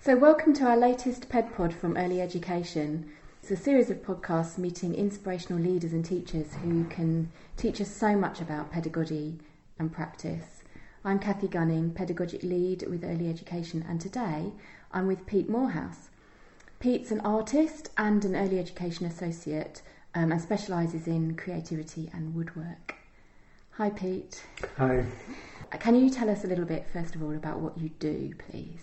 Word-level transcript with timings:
So, 0.00 0.16
welcome 0.16 0.54
to 0.54 0.64
our 0.64 0.76
latest 0.76 1.28
PedPod 1.28 1.72
from 1.72 1.96
Early 1.96 2.20
Education. 2.20 3.10
It's 3.42 3.50
a 3.50 3.56
series 3.56 3.90
of 3.90 4.00
podcasts 4.00 4.56
meeting 4.56 4.94
inspirational 4.94 5.60
leaders 5.60 5.92
and 5.92 6.04
teachers 6.04 6.54
who 6.62 6.84
can 6.84 7.32
teach 7.56 7.80
us 7.80 7.90
so 7.90 8.14
much 8.14 8.40
about 8.40 8.70
pedagogy 8.70 9.40
and 9.76 9.92
practice. 9.92 10.62
I'm 11.04 11.18
Kathy 11.18 11.48
Gunning, 11.48 11.90
Pedagogic 11.90 12.44
Lead 12.44 12.86
with 12.88 13.04
Early 13.04 13.28
Education, 13.28 13.84
and 13.88 14.00
today 14.00 14.52
I'm 14.92 15.08
with 15.08 15.26
Pete 15.26 15.50
Moorhouse. 15.50 16.10
Pete's 16.78 17.10
an 17.10 17.20
artist 17.20 17.90
and 17.98 18.24
an 18.24 18.36
Early 18.36 18.60
Education 18.60 19.04
Associate 19.04 19.82
um, 20.14 20.30
and 20.30 20.40
specialises 20.40 21.08
in 21.08 21.34
creativity 21.34 22.08
and 22.14 22.36
woodwork. 22.36 22.94
Hi, 23.72 23.90
Pete. 23.90 24.44
Hi. 24.76 25.04
Can 25.80 25.96
you 25.96 26.08
tell 26.08 26.30
us 26.30 26.44
a 26.44 26.46
little 26.46 26.64
bit, 26.64 26.86
first 26.92 27.16
of 27.16 27.22
all, 27.22 27.34
about 27.34 27.58
what 27.58 27.76
you 27.76 27.90
do, 27.98 28.32
please? 28.48 28.80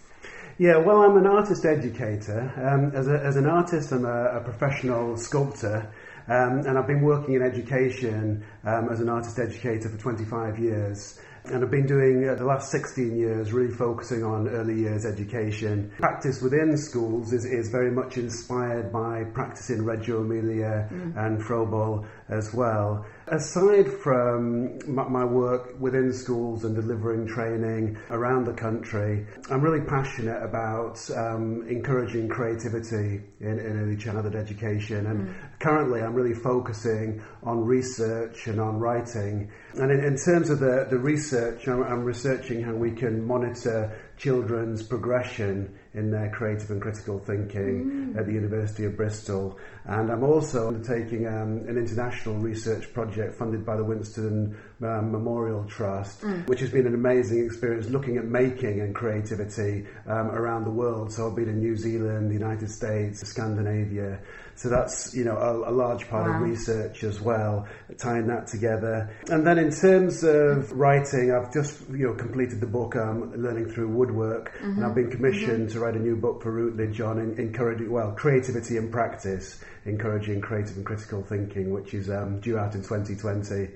Yeah, 0.58 0.78
well, 0.78 1.02
I'm 1.02 1.18
an 1.18 1.28
artist 1.28 1.66
educator. 1.66 2.40
Um, 2.56 2.96
as, 2.96 3.10
a, 3.10 3.20
as 3.26 3.36
an 3.36 3.46
artist, 3.46 3.92
I'm 3.92 4.06
a, 4.06 4.38
a 4.38 4.42
professional 4.42 5.18
sculptor, 5.18 5.92
um, 6.30 6.64
and 6.66 6.78
I've 6.78 6.88
been 6.88 7.04
working 7.04 7.34
in 7.34 7.42
education 7.42 8.46
um, 8.64 8.88
as 8.90 9.02
an 9.02 9.10
artist 9.10 9.38
educator 9.38 9.90
for 9.90 9.98
25 9.98 10.58
years. 10.58 11.20
And 11.44 11.62
I've 11.62 11.70
been 11.70 11.86
doing 11.86 12.28
uh, 12.28 12.36
the 12.36 12.46
last 12.46 12.72
16 12.72 13.18
years 13.18 13.52
really 13.52 13.74
focusing 13.74 14.24
on 14.24 14.48
early 14.48 14.80
years 14.80 15.06
education. 15.06 15.92
Practice 16.00 16.42
within 16.42 16.78
schools 16.78 17.34
is, 17.34 17.44
is 17.44 17.70
very 17.70 17.92
much 17.92 18.18
inspired 18.18 18.94
by 18.94 19.26
practice 19.34 19.70
in 19.70 19.84
Reggio 19.84 20.22
Emilia 20.22 20.88
mm. 20.90 21.18
and 21.18 21.44
Froebel 21.44 22.08
as 22.30 22.54
well. 22.54 23.06
Aside 23.28 23.92
from 23.92 24.78
my 24.88 25.26
work 25.26 25.80
within 25.80 26.14
schools 26.14 26.64
and 26.64 26.76
delivering 26.76 27.26
training 27.26 27.98
around 28.12 28.46
the 28.46 28.54
country, 28.54 29.26
I'm 29.50 29.62
really 29.62 29.84
passionate 29.84 30.44
about 30.44 31.00
um, 31.16 31.66
encouraging 31.68 32.30
creativity 32.30 33.24
in, 33.40 33.60
in, 33.60 33.82
early 33.82 33.98
childhood 33.98 34.36
education. 34.36 35.08
And 35.08 35.28
mm. 35.28 35.60
currently, 35.60 36.02
I'm 36.02 36.14
really 36.14 36.36
focusing 36.36 37.24
on 37.42 37.66
research 37.66 38.46
and 38.46 38.62
on 38.62 38.78
writing. 38.78 39.50
And 39.74 39.92
in, 39.92 40.04
in 40.04 40.18
terms 40.18 40.52
of 40.52 40.60
the, 40.60 40.86
the 40.88 41.00
research, 41.00 41.68
I'm, 41.68 41.82
I'm 41.82 42.04
researching 42.04 42.62
how 42.62 42.76
we 42.76 42.92
can 42.92 43.26
monitor 43.26 43.92
children's 44.18 44.82
progression 44.84 45.78
in 45.94 46.12
their 46.12 46.30
creative 46.30 46.70
and 46.72 46.82
critical 46.82 47.20
thinking 47.20 48.14
mm. 48.14 48.18
at 48.18 48.26
the 48.26 48.34
University 48.34 48.86
of 48.86 48.96
Bristol. 48.96 49.58
And 49.86 50.12
I'm 50.12 50.24
also 50.24 50.68
undertaking 50.68 51.28
um, 51.28 51.66
an 51.68 51.78
international 51.78 52.36
research 52.36 52.92
project 52.94 53.36
funded 53.36 53.66
by 53.66 53.76
the 53.76 53.84
Winston 53.84 54.58
um, 54.82 55.12
Memorial 55.12 55.64
Trust, 55.66 56.22
mm. 56.22 56.48
which 56.48 56.60
has 56.60 56.70
been 56.70 56.88
an 56.88 56.94
amazing 56.94 57.46
experience 57.46 57.88
looking 57.90 58.18
at 58.18 58.26
making 58.26 58.82
and 58.82 58.94
creativity 58.94 59.86
um, 60.08 60.32
around 60.32 60.66
the 60.66 60.72
world. 60.72 61.12
So 61.12 61.30
I've 61.30 61.36
been 61.36 61.50
in 61.50 61.60
New 61.60 61.76
Zealand, 61.76 62.30
the 62.30 62.34
United 62.34 62.70
States, 62.70 63.22
Scandinavia. 63.28 64.20
So 64.58 64.70
that's 64.70 65.14
you 65.14 65.26
know 65.26 65.36
a, 65.36 65.70
a 65.70 65.74
large 65.74 66.08
part 66.10 66.30
wow. 66.30 66.36
of 66.36 66.42
research 66.42 67.04
as 67.04 67.20
well, 67.20 67.68
tying 67.98 68.28
that 68.28 68.48
together. 68.48 69.14
And 69.28 69.46
then 69.46 69.58
in 69.58 69.70
terms 69.70 70.24
of 70.24 70.72
writing, 70.72 71.34
I've 71.34 71.54
just 71.54 71.82
you 71.90 72.08
know 72.08 72.14
completed 72.14 72.62
the 72.62 72.68
book 72.68 72.96
um, 72.96 73.34
Learning 73.36 73.70
Through 73.70 73.90
Woodwork, 73.90 74.54
mm-hmm. 74.56 74.78
and 74.78 74.86
I've 74.86 74.96
been 74.96 75.12
commissioned 75.12 75.68
mm-hmm. 75.68 75.78
to 75.78 75.80
write 75.80 75.96
a 75.96 76.00
new 76.00 76.16
book 76.16 76.42
for 76.42 76.52
Routledge 76.52 77.02
on 77.02 77.20
encouraging 77.38 77.92
well 77.92 78.14
creativity 78.14 78.78
and 78.78 78.90
practice, 78.92 79.62
encouraging 79.84 80.40
creative 80.40 80.78
and 80.78 80.86
critical 80.86 81.22
thinking, 81.22 81.72
which 81.72 81.94
is 81.94 82.10
um, 82.10 82.40
due 82.40 82.58
out 82.58 82.76
in 82.76 82.82
2020. 82.82 83.70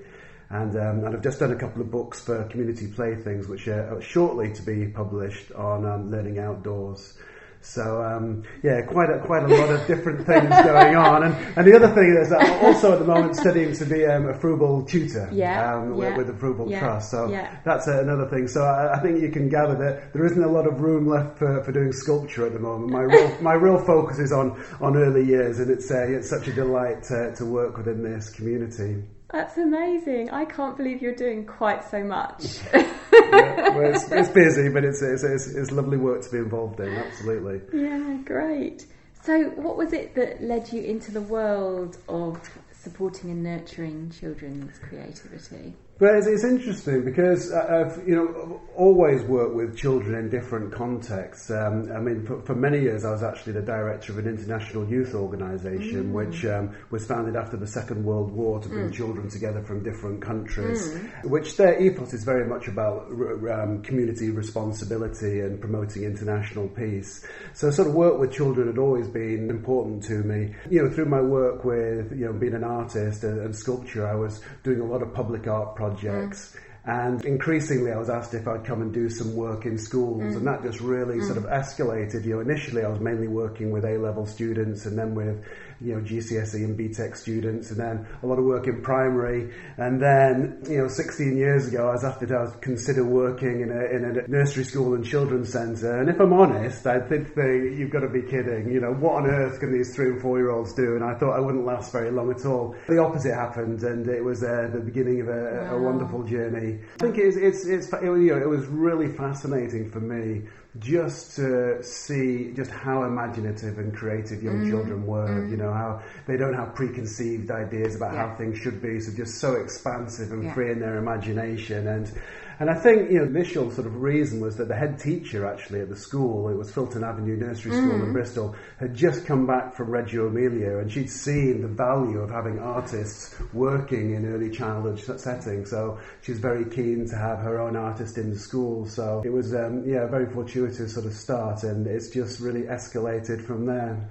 And, 0.50 0.76
um, 0.76 1.04
and 1.04 1.14
I've 1.14 1.22
just 1.22 1.38
done 1.38 1.52
a 1.52 1.56
couple 1.56 1.80
of 1.80 1.92
books 1.92 2.20
for 2.20 2.42
community 2.48 2.88
playthings, 2.88 3.46
which 3.46 3.68
are 3.68 4.00
shortly 4.00 4.52
to 4.52 4.62
be 4.62 4.88
published 4.88 5.52
on 5.52 5.86
um, 5.86 6.10
learning 6.10 6.40
outdoors. 6.40 7.16
So 7.62 8.02
um, 8.02 8.42
yeah, 8.62 8.80
quite 8.82 9.10
a, 9.10 9.18
quite 9.20 9.44
a 9.44 9.48
lot 9.48 9.68
of 9.68 9.86
different 9.86 10.26
things 10.26 10.48
going 10.64 10.96
on. 10.96 11.24
And, 11.24 11.34
and 11.56 11.66
the 11.66 11.76
other 11.76 11.94
thing 11.94 12.16
is 12.20 12.32
I'm 12.32 12.64
also 12.64 12.94
at 12.94 13.00
the 13.00 13.04
moment 13.04 13.36
studying 13.36 13.74
to 13.74 13.84
be 13.84 14.06
um, 14.06 14.28
a 14.28 14.32
Froebel 14.32 14.88
tutor 14.88 15.28
yeah, 15.30 15.74
um, 15.76 15.90
yeah, 15.90 16.16
with, 16.16 16.16
with, 16.16 16.26
the 16.28 16.32
Froebel 16.32 16.70
yeah, 16.70 16.80
Trust. 16.80 17.10
So 17.10 17.28
that's 17.64 17.86
another 17.86 18.28
thing. 18.28 18.48
So 18.48 18.62
I, 18.62 18.96
I, 18.96 19.02
think 19.02 19.20
you 19.20 19.30
can 19.30 19.50
gather 19.50 19.76
that 19.76 20.12
there 20.14 20.24
isn't 20.24 20.42
a 20.42 20.50
lot 20.50 20.66
of 20.66 20.80
room 20.80 21.06
left 21.06 21.38
for, 21.38 21.62
for 21.62 21.70
doing 21.70 21.92
sculpture 21.92 22.46
at 22.46 22.54
the 22.54 22.60
moment. 22.60 22.90
My 22.90 23.02
real 23.02 23.42
my 23.42 23.52
real 23.52 23.78
focus 23.84 24.18
is 24.18 24.32
on, 24.32 24.60
on 24.80 24.96
early 24.96 25.26
years, 25.26 25.60
and 25.60 25.70
it's 25.70 25.90
uh, 25.90 26.06
it's 26.08 26.30
such 26.30 26.48
a 26.48 26.52
delight 26.52 27.02
to, 27.04 27.34
to 27.36 27.44
work 27.44 27.76
within 27.76 28.02
this 28.02 28.30
community. 28.30 29.04
That's 29.32 29.56
amazing. 29.58 30.30
I 30.30 30.44
can't 30.44 30.76
believe 30.76 31.00
you're 31.00 31.14
doing 31.14 31.46
quite 31.46 31.88
so 31.88 32.02
much. 32.02 32.58
yeah, 32.74 33.68
well, 33.70 33.94
it's, 33.94 34.04
it's, 34.10 34.28
busy, 34.28 34.68
but 34.68 34.84
it's, 34.84 35.02
it's, 35.02 35.22
it's, 35.22 35.54
it's 35.54 35.70
lovely 35.70 35.98
work 35.98 36.22
to 36.22 36.30
be 36.30 36.38
involved 36.38 36.80
in, 36.80 36.92
absolutely. 36.96 37.60
Yeah, 37.72 38.18
great. 38.24 38.86
So, 39.22 39.50
what 39.50 39.76
was 39.76 39.92
it 39.92 40.14
that 40.16 40.42
led 40.42 40.72
you 40.72 40.82
into 40.82 41.12
the 41.12 41.20
world 41.20 41.98
of 42.08 42.40
supporting 42.72 43.30
and 43.30 43.42
nurturing 43.42 44.10
children's 44.10 44.78
creativity? 44.78 45.74
But 46.00 46.14
it's, 46.14 46.26
it's 46.26 46.44
interesting 46.44 47.04
because 47.04 47.52
I've 47.52 48.08
you 48.08 48.16
know 48.16 48.62
always 48.74 49.22
worked 49.24 49.54
with 49.54 49.76
children 49.76 50.18
in 50.18 50.30
different 50.30 50.72
contexts. 50.72 51.50
Um, 51.50 51.92
I 51.94 52.00
mean, 52.00 52.24
for, 52.24 52.40
for, 52.40 52.54
many 52.54 52.80
years 52.80 53.04
I 53.04 53.10
was 53.10 53.22
actually 53.22 53.52
the 53.52 53.62
director 53.62 54.12
of 54.12 54.18
an 54.18 54.26
international 54.26 54.88
youth 54.88 55.14
organisation, 55.14 56.04
mm. 56.04 56.12
which 56.12 56.46
um, 56.46 56.74
was 56.90 57.06
founded 57.06 57.36
after 57.36 57.58
the 57.58 57.66
Second 57.66 58.02
World 58.02 58.32
War 58.32 58.60
to 58.60 58.68
bring 58.70 58.88
mm. 58.88 58.94
children 58.94 59.28
together 59.28 59.62
from 59.62 59.82
different 59.82 60.22
countries. 60.22 60.88
Mm. 60.88 61.24
Which 61.26 61.58
their 61.58 61.78
ethos 61.78 62.14
is 62.14 62.24
very 62.24 62.48
much 62.48 62.66
about 62.66 63.10
um, 63.10 63.82
community 63.82 64.30
responsibility 64.30 65.40
and 65.40 65.60
promoting 65.60 66.04
international 66.04 66.68
peace. 66.68 67.26
So, 67.52 67.70
sort 67.70 67.88
of 67.88 67.94
work 67.94 68.18
with 68.18 68.32
children 68.32 68.68
had 68.68 68.78
always 68.78 69.06
been 69.06 69.50
important 69.50 70.02
to 70.04 70.22
me. 70.22 70.54
You 70.70 70.84
know, 70.84 70.90
through 70.90 71.10
my 71.10 71.20
work 71.20 71.66
with 71.66 72.10
you 72.12 72.24
know 72.24 72.32
being 72.32 72.54
an 72.54 72.64
artist 72.64 73.22
and, 73.22 73.38
and 73.42 73.54
sculpture, 73.54 74.08
I 74.08 74.14
was 74.14 74.40
doing 74.62 74.80
a 74.80 74.86
lot 74.86 75.02
of 75.02 75.12
public 75.12 75.46
art 75.46 75.76
projects 75.76 75.89
projects. 75.94 76.52
Mm. 76.56 76.60
And 76.82 77.24
increasingly, 77.26 77.92
I 77.92 77.98
was 77.98 78.08
asked 78.08 78.32
if 78.32 78.48
I'd 78.48 78.64
come 78.64 78.80
and 78.80 78.92
do 78.92 79.10
some 79.10 79.36
work 79.36 79.66
in 79.66 79.76
schools, 79.76 80.22
mm. 80.22 80.36
and 80.36 80.46
that 80.46 80.62
just 80.62 80.80
really 80.80 81.18
mm. 81.18 81.26
sort 81.26 81.36
of 81.36 81.44
escalated. 81.44 82.24
You 82.24 82.36
know, 82.36 82.40
initially 82.40 82.82
I 82.84 82.88
was 82.88 83.00
mainly 83.00 83.28
working 83.28 83.70
with 83.70 83.84
A 83.84 83.98
level 83.98 84.24
students, 84.24 84.86
and 84.86 84.98
then 84.98 85.14
with 85.14 85.44
you 85.80 85.94
know, 85.94 86.00
GCSE 86.02 86.64
and 86.64 86.78
BTEC 86.78 87.16
students, 87.16 87.70
and 87.70 87.80
then 87.80 88.06
a 88.22 88.26
lot 88.26 88.38
of 88.38 88.44
work 88.44 88.66
in 88.66 88.82
primary. 88.82 89.52
And 89.78 90.00
then, 90.00 90.62
you 90.68 90.78
know, 90.78 90.88
16 90.88 91.36
years 91.36 91.68
ago, 91.68 91.88
I 91.88 91.92
was 91.92 92.04
asked 92.04 92.22
if 92.22 92.30
I 92.30 92.44
would 92.44 92.60
consider 92.60 93.04
working 93.04 93.62
in 93.62 93.70
a, 93.70 93.84
in 93.96 94.04
a 94.04 94.28
nursery 94.28 94.64
school 94.64 94.94
and 94.94 95.04
children's 95.04 95.52
centre. 95.52 96.00
And 96.00 96.10
if 96.10 96.20
I'm 96.20 96.32
honest, 96.32 96.86
I 96.86 96.98
did 96.98 97.34
think, 97.34 97.78
you've 97.78 97.90
got 97.90 98.00
to 98.00 98.08
be 98.08 98.22
kidding. 98.22 98.70
You 98.70 98.80
know, 98.80 98.92
what 98.92 99.22
on 99.22 99.26
earth 99.26 99.58
can 99.60 99.72
these 99.72 99.94
three 99.94 100.10
and 100.10 100.20
four 100.20 100.38
year 100.38 100.50
olds 100.50 100.74
do? 100.74 100.96
And 100.96 101.04
I 101.04 101.14
thought 101.14 101.36
I 101.36 101.40
wouldn't 101.40 101.64
last 101.64 101.92
very 101.92 102.10
long 102.10 102.30
at 102.30 102.44
all. 102.44 102.76
The 102.88 102.98
opposite 102.98 103.34
happened, 103.34 103.82
and 103.82 104.06
it 104.08 104.22
was 104.22 104.42
uh, 104.42 104.68
the 104.72 104.80
beginning 104.80 105.22
of 105.22 105.28
a, 105.28 105.64
wow. 105.70 105.76
a 105.76 105.82
wonderful 105.82 106.24
journey. 106.24 106.78
I 107.00 107.04
think 107.04 107.16
it's, 107.18 107.36
it's, 107.36 107.66
it's, 107.66 107.92
it, 107.92 108.02
you 108.02 108.36
know, 108.36 108.38
it 108.38 108.48
was 108.48 108.66
really 108.66 109.08
fascinating 109.08 109.90
for 109.90 110.00
me 110.00 110.46
just 110.78 111.34
to 111.36 111.82
see 111.82 112.52
just 112.54 112.70
how 112.70 113.02
imaginative 113.02 113.78
and 113.78 113.92
creative 113.94 114.42
young 114.42 114.64
mm. 114.64 114.70
children 114.70 115.04
were. 115.04 115.28
Mm. 115.28 115.50
You 115.50 115.56
know 115.56 115.72
how 115.72 116.02
they 116.26 116.36
don't 116.36 116.54
have 116.54 116.74
preconceived 116.74 117.50
ideas 117.50 117.96
about 117.96 118.14
yeah. 118.14 118.28
how 118.28 118.36
things 118.36 118.58
should 118.58 118.80
be, 118.80 119.00
so 119.00 119.12
just 119.12 119.38
so 119.38 119.54
expansive 119.54 120.32
and 120.32 120.44
yeah. 120.44 120.54
free 120.54 120.70
in 120.70 120.78
their 120.78 120.98
imagination 120.98 121.88
and 121.88 122.12
and 122.60 122.68
I 122.68 122.74
think, 122.74 123.10
you 123.10 123.18
know, 123.18 123.24
the 123.24 123.30
initial 123.30 123.70
sort 123.70 123.86
of 123.86 124.02
reason 124.02 124.38
was 124.38 124.56
that 124.58 124.68
the 124.68 124.76
head 124.76 124.98
teacher 124.98 125.46
actually 125.46 125.80
at 125.80 125.88
the 125.88 125.96
school, 125.96 126.50
it 126.50 126.54
was 126.58 126.70
Filton 126.70 127.02
Avenue 127.02 127.34
Nursery 127.34 127.72
School 127.72 127.98
mm. 127.98 128.04
in 128.04 128.12
Bristol, 128.12 128.54
had 128.78 128.94
just 128.94 129.24
come 129.24 129.46
back 129.46 129.74
from 129.74 129.90
Reggio 129.90 130.26
Emilia 130.26 130.76
and 130.76 130.92
she'd 130.92 131.08
seen 131.08 131.62
the 131.62 131.68
value 131.68 132.18
of 132.18 132.28
having 132.28 132.58
artists 132.58 133.34
working 133.54 134.14
in 134.14 134.26
early 134.26 134.50
childhood 134.50 135.00
settings. 135.18 135.70
So 135.70 135.98
she's 136.20 136.38
very 136.38 136.66
keen 136.66 137.08
to 137.08 137.16
have 137.16 137.38
her 137.38 137.58
own 137.58 137.76
artist 137.76 138.18
in 138.18 138.28
the 138.28 138.38
school. 138.38 138.84
So 138.84 139.22
it 139.24 139.32
was, 139.32 139.54
um, 139.54 139.82
yeah, 139.88 140.02
a 140.02 140.08
very 140.08 140.30
fortuitous 140.30 140.92
sort 140.92 141.06
of 141.06 141.14
start 141.14 141.62
and 141.62 141.86
it's 141.86 142.10
just 142.10 142.40
really 142.40 142.64
escalated 142.64 143.42
from 143.42 143.64
there. 143.64 144.06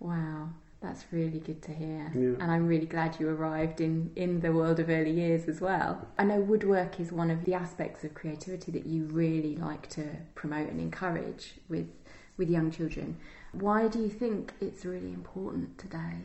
Wow. 0.00 0.50
That's 0.84 1.06
really 1.10 1.40
good 1.40 1.62
to 1.62 1.72
hear. 1.72 2.12
Yeah. 2.14 2.36
And 2.40 2.50
I'm 2.50 2.66
really 2.66 2.84
glad 2.84 3.18
you 3.18 3.30
arrived 3.30 3.80
in, 3.80 4.10
in 4.16 4.40
the 4.40 4.52
world 4.52 4.78
of 4.78 4.90
early 4.90 5.12
years 5.12 5.48
as 5.48 5.58
well. 5.58 6.06
I 6.18 6.24
know 6.24 6.40
woodwork 6.40 7.00
is 7.00 7.10
one 7.10 7.30
of 7.30 7.46
the 7.46 7.54
aspects 7.54 8.04
of 8.04 8.12
creativity 8.12 8.70
that 8.72 8.84
you 8.84 9.06
really 9.06 9.56
like 9.56 9.88
to 9.90 10.04
promote 10.34 10.68
and 10.68 10.78
encourage 10.78 11.54
with, 11.70 11.88
with 12.36 12.50
young 12.50 12.70
children. 12.70 13.16
Why 13.52 13.88
do 13.88 13.98
you 13.98 14.10
think 14.10 14.52
it's 14.60 14.84
really 14.84 15.14
important 15.14 15.78
today? 15.78 16.16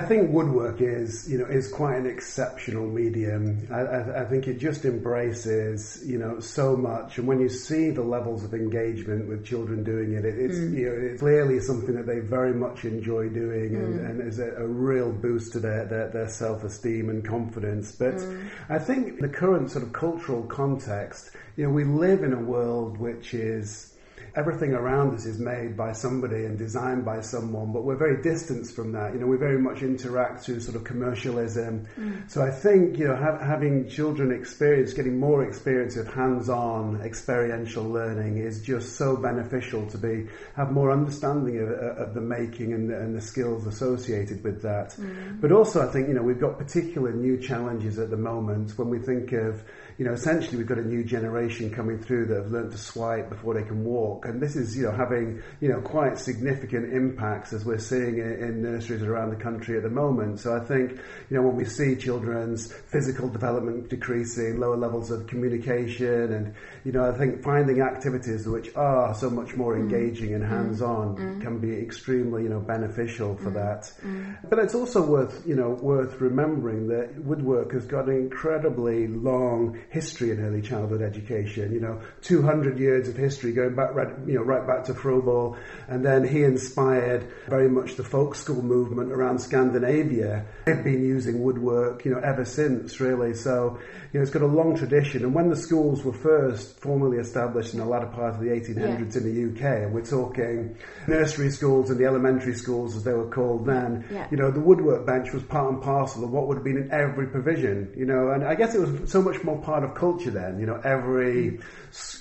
I 0.00 0.06
think 0.06 0.30
woodwork 0.30 0.80
is, 0.80 1.30
you 1.30 1.38
know, 1.38 1.44
is 1.44 1.70
quite 1.70 1.96
an 1.96 2.06
exceptional 2.06 2.86
medium. 2.86 3.68
I, 3.70 3.80
I, 3.80 4.22
I, 4.22 4.24
think 4.24 4.48
it 4.48 4.58
just 4.58 4.86
embraces, 4.86 6.02
you 6.06 6.18
know, 6.18 6.40
so 6.40 6.74
much. 6.74 7.18
And 7.18 7.26
when 7.26 7.38
you 7.38 7.50
see 7.50 7.90
the 7.90 8.02
levels 8.02 8.42
of 8.42 8.54
engagement 8.54 9.28
with 9.28 9.44
children 9.44 9.84
doing 9.84 10.14
it, 10.14 10.24
it 10.24 10.38
it's, 10.38 10.56
mm. 10.56 10.74
you 10.74 10.88
know, 10.88 11.10
it's 11.10 11.20
clearly 11.20 11.60
something 11.60 11.94
that 11.96 12.06
they 12.06 12.20
very 12.20 12.54
much 12.54 12.84
enjoy 12.84 13.28
doing, 13.28 13.76
and, 13.76 14.00
mm. 14.00 14.10
and 14.10 14.20
is 14.22 14.38
a, 14.38 14.54
a, 14.56 14.66
real 14.66 15.12
boost 15.12 15.52
to 15.52 15.60
their, 15.60 15.84
their, 15.84 16.08
their 16.08 16.28
self-esteem 16.28 17.10
and 17.10 17.22
confidence. 17.22 17.92
But 17.92 18.14
mm. 18.14 18.48
I 18.70 18.78
think 18.78 19.20
the 19.20 19.28
current 19.28 19.70
sort 19.70 19.84
of 19.84 19.92
cultural 19.92 20.44
context, 20.44 21.32
you 21.56 21.64
know, 21.64 21.70
we 21.70 21.84
live 21.84 22.22
in 22.22 22.32
a 22.32 22.40
world 22.40 22.96
which 22.96 23.34
is 23.34 23.89
everything 24.34 24.72
around 24.72 25.14
us 25.14 25.26
is 25.26 25.38
made 25.38 25.76
by 25.76 25.92
somebody 25.92 26.44
and 26.44 26.58
designed 26.58 27.04
by 27.04 27.20
someone, 27.20 27.72
but 27.72 27.84
we're 27.84 27.96
very 27.96 28.22
distanced 28.22 28.74
from 28.74 28.92
that. 28.92 29.12
You 29.12 29.20
know, 29.20 29.26
we 29.26 29.36
very 29.36 29.60
much 29.60 29.82
interact 29.82 30.44
through 30.44 30.60
sort 30.60 30.76
of 30.76 30.84
commercialism. 30.84 31.86
Mm. 31.98 32.30
So 32.30 32.42
I 32.42 32.50
think, 32.50 32.98
you 32.98 33.08
know, 33.08 33.16
ha- 33.16 33.38
having 33.38 33.88
children 33.88 34.32
experience, 34.32 34.92
getting 34.92 35.18
more 35.18 35.44
experience 35.44 35.96
of 35.96 36.06
hands-on 36.12 37.00
experiential 37.02 37.84
learning 37.84 38.38
is 38.38 38.62
just 38.62 38.96
so 38.96 39.16
beneficial 39.16 39.86
to 39.88 39.98
be, 39.98 40.26
have 40.56 40.72
more 40.72 40.90
understanding 40.90 41.58
of, 41.58 41.70
of 41.70 42.14
the 42.14 42.20
making 42.20 42.72
and 42.72 42.90
the, 42.90 42.98
and 42.98 43.14
the 43.14 43.20
skills 43.20 43.66
associated 43.66 44.42
with 44.44 44.62
that. 44.62 44.90
Mm. 44.90 45.40
But 45.40 45.52
also 45.52 45.86
I 45.86 45.92
think, 45.92 46.08
you 46.08 46.14
know, 46.14 46.22
we've 46.22 46.40
got 46.40 46.58
particular 46.58 47.12
new 47.12 47.38
challenges 47.40 47.98
at 47.98 48.10
the 48.10 48.16
moment 48.16 48.76
when 48.78 48.88
we 48.88 48.98
think 48.98 49.32
of 49.32 49.62
you 50.00 50.06
know, 50.06 50.14
essentially 50.14 50.56
we've 50.56 50.66
got 50.66 50.78
a 50.78 50.82
new 50.82 51.04
generation 51.04 51.70
coming 51.70 51.98
through 51.98 52.24
that 52.24 52.36
have 52.36 52.50
learned 52.50 52.72
to 52.72 52.78
swipe 52.78 53.28
before 53.28 53.52
they 53.52 53.62
can 53.62 53.84
walk. 53.84 54.24
And 54.24 54.40
this 54.40 54.56
is, 54.56 54.74
you 54.74 54.84
know, 54.84 54.92
having, 54.92 55.42
you 55.60 55.68
know, 55.68 55.82
quite 55.82 56.18
significant 56.18 56.94
impacts 56.94 57.52
as 57.52 57.66
we're 57.66 57.76
seeing 57.76 58.16
in, 58.16 58.32
in 58.42 58.62
nurseries 58.62 59.02
around 59.02 59.28
the 59.28 59.36
country 59.36 59.76
at 59.76 59.82
the 59.82 59.90
moment. 59.90 60.40
So 60.40 60.56
I 60.56 60.64
think, 60.64 60.92
you 60.92 61.36
know, 61.36 61.42
when 61.42 61.54
we 61.54 61.66
see 61.66 61.96
children's 61.96 62.72
physical 62.72 63.28
development 63.28 63.90
decreasing, 63.90 64.58
lower 64.58 64.78
levels 64.78 65.10
of 65.10 65.26
communication, 65.26 66.32
and, 66.32 66.54
you 66.84 66.92
know, 66.92 67.04
I 67.04 67.12
think 67.18 67.42
finding 67.42 67.82
activities 67.82 68.48
which 68.48 68.74
are 68.76 69.14
so 69.14 69.28
much 69.28 69.54
more 69.54 69.76
mm. 69.76 69.80
engaging 69.80 70.32
and 70.32 70.42
mm. 70.42 70.48
hands-on 70.48 71.16
mm. 71.16 71.42
can 71.42 71.58
be 71.58 71.78
extremely, 71.78 72.44
you 72.44 72.48
know, 72.48 72.60
beneficial 72.60 73.36
for 73.36 73.50
mm. 73.50 73.54
that. 73.54 73.92
Mm. 74.02 74.48
But 74.48 74.60
it's 74.60 74.74
also 74.74 75.04
worth, 75.04 75.42
you 75.46 75.56
know, 75.56 75.76
worth 75.82 76.22
remembering 76.22 76.88
that 76.88 77.22
woodwork 77.22 77.72
has 77.72 77.84
got 77.84 78.08
an 78.08 78.16
incredibly 78.16 79.06
long 79.06 79.78
history 79.90 80.30
in 80.30 80.40
early 80.40 80.62
childhood 80.62 81.02
education. 81.02 81.72
You 81.72 81.80
know, 81.80 82.00
200 82.22 82.78
years 82.78 83.08
of 83.08 83.16
history 83.16 83.52
going 83.52 83.74
back, 83.74 83.94
right, 83.94 84.08
you 84.26 84.34
know, 84.34 84.42
right 84.42 84.66
back 84.66 84.84
to 84.84 84.94
Froebel, 84.94 85.58
and 85.88 86.04
then 86.04 86.26
he 86.26 86.42
inspired 86.44 87.26
very 87.48 87.68
much 87.68 87.96
the 87.96 88.04
folk 88.04 88.34
school 88.34 88.62
movement 88.62 89.12
around 89.12 89.40
Scandinavia. 89.40 90.46
They've 90.64 90.82
been 90.82 91.04
using 91.04 91.42
woodwork, 91.42 92.04
you 92.04 92.12
know, 92.12 92.20
ever 92.20 92.44
since, 92.44 93.00
really. 93.00 93.34
So, 93.34 93.78
you 94.12 94.18
know, 94.18 94.22
it's 94.22 94.30
got 94.30 94.42
a 94.42 94.46
long 94.46 94.76
tradition. 94.76 95.24
And 95.24 95.34
when 95.34 95.50
the 95.50 95.56
schools 95.56 96.04
were 96.04 96.12
first 96.12 96.80
formally 96.80 97.18
established 97.18 97.74
in 97.74 97.80
the 97.80 97.86
latter 97.86 98.06
part 98.06 98.34
of 98.34 98.40
the 98.40 98.46
1800s 98.46 99.14
yeah. 99.14 99.20
in 99.20 99.54
the 99.54 99.60
UK, 99.60 99.82
and 99.84 99.92
we're 99.92 100.04
talking 100.04 100.76
nursery 101.06 101.50
schools 101.50 101.90
and 101.90 101.98
the 101.98 102.06
elementary 102.06 102.54
schools 102.54 102.96
as 102.96 103.04
they 103.04 103.12
were 103.12 103.28
called 103.28 103.66
then, 103.66 104.04
yeah. 104.10 104.26
you 104.30 104.36
know, 104.36 104.50
the 104.50 104.60
woodwork 104.60 105.06
bench 105.06 105.32
was 105.32 105.42
part 105.44 105.72
and 105.72 105.82
parcel 105.82 106.24
of 106.24 106.30
what 106.30 106.46
would 106.46 106.56
have 106.56 106.64
been 106.64 106.76
in 106.76 106.90
every 106.92 107.26
provision, 107.26 107.92
you 107.96 108.04
know, 108.04 108.30
and 108.30 108.44
I 108.44 108.54
guess 108.54 108.74
it 108.74 108.80
was 108.80 109.10
so 109.10 109.22
much 109.22 109.42
more 109.44 109.58
part 109.70 109.84
of 109.84 109.94
culture 109.94 110.32
then. 110.32 110.58
You 110.58 110.66
know, 110.66 110.80
every 110.82 111.60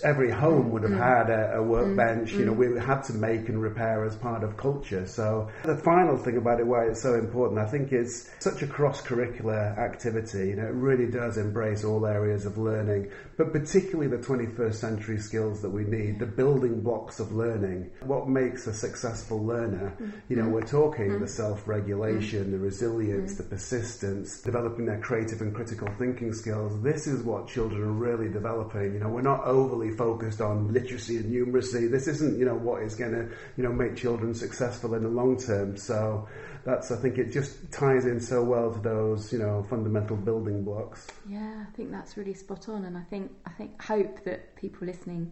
every 0.03 0.31
home 0.31 0.71
would 0.71 0.83
have 0.83 0.97
had 0.97 1.29
a, 1.29 1.57
a 1.57 1.63
workbench. 1.63 2.31
You 2.33 2.45
know, 2.45 2.53
we 2.53 2.79
had 2.79 3.01
to 3.03 3.13
make 3.13 3.49
and 3.49 3.61
repair 3.61 4.05
as 4.05 4.15
part 4.15 4.43
of 4.43 4.57
culture. 4.57 5.05
So 5.07 5.49
the 5.63 5.77
final 5.77 6.17
thing 6.17 6.37
about 6.37 6.59
it, 6.59 6.67
why 6.67 6.85
it's 6.85 7.01
so 7.01 7.15
important, 7.15 7.59
I 7.59 7.65
think, 7.65 7.91
is 7.91 8.29
such 8.39 8.61
a 8.61 8.67
cross-curricular 8.67 9.77
activity. 9.77 10.49
You 10.49 10.55
know, 10.57 10.67
it 10.67 10.73
really 10.73 11.09
does 11.09 11.37
embrace 11.37 11.83
all 11.83 12.05
areas 12.05 12.45
of 12.45 12.57
learning, 12.57 13.11
but 13.37 13.51
particularly 13.51 14.09
the 14.09 14.23
21st 14.23 14.75
century 14.75 15.17
skills 15.17 15.61
that 15.61 15.69
we 15.69 15.83
need, 15.83 16.19
the 16.19 16.25
building 16.25 16.81
blocks 16.81 17.19
of 17.19 17.31
learning. 17.31 17.89
What 18.01 18.27
makes 18.27 18.67
a 18.67 18.73
successful 18.73 19.43
learner? 19.43 19.95
You 20.29 20.35
know, 20.37 20.49
we're 20.49 20.61
talking 20.61 21.19
the 21.19 21.27
self-regulation, 21.27 22.51
the 22.51 22.59
resilience, 22.59 23.37
the 23.37 23.43
persistence, 23.43 24.41
developing 24.41 24.85
their 24.85 24.99
creative 24.99 25.41
and 25.41 25.53
critical 25.53 25.87
thinking 25.97 26.33
skills. 26.33 26.81
This 26.81 27.07
is 27.07 27.23
what 27.23 27.38
children 27.47 27.81
are 27.81 27.91
really 27.91 28.29
developing. 28.29 28.93
You 28.93 28.99
know, 28.99 29.09
we're 29.09 29.21
not 29.21 29.45
overly 29.45 29.91
focused 29.91 30.41
on 30.41 30.73
literacy 30.73 31.17
and 31.17 31.31
numeracy. 31.31 31.89
This 31.89 32.07
isn't, 32.07 32.37
you 32.37 32.45
know, 32.45 32.55
what 32.55 32.83
is 32.83 32.95
going 32.95 33.11
to, 33.11 33.29
you 33.57 33.63
know, 33.63 33.71
make 33.71 33.95
children 33.95 34.33
successful 34.33 34.93
in 34.95 35.03
the 35.03 35.09
long 35.09 35.37
term. 35.37 35.77
So 35.77 36.27
that's, 36.65 36.91
I 36.91 36.97
think 36.97 37.17
it 37.17 37.31
just 37.31 37.71
ties 37.71 38.05
in 38.05 38.19
so 38.19 38.43
well 38.43 38.73
to 38.73 38.79
those, 38.79 39.31
you 39.31 39.39
know, 39.39 39.65
fundamental 39.69 40.17
building 40.17 40.63
blocks. 40.63 41.07
Yeah, 41.27 41.65
I 41.67 41.71
think 41.75 41.91
that's 41.91 42.17
really 42.17 42.33
spot 42.33 42.69
on. 42.69 42.85
And 42.85 42.97
I 42.97 43.03
think, 43.03 43.31
I 43.45 43.51
think, 43.51 43.81
hope 43.81 44.23
that 44.25 44.55
people 44.55 44.87
listening 44.87 45.31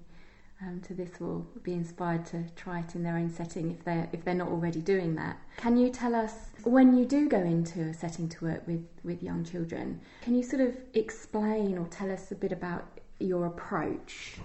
um, 0.61 0.81
to 0.81 0.93
this 0.93 1.19
will 1.19 1.45
be 1.63 1.73
inspired 1.73 2.25
to 2.27 2.43
try 2.55 2.79
it 2.79 2.95
in 2.95 3.03
their 3.03 3.15
own 3.15 3.29
setting 3.29 3.71
if 3.71 3.83
they're 3.83 4.09
if 4.11 4.23
they're 4.23 4.33
not 4.33 4.47
already 4.47 4.81
doing 4.81 5.15
that. 5.15 5.39
Can 5.57 5.77
you 5.77 5.89
tell 5.89 6.15
us 6.15 6.33
when 6.63 6.97
you 6.97 7.05
do 7.05 7.29
go 7.29 7.39
into 7.39 7.81
a 7.81 7.93
setting 7.93 8.27
to 8.29 8.45
work 8.45 8.67
with 8.67 8.85
with 9.03 9.21
young 9.21 9.43
children? 9.43 10.01
Can 10.21 10.35
you 10.35 10.43
sort 10.43 10.61
of 10.61 10.75
explain 10.93 11.77
or 11.77 11.85
tell 11.87 12.11
us 12.11 12.31
a 12.31 12.35
bit 12.35 12.51
about 12.51 12.99
your 13.19 13.45
approach? 13.45 14.37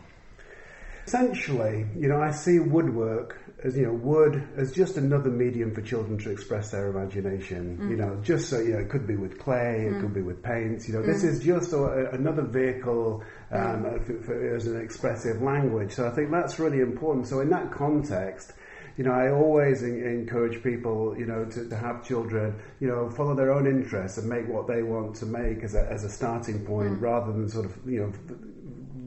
Essentially, 1.06 1.86
you 1.96 2.08
know, 2.08 2.20
I 2.20 2.30
see 2.30 2.58
woodwork 2.58 3.42
as 3.64 3.76
you 3.76 3.86
know, 3.86 3.92
wood 3.92 4.48
as 4.56 4.72
just 4.72 4.96
another 4.96 5.30
medium 5.30 5.72
for 5.72 5.82
children 5.82 6.18
to 6.18 6.30
express 6.30 6.70
their 6.70 6.88
imagination. 6.88 7.78
Mm. 7.80 7.90
You 7.90 7.96
know, 7.96 8.20
just 8.22 8.48
so 8.48 8.58
you 8.58 8.72
know, 8.72 8.80
it 8.80 8.88
could 8.88 9.06
be 9.06 9.16
with 9.16 9.38
clay, 9.38 9.86
it 9.86 9.94
mm. 9.94 10.00
could 10.00 10.14
be 10.14 10.22
with 10.22 10.42
paints. 10.42 10.88
You 10.88 10.94
know, 10.94 11.00
mm. 11.00 11.06
this 11.06 11.22
is 11.22 11.44
just 11.44 11.72
a, 11.72 12.10
another 12.10 12.42
vehicle 12.42 13.22
um, 13.52 13.84
mm. 13.84 14.04
for, 14.04 14.22
for, 14.24 14.56
as 14.56 14.66
an 14.66 14.80
expressive 14.80 15.40
language. 15.42 15.92
So 15.92 16.06
I 16.08 16.10
think 16.10 16.30
that's 16.30 16.58
really 16.58 16.80
important. 16.80 17.28
So 17.28 17.40
in 17.40 17.50
that 17.50 17.70
context, 17.70 18.52
you 18.96 19.04
know, 19.04 19.12
I 19.12 19.30
always 19.30 19.82
in, 19.82 20.04
encourage 20.04 20.62
people, 20.62 21.16
you 21.16 21.26
know, 21.26 21.44
to, 21.44 21.68
to 21.68 21.76
have 21.76 22.04
children, 22.04 22.60
you 22.80 22.88
know, 22.88 23.10
follow 23.10 23.34
their 23.34 23.52
own 23.52 23.66
interests 23.66 24.18
and 24.18 24.28
make 24.28 24.48
what 24.48 24.66
they 24.66 24.82
want 24.82 25.14
to 25.16 25.26
make 25.26 25.62
as 25.62 25.74
a, 25.74 25.88
as 25.88 26.02
a 26.02 26.10
starting 26.10 26.66
point, 26.66 26.98
mm. 26.98 27.00
rather 27.00 27.32
than 27.32 27.48
sort 27.48 27.66
of, 27.66 27.78
you 27.86 28.00
know, 28.00 28.12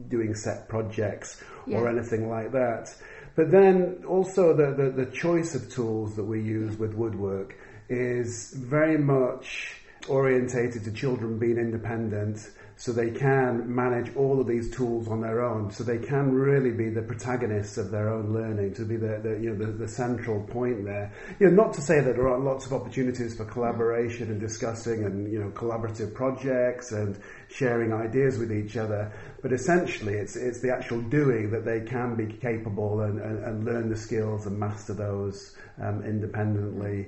doing 0.08 0.34
set 0.34 0.68
projects 0.68 1.42
yeah. 1.66 1.78
or 1.78 1.88
anything 1.88 2.28
like 2.28 2.52
that. 2.52 2.94
But 3.34 3.50
then 3.50 4.04
also 4.08 4.54
the, 4.54 4.72
the, 4.72 5.04
the 5.04 5.10
choice 5.10 5.54
of 5.54 5.70
tools 5.70 6.16
that 6.16 6.24
we 6.24 6.42
use 6.42 6.78
with 6.78 6.94
woodwork 6.94 7.54
is 7.88 8.52
very 8.54 8.98
much 8.98 9.65
orientated 10.08 10.84
to 10.84 10.92
children 10.92 11.38
being 11.38 11.58
independent 11.58 12.50
so 12.78 12.92
they 12.92 13.10
can 13.10 13.74
manage 13.74 14.14
all 14.16 14.38
of 14.38 14.46
these 14.46 14.70
tools 14.70 15.08
on 15.08 15.22
their 15.22 15.42
own. 15.42 15.70
So 15.70 15.82
they 15.82 15.96
can 15.96 16.32
really 16.32 16.70
be 16.70 16.90
the 16.90 17.00
protagonists 17.00 17.78
of 17.78 17.90
their 17.90 18.10
own 18.10 18.34
learning 18.34 18.74
to 18.74 18.84
be 18.84 18.96
the, 18.96 19.18
the 19.22 19.30
you 19.40 19.50
know 19.50 19.64
the, 19.64 19.72
the, 19.72 19.88
central 19.88 20.42
point 20.42 20.84
there. 20.84 21.10
You 21.40 21.48
know 21.48 21.64
not 21.64 21.72
to 21.74 21.80
say 21.80 22.00
that 22.00 22.16
there 22.16 22.28
aren't 22.28 22.44
lots 22.44 22.66
of 22.66 22.74
opportunities 22.74 23.34
for 23.34 23.46
collaboration 23.46 24.30
and 24.30 24.38
discussing 24.38 25.04
and 25.04 25.32
you 25.32 25.40
know 25.40 25.50
collaborative 25.50 26.12
projects 26.12 26.92
and 26.92 27.18
sharing 27.48 27.94
ideas 27.94 28.38
with 28.38 28.52
each 28.52 28.76
other 28.76 29.12
but 29.40 29.52
essentially 29.52 30.14
it's 30.14 30.36
it's 30.36 30.60
the 30.60 30.70
actual 30.70 31.00
doing 31.02 31.50
that 31.50 31.64
they 31.64 31.80
can 31.80 32.16
be 32.16 32.26
capable 32.26 33.02
and, 33.02 33.20
and, 33.20 33.44
and 33.44 33.64
learn 33.64 33.88
the 33.88 33.96
skills 33.96 34.46
and 34.46 34.58
master 34.58 34.92
those 34.92 35.56
um, 35.80 36.02
independently 36.04 37.06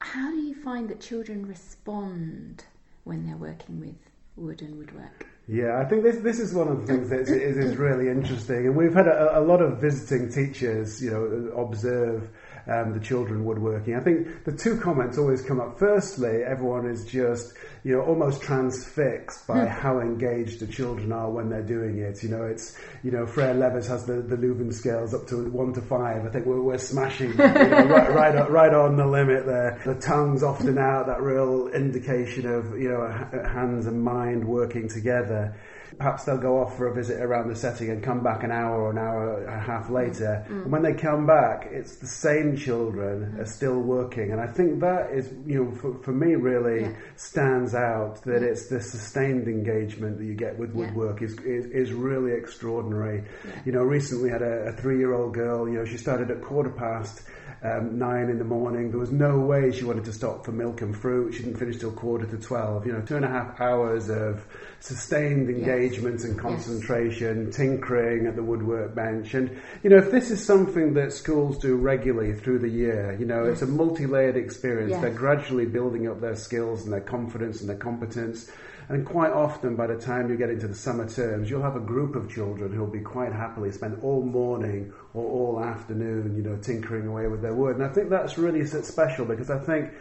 how 0.00 0.30
do 0.30 0.36
you 0.36 0.54
find 0.54 0.88
that 0.88 1.00
children 1.00 1.46
respond 1.46 2.64
when 3.04 3.26
they're 3.26 3.36
working 3.36 3.80
with 3.80 3.96
wood 4.40 4.62
and 4.62 4.76
woodwork. 4.78 5.26
Yeah, 5.48 5.78
I 5.78 5.84
think 5.84 6.02
this 6.02 6.18
this 6.18 6.38
is 6.38 6.54
one 6.54 6.68
of 6.68 6.80
the 6.80 6.86
things 6.86 7.10
that 7.10 7.20
is, 7.20 7.30
is 7.30 7.76
really 7.76 8.08
interesting, 8.08 8.66
and 8.66 8.76
we've 8.76 8.94
had 8.94 9.08
a, 9.08 9.38
a, 9.38 9.42
lot 9.42 9.60
of 9.60 9.80
visiting 9.80 10.30
teachers, 10.30 11.02
you 11.02 11.10
know, 11.10 11.60
observe 11.60 12.30
um, 12.66 12.92
the 12.92 13.00
children 13.00 13.44
woodworking. 13.44 13.94
I 13.94 14.00
think 14.00 14.44
the 14.44 14.52
two 14.52 14.78
comments 14.80 15.18
always 15.18 15.42
come 15.42 15.60
up. 15.60 15.78
Firstly, 15.78 16.42
everyone 16.46 16.86
is 16.86 17.04
just 17.04 17.54
you 17.84 17.96
know 17.96 18.02
almost 18.02 18.42
transfixed 18.42 19.46
by 19.46 19.60
hmm. 19.60 19.66
how 19.66 20.00
engaged 20.00 20.60
the 20.60 20.66
children 20.66 21.12
are 21.12 21.30
when 21.30 21.48
they're 21.48 21.62
doing 21.62 21.98
it. 21.98 22.22
You 22.22 22.30
know, 22.30 22.44
it's 22.44 22.78
you 23.02 23.10
know 23.10 23.26
Ferre 23.26 23.54
Laevers 23.54 23.88
has 23.88 24.04
the, 24.06 24.22
the 24.22 24.36
Leuven 24.36 24.72
scales 24.72 25.14
up 25.14 25.26
to 25.28 25.50
one 25.50 25.72
to 25.74 25.80
five. 25.80 26.24
I 26.24 26.30
think 26.30 26.46
we're, 26.46 26.62
we're 26.62 26.78
smashing 26.78 27.30
you 27.30 27.36
know, 27.36 27.44
right 27.54 28.10
right 28.12 28.36
on, 28.36 28.52
right 28.52 28.74
on 28.74 28.96
the 28.96 29.06
limit 29.06 29.46
there. 29.46 29.80
The 29.84 29.94
tongue's 29.94 30.42
often 30.42 30.78
out, 30.78 31.06
that 31.06 31.22
real 31.22 31.68
indication 31.68 32.46
of 32.46 32.78
you 32.78 32.90
know 32.90 33.08
hands 33.52 33.86
and 33.86 34.02
mind 34.02 34.44
working 34.44 34.88
together 34.88 35.56
perhaps 35.98 36.24
they'll 36.24 36.38
go 36.38 36.60
off 36.60 36.76
for 36.76 36.88
a 36.88 36.94
visit 36.94 37.20
around 37.20 37.48
the 37.48 37.56
setting 37.56 37.90
and 37.90 38.02
come 38.02 38.22
back 38.22 38.42
an 38.42 38.50
hour 38.50 38.82
or 38.82 38.90
an 38.90 38.98
hour 38.98 39.44
and 39.44 39.48
a 39.48 39.60
half 39.60 39.90
later. 39.90 40.44
Mm. 40.48 40.62
And 40.62 40.72
when 40.72 40.82
they 40.82 40.94
come 40.94 41.26
back, 41.26 41.68
it's 41.70 41.96
the 41.96 42.06
same 42.06 42.56
children 42.56 43.34
mm. 43.34 43.40
are 43.40 43.46
still 43.46 43.80
working. 43.80 44.32
And 44.32 44.40
I 44.40 44.46
think 44.46 44.80
that 44.80 45.10
is, 45.12 45.32
you 45.46 45.64
know, 45.64 45.72
for, 45.72 45.94
for 46.02 46.12
me 46.12 46.34
really 46.34 46.82
yeah. 46.82 46.92
stands 47.16 47.74
out 47.74 48.22
that 48.22 48.42
it's 48.42 48.68
the 48.68 48.80
sustained 48.80 49.48
engagement 49.48 50.18
that 50.18 50.24
you 50.24 50.34
get 50.34 50.58
with 50.58 50.72
woodwork 50.72 51.20
yeah. 51.20 51.26
is, 51.26 51.38
is, 51.40 51.66
is, 51.66 51.92
really 51.92 52.32
extraordinary. 52.32 53.24
Yeah. 53.44 53.62
You 53.66 53.72
know, 53.72 53.82
recently 53.82 54.30
had 54.30 54.42
a, 54.42 54.68
a 54.68 54.72
three 54.72 54.98
year 54.98 55.14
old 55.14 55.34
girl, 55.34 55.68
you 55.68 55.74
know, 55.74 55.84
she 55.84 55.96
started 55.96 56.30
at 56.30 56.40
quarter 56.40 56.70
past 56.70 57.22
um, 57.62 57.98
nine 57.98 58.30
in 58.30 58.38
the 58.38 58.44
morning. 58.44 58.90
There 58.90 58.98
was 58.98 59.10
no 59.10 59.38
way 59.38 59.70
she 59.72 59.84
wanted 59.84 60.04
to 60.04 60.12
stop 60.12 60.44
for 60.44 60.52
milk 60.52 60.80
and 60.80 60.96
fruit. 60.96 61.34
She 61.34 61.42
didn't 61.42 61.58
finish 61.58 61.78
till 61.78 61.92
quarter 61.92 62.26
to 62.26 62.38
twelve. 62.38 62.86
You 62.86 62.92
know, 62.92 63.02
two 63.02 63.16
and 63.16 63.24
a 63.24 63.28
half 63.28 63.60
hours 63.60 64.08
of 64.08 64.46
sustained 64.78 65.50
engagement 65.50 65.69
yes. 65.70 66.24
and 66.24 66.38
concentration, 66.38 67.46
yes. 67.46 67.56
tinkering 67.56 68.26
at 68.26 68.36
the 68.36 68.42
woodwork 68.42 68.94
bench. 68.94 69.34
And, 69.34 69.50
you 69.82 69.90
know, 69.90 69.98
if 69.98 70.10
this 70.10 70.30
is 70.30 70.44
something 70.44 70.94
that 70.94 71.12
schools 71.12 71.58
do 71.58 71.76
regularly 71.76 72.34
through 72.34 72.60
the 72.60 72.68
year, 72.68 73.16
you 73.18 73.26
know, 73.26 73.44
yes. 73.44 73.54
it's 73.54 73.62
a 73.62 73.66
multi-layered 73.66 74.36
experience. 74.36 75.00
They're 75.00 75.10
gradually 75.10 75.66
building 75.66 76.08
up 76.08 76.20
their 76.20 76.36
skills 76.36 76.84
and 76.84 76.92
their 76.92 77.00
confidence 77.00 77.60
and 77.60 77.68
their 77.68 77.76
competence 77.76 78.50
And 78.90 79.06
quite 79.06 79.30
often, 79.30 79.76
by 79.76 79.86
the 79.86 79.96
time 79.96 80.28
you 80.28 80.36
get 80.36 80.50
into 80.50 80.66
the 80.66 80.74
summer 80.74 81.08
terms, 81.08 81.48
you'll 81.48 81.62
have 81.62 81.76
a 81.76 81.80
group 81.80 82.16
of 82.16 82.28
children 82.28 82.72
who'll 82.72 82.88
be 82.88 82.98
quite 82.98 83.32
happily 83.32 83.70
spend 83.70 84.02
all 84.02 84.20
morning 84.20 84.92
or 85.14 85.24
all 85.24 85.64
afternoon, 85.64 86.34
you 86.34 86.42
know, 86.42 86.56
tinkering 86.56 87.06
away 87.06 87.28
with 87.28 87.40
their 87.40 87.54
wood. 87.54 87.76
And 87.76 87.84
I 87.84 87.88
think 87.88 88.10
that's 88.10 88.36
really 88.36 88.66
special 88.66 89.24
because 89.24 89.48
I 89.48 89.60
think 89.60 89.92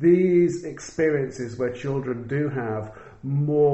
these 0.00 0.64
experiences 0.64 1.58
where 1.58 1.74
children 1.74 2.26
do 2.26 2.48
have 2.48 2.96
more 3.22 3.67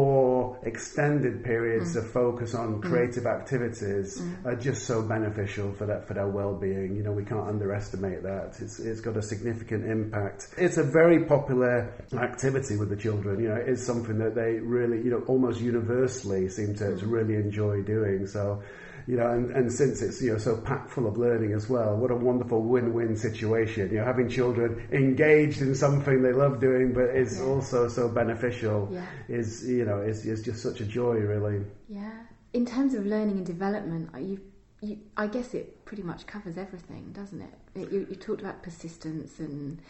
extended 0.64 1.44
periods 1.44 1.94
mm. 1.94 1.98
of 1.98 2.10
focus 2.10 2.54
on 2.54 2.80
mm. 2.80 2.82
creative 2.82 3.26
activities 3.26 4.20
mm. 4.20 4.44
are 4.44 4.56
just 4.56 4.86
so 4.86 5.02
beneficial 5.02 5.72
for 5.72 5.86
that 5.86 6.06
for 6.06 6.14
their 6.14 6.28
well-being. 6.28 6.96
You 6.96 7.02
know, 7.02 7.12
we 7.12 7.24
can't 7.24 7.46
underestimate 7.46 8.22
that. 8.22 8.56
It's 8.60 8.78
it's 8.78 9.00
got 9.00 9.16
a 9.16 9.22
significant 9.22 9.84
impact. 9.84 10.48
It's 10.56 10.76
a 10.76 10.84
very 10.84 11.24
popular 11.24 11.92
activity 12.14 12.76
with 12.76 12.90
the 12.90 12.96
children. 12.96 13.40
You 13.40 13.48
know, 13.48 13.56
it 13.56 13.68
is 13.68 13.84
something 13.84 14.18
that 14.18 14.34
they 14.34 14.54
really, 14.60 14.98
you 14.98 15.10
know, 15.10 15.22
almost 15.26 15.60
universally 15.60 16.48
seem 16.48 16.74
to, 16.76 16.96
to 16.96 17.06
really 17.06 17.34
enjoy 17.34 17.82
doing. 17.82 18.26
So 18.26 18.62
you 19.06 19.16
know, 19.16 19.30
and, 19.30 19.50
and 19.50 19.72
since 19.72 20.00
it's 20.00 20.22
you 20.22 20.32
know 20.32 20.38
so 20.38 20.56
packed 20.56 20.90
full 20.90 21.06
of 21.06 21.18
learning 21.18 21.52
as 21.52 21.68
well, 21.68 21.96
what 21.96 22.10
a 22.10 22.16
wonderful 22.16 22.62
win-win 22.62 23.16
situation. 23.16 23.90
You 23.90 23.98
know, 23.98 24.04
having 24.04 24.28
children 24.28 24.86
engaged 24.92 25.60
in 25.60 25.74
something 25.74 26.22
they 26.22 26.32
love 26.32 26.60
doing, 26.60 26.92
but 26.92 27.14
is 27.14 27.38
yeah. 27.38 27.44
also 27.44 27.88
so 27.88 28.08
beneficial, 28.08 28.88
yeah. 28.90 29.06
is 29.28 29.68
you 29.68 29.84
know, 29.84 30.00
is 30.00 30.24
is 30.24 30.42
just 30.42 30.62
such 30.62 30.80
a 30.80 30.84
joy, 30.84 31.16
really. 31.16 31.64
Yeah. 31.88 32.12
In 32.52 32.64
terms 32.64 32.94
of 32.94 33.04
learning 33.04 33.38
and 33.38 33.46
development, 33.46 34.10
you, 34.18 34.40
you 34.80 34.98
I 35.16 35.26
guess 35.26 35.54
it 35.54 35.84
pretty 35.84 36.02
much 36.02 36.26
covers 36.26 36.56
everything, 36.56 37.10
doesn't 37.12 37.40
it? 37.40 37.54
it 37.74 37.92
you, 37.92 38.06
you 38.08 38.16
talked 38.16 38.40
about 38.40 38.62
persistence 38.62 39.38
and 39.38 39.80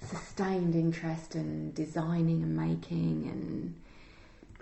sustained 0.00 0.74
interest 0.74 1.34
and 1.34 1.74
designing 1.74 2.42
and 2.42 2.56
making 2.56 3.28
and 3.30 3.74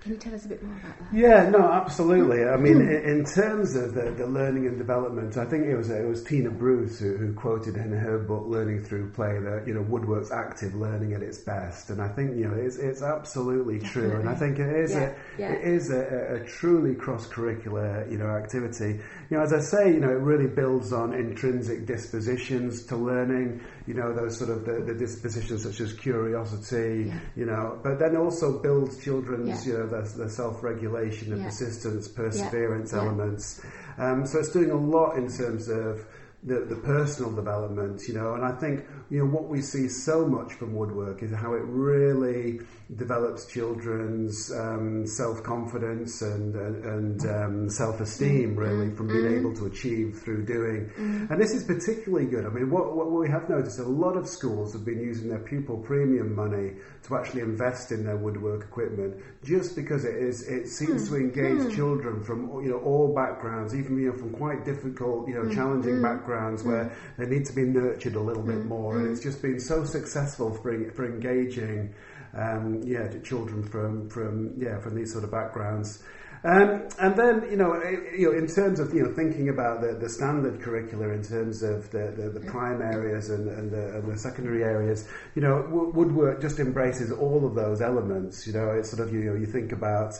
can 0.01 0.13
you 0.13 0.17
tell 0.17 0.35
us 0.35 0.47
a 0.47 0.49
bit 0.49 0.63
more 0.63 0.75
about 0.79 0.99
that? 0.99 1.15
Yeah, 1.15 1.51
no, 1.51 1.61
absolutely. 1.71 2.45
I 2.45 2.57
mean, 2.57 2.81
in, 2.81 3.23
terms 3.25 3.77
of 3.77 3.93
the, 3.93 4.13
the, 4.17 4.27
learning 4.27 4.67
and 4.67 4.79
development, 4.79 5.37
I 5.37 5.45
think 5.45 5.67
it 5.67 5.77
was 5.77 5.91
uh, 5.91 6.03
it 6.03 6.09
was 6.09 6.25
Tina 6.25 6.51
Bruce 6.51 6.99
who, 6.99 7.19
who, 7.19 7.35
quoted 7.35 7.77
in 7.77 7.93
her 7.93 8.19
book 8.19 8.45
"Learning 8.47 8.83
Through 8.83 9.11
Play" 9.11 9.39
that 9.41 9.65
you 9.67 9.75
know 9.75 9.83
woodwork's 9.83 10.33
active 10.33 10.75
learning 10.75 11.13
at 11.13 11.23
its 11.23 11.39
best, 11.39 11.91
and 11.91 12.01
I 12.01 12.09
think 12.09 12.35
you 12.35 12.49
know 12.49 12.55
it's 12.55 12.79
it's 12.79 13.03
absolutely 13.03 13.79
Definitely. 13.79 14.11
true, 14.11 14.21
and 14.21 14.29
I 14.31 14.35
think 14.35 14.59
it 14.59 14.75
is 14.75 14.93
yeah, 14.93 15.01
a 15.01 15.41
yeah. 15.41 15.53
it 15.53 15.69
is 15.69 15.91
a, 15.91 16.41
a, 16.41 16.47
truly 16.47 16.95
cross 16.95 17.27
curricular 17.29 18.11
you 18.11 18.17
know 18.17 18.29
activity. 18.29 19.01
You 19.29 19.37
know, 19.37 19.43
as 19.43 19.53
I 19.53 19.61
say, 19.61 19.93
you 19.93 20.01
know, 20.01 20.09
it 20.09 20.21
really 20.21 20.49
builds 20.49 20.95
on 20.95 21.13
intrinsic 21.13 21.85
dispositions 21.85 22.87
to 22.87 22.97
learning. 22.97 23.61
You 23.87 23.95
know, 23.95 24.15
those 24.15 24.39
sort 24.39 24.49
of 24.49 24.65
the, 24.65 24.81
the 24.81 24.95
dispositions 24.95 25.65
such 25.65 25.81
as 25.81 25.93
curiosity. 25.93 27.09
Yeah. 27.09 27.19
You 27.37 27.47
know, 27.47 27.79
but 27.83 27.99
then 27.99 28.17
also 28.17 28.63
builds 28.63 29.05
children's 29.05 29.67
you 29.67 29.75
know 29.75 29.90
the, 29.91 30.03
the 30.17 30.29
self-regulation, 30.29 31.31
the 31.31 31.37
yeah. 31.37 31.45
persistence, 31.45 32.09
perseverance 32.09 32.93
yeah. 32.93 33.01
elements. 33.01 33.61
Um, 33.99 34.27
so 34.27 34.39
it's 34.39 34.53
doing 34.53 34.71
a 34.71 34.77
lot 34.77 35.17
in 35.17 35.29
terms 35.31 35.69
of 35.69 36.07
the, 36.43 36.61
the 36.61 36.77
personal 36.77 37.31
development, 37.33 38.09
you 38.09 38.15
know, 38.15 38.35
and 38.35 38.43
I 38.43 38.53
think, 38.53 38.87
you 39.11 39.19
know, 39.19 39.27
what 39.27 39.49
we 39.49 39.61
see 39.61 39.89
so 39.89 40.27
much 40.27 40.55
from 40.55 40.75
woodwork 40.75 41.23
is 41.23 41.31
how 41.35 41.53
it 41.53 41.63
really 41.65 42.61
develops 42.97 43.45
children's 43.47 44.51
um, 44.51 45.07
self-confidence 45.07 46.23
and, 46.23 46.55
and, 46.57 47.27
um, 47.27 47.69
self-esteem, 47.69 48.57
really, 48.57 48.87
mm-hmm. 48.87 48.97
from 48.97 49.09
being 49.09 49.25
mm-hmm. 49.25 49.39
able 49.39 49.55
to 49.55 49.67
achieve 49.67 50.19
through 50.25 50.47
doing. 50.47 50.87
Mm-hmm. 50.87 51.31
And 51.31 51.41
this 51.41 51.53
is 51.53 51.63
particularly 51.65 52.27
good. 52.27 52.47
I 52.47 52.49
mean, 52.49 52.71
what, 52.71 52.97
what 52.97 53.11
we 53.13 53.29
have 53.29 53.49
noticed, 53.51 53.79
a 53.79 53.83
lot 53.83 54.17
of 54.17 54.27
schools 54.27 54.73
have 54.73 54.85
been 54.85 55.01
using 55.01 55.29
their 55.29 55.41
pupil 55.41 55.77
premium 55.77 56.35
money 56.35 56.73
to 57.03 57.17
actually 57.17 57.43
invest 57.43 57.93
in 57.93 58.03
their 58.03 58.17
woodwork 58.17 58.63
equipment, 58.65 59.15
just 59.45 59.77
because 59.77 60.05
it 60.05 60.15
is 60.15 60.49
it 60.49 60.69
seems 60.69 61.09
to 61.09 61.17
engage 61.17 61.75
children 61.75 62.23
from 62.23 62.63
you 62.63 62.71
know 62.71 62.79
all 62.79 63.15
backgrounds, 63.15 63.75
even 63.75 63.99
you 63.99 64.11
know 64.11 64.17
from 64.17 64.33
quite 64.33 64.65
difficult, 64.65 65.29
you 65.29 65.35
know, 65.35 65.53
challenging 65.55 66.03
backgrounds 66.03 66.30
where 66.65 66.93
they 67.19 67.27
need 67.27 67.45
to 67.47 67.53
be 67.53 67.63
nurtured 67.63 68.15
a 68.15 68.21
little 68.21 68.43
bit 68.43 68.65
more. 68.65 68.99
And 68.99 69.11
it's 69.11 69.23
just 69.23 69.43
been 69.43 69.61
so 69.61 69.85
successful 69.85 70.53
for 70.55 70.91
for 70.91 71.05
engaging 71.05 71.95
um, 72.35 72.83
yeah, 72.85 73.09
children 73.23 73.63
from 73.63 74.09
from 74.09 74.55
yeah 74.57 74.79
from 74.79 74.95
these 74.95 75.13
sort 75.13 75.25
of 75.25 75.31
backgrounds. 75.31 76.03
Um, 76.43 76.89
and 76.99 77.17
then, 77.17 77.47
you 77.51 77.57
know, 77.57 77.75
you 78.17 78.31
know, 78.31 78.39
in 78.39 78.47
terms 78.47 78.81
of 78.81 78.95
you 78.95 79.03
know 79.03 79.13
thinking 79.15 79.51
about 79.51 79.83
the, 79.83 79.93
the 79.93 80.09
standard 80.09 80.63
curricula 80.63 81.09
in 81.09 81.23
terms 81.23 81.63
of 81.63 81.91
the, 81.91 82.15
the, 82.17 82.31
the 82.31 82.47
prime 82.51 82.81
areas 82.81 83.29
and, 83.29 83.47
and, 83.49 83.71
the, 83.71 83.99
and 83.99 84.11
the 84.11 84.19
secondary 84.19 84.63
areas, 84.63 85.07
you 85.35 85.43
know, 85.43 85.67
woodwork 85.71 86.41
just 86.41 86.59
embraces 86.59 87.13
all 87.13 87.47
of 87.47 87.55
those 87.55 87.83
elements. 87.83 88.47
You 88.47 88.55
know, 88.55 88.71
it's 88.71 88.91
sort 88.91 89.07
of 89.07 89.13
you 89.13 89.21
know 89.21 89.35
you 89.35 89.45
think 89.45 89.73
about 89.73 90.15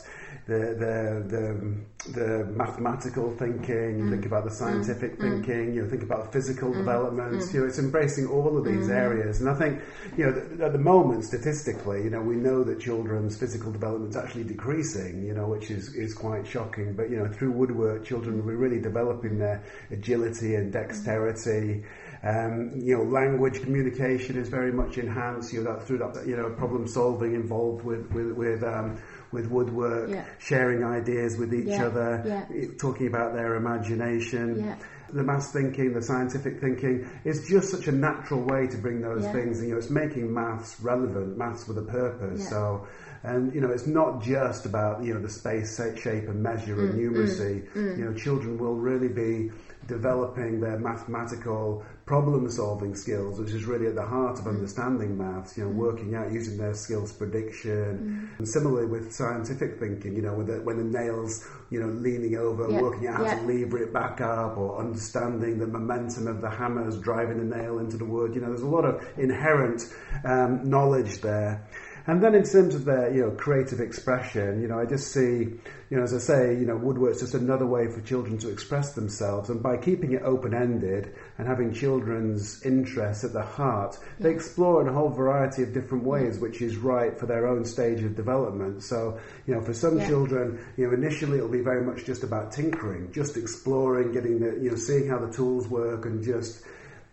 the 0.47 0.75
the 0.77 1.23
the, 1.27 2.11
the 2.11 2.45
mathematical 2.45 3.31
thinking, 3.37 4.01
mm. 4.01 4.09
think 4.11 4.25
about 4.25 4.43
the 4.43 4.51
scientific 4.51 5.17
mm. 5.17 5.21
thinking, 5.21 5.73
you 5.73 5.83
know, 5.83 5.89
think 5.89 6.03
about 6.03 6.33
physical 6.33 6.71
mm. 6.71 6.77
development. 6.77 7.33
Mm. 7.33 7.53
You 7.53 7.59
know, 7.61 7.65
it's 7.67 7.79
embracing 7.79 8.27
all 8.27 8.57
of 8.57 8.65
these 8.65 8.87
mm. 8.87 8.95
areas. 8.95 9.39
And 9.39 9.49
I 9.49 9.55
think, 9.55 9.81
you 10.17 10.25
know, 10.25 10.65
at 10.65 10.71
the 10.71 10.79
moment, 10.79 11.25
statistically, 11.25 12.03
you 12.03 12.09
know, 12.09 12.21
we 12.21 12.35
know 12.35 12.63
that 12.63 12.79
children's 12.79 13.37
physical 13.37 13.71
development 13.71 14.11
is 14.11 14.17
actually 14.17 14.43
decreasing. 14.43 15.23
You 15.23 15.33
know, 15.33 15.47
which 15.47 15.69
is 15.69 15.93
is 15.95 16.10
quite 16.13 16.47
shocking. 16.47 16.93
But 16.93 17.09
you 17.09 17.17
know, 17.17 17.27
through 17.27 17.51
woodwork, 17.51 18.05
children 18.05 18.41
be 18.41 18.53
really 18.53 18.79
developing 18.79 19.37
their 19.37 19.63
agility 19.89 20.55
and 20.55 20.71
dexterity. 20.71 21.83
Um, 22.23 22.71
you 22.75 22.97
know, 22.97 23.03
language 23.03 23.61
communication 23.61 24.37
is 24.37 24.47
very 24.47 24.71
much 24.71 24.97
enhanced. 24.97 25.53
You 25.53 25.63
know, 25.63 25.73
that 25.73 25.87
through 25.87 25.99
that, 25.99 26.27
you 26.27 26.37
know, 26.37 26.49
problem 26.51 26.87
solving 26.87 27.33
involved 27.33 27.83
with 27.83 28.11
with, 28.11 28.31
with 28.33 28.63
um, 28.63 29.01
with 29.31 29.47
woodwork, 29.47 30.09
yeah. 30.09 30.25
sharing 30.39 30.83
ideas 30.83 31.37
with 31.37 31.53
each 31.53 31.67
yeah. 31.67 31.85
other, 31.85 32.47
yeah. 32.53 32.65
talking 32.77 33.07
about 33.07 33.33
their 33.33 33.55
imagination. 33.55 34.75
The 35.13 35.23
maths 35.23 35.51
thinking, 35.51 35.93
the 35.93 36.01
scientific 36.01 36.61
thinking 36.61 37.09
is 37.25 37.45
just 37.49 37.69
such 37.69 37.87
a 37.87 37.91
natural 37.91 38.43
way 38.43 38.67
to 38.67 38.77
bring 38.77 39.01
those 39.01 39.25
things. 39.27 39.59
And, 39.59 39.67
you 39.67 39.73
know, 39.73 39.79
it's 39.79 39.89
making 39.89 40.33
maths 40.33 40.79
relevant, 40.79 41.37
maths 41.37 41.67
with 41.67 41.77
a 41.77 41.81
purpose. 41.81 42.47
So, 42.47 42.87
and 43.23 43.53
you 43.53 43.61
know, 43.61 43.69
it's 43.69 43.87
not 43.87 44.21
just 44.21 44.65
about 44.65 45.03
you 45.03 45.13
know 45.13 45.21
the 45.21 45.29
space, 45.29 45.77
shape, 45.77 46.27
and 46.27 46.41
measure 46.41 46.75
mm, 46.75 46.89
and 46.89 46.99
numeracy. 46.99 47.67
Mm, 47.69 47.75
mm. 47.75 47.97
You 47.97 48.05
know, 48.05 48.13
children 48.13 48.57
will 48.57 48.75
really 48.75 49.09
be 49.09 49.51
developing 49.87 50.59
their 50.59 50.77
mathematical 50.79 51.83
problem 52.05 52.49
solving 52.49 52.95
skills, 52.95 53.39
which 53.39 53.51
is 53.51 53.65
really 53.65 53.87
at 53.87 53.95
the 53.95 54.05
heart 54.05 54.37
of 54.39 54.45
mm. 54.45 54.49
understanding 54.49 55.17
maths, 55.17 55.57
you 55.57 55.63
know, 55.63 55.69
mm. 55.69 55.75
working 55.75 56.15
out 56.15 56.31
using 56.31 56.57
their 56.57 56.73
skills 56.73 57.13
prediction. 57.13 58.29
Mm. 58.33 58.39
And 58.39 58.47
similarly 58.47 58.87
with 58.87 59.13
scientific 59.13 59.79
thinking, 59.79 60.15
you 60.15 60.21
know, 60.21 60.33
when 60.33 60.47
the, 60.47 60.61
when 60.61 60.77
the 60.77 60.99
nail's, 60.99 61.47
you 61.69 61.79
know, 61.79 61.87
leaning 61.87 62.35
over, 62.35 62.69
yeah. 62.69 62.81
working 62.81 63.07
out 63.07 63.17
how 63.17 63.23
yeah. 63.23 63.35
to 63.35 63.45
lever 63.45 63.83
it 63.83 63.93
back 63.93 64.19
up 64.19 64.57
or 64.57 64.79
understanding 64.79 65.57
the 65.57 65.67
momentum 65.67 66.27
of 66.27 66.41
the 66.41 66.49
hammers 66.49 66.97
driving 66.99 67.37
the 67.37 67.55
nail 67.55 67.79
into 67.79 67.97
the 67.97 68.05
wood. 68.05 68.35
You 68.35 68.41
know, 68.41 68.47
there's 68.47 68.61
a 68.61 68.67
lot 68.67 68.85
of 68.85 69.01
inherent 69.17 69.83
um, 70.25 70.69
knowledge 70.69 71.21
there. 71.21 71.67
And 72.07 72.23
then 72.23 72.33
in 72.33 72.43
terms 72.43 72.73
of 72.73 72.85
their, 72.85 73.13
you 73.13 73.21
know, 73.21 73.31
creative 73.31 73.79
expression, 73.79 74.61
you 74.61 74.67
know, 74.67 74.79
I 74.79 74.85
just 74.85 75.11
see, 75.11 75.59
you 75.89 75.97
know, 75.97 76.03
as 76.03 76.13
I 76.13 76.17
say, 76.17 76.53
you 76.57 76.65
know, 76.65 76.75
woodwork's 76.75 77.19
just 77.19 77.35
another 77.35 77.67
way 77.67 77.87
for 77.87 78.01
children 78.01 78.37
to 78.39 78.49
express 78.49 78.93
themselves. 78.93 79.49
And 79.49 79.61
by 79.61 79.77
keeping 79.77 80.13
it 80.13 80.23
open-ended 80.23 81.13
and 81.37 81.47
having 81.47 81.73
children's 81.73 82.63
interests 82.65 83.23
at 83.23 83.33
the 83.33 83.43
heart, 83.43 83.97
yeah. 84.01 84.23
they 84.23 84.31
explore 84.31 84.81
in 84.81 84.87
a 84.87 84.93
whole 84.93 85.09
variety 85.09 85.61
of 85.61 85.73
different 85.73 86.03
ways, 86.03 86.39
which 86.39 86.61
is 86.61 86.77
right 86.77 87.19
for 87.19 87.27
their 87.27 87.47
own 87.47 87.65
stage 87.65 88.01
of 88.03 88.15
development. 88.15 88.83
So, 88.83 89.19
you 89.45 89.53
know, 89.53 89.61
for 89.61 89.73
some 89.73 89.99
yeah. 89.99 90.07
children, 90.07 90.59
you 90.77 90.87
know, 90.87 90.93
initially 90.93 91.37
it'll 91.37 91.49
be 91.49 91.61
very 91.61 91.85
much 91.85 92.05
just 92.05 92.23
about 92.23 92.51
tinkering, 92.51 93.11
just 93.11 93.37
exploring, 93.37 94.11
getting 94.11 94.39
the, 94.39 94.59
you 94.59 94.71
know, 94.71 94.75
seeing 94.75 95.07
how 95.07 95.19
the 95.19 95.31
tools 95.31 95.67
work 95.67 96.05
and 96.05 96.23
just, 96.23 96.63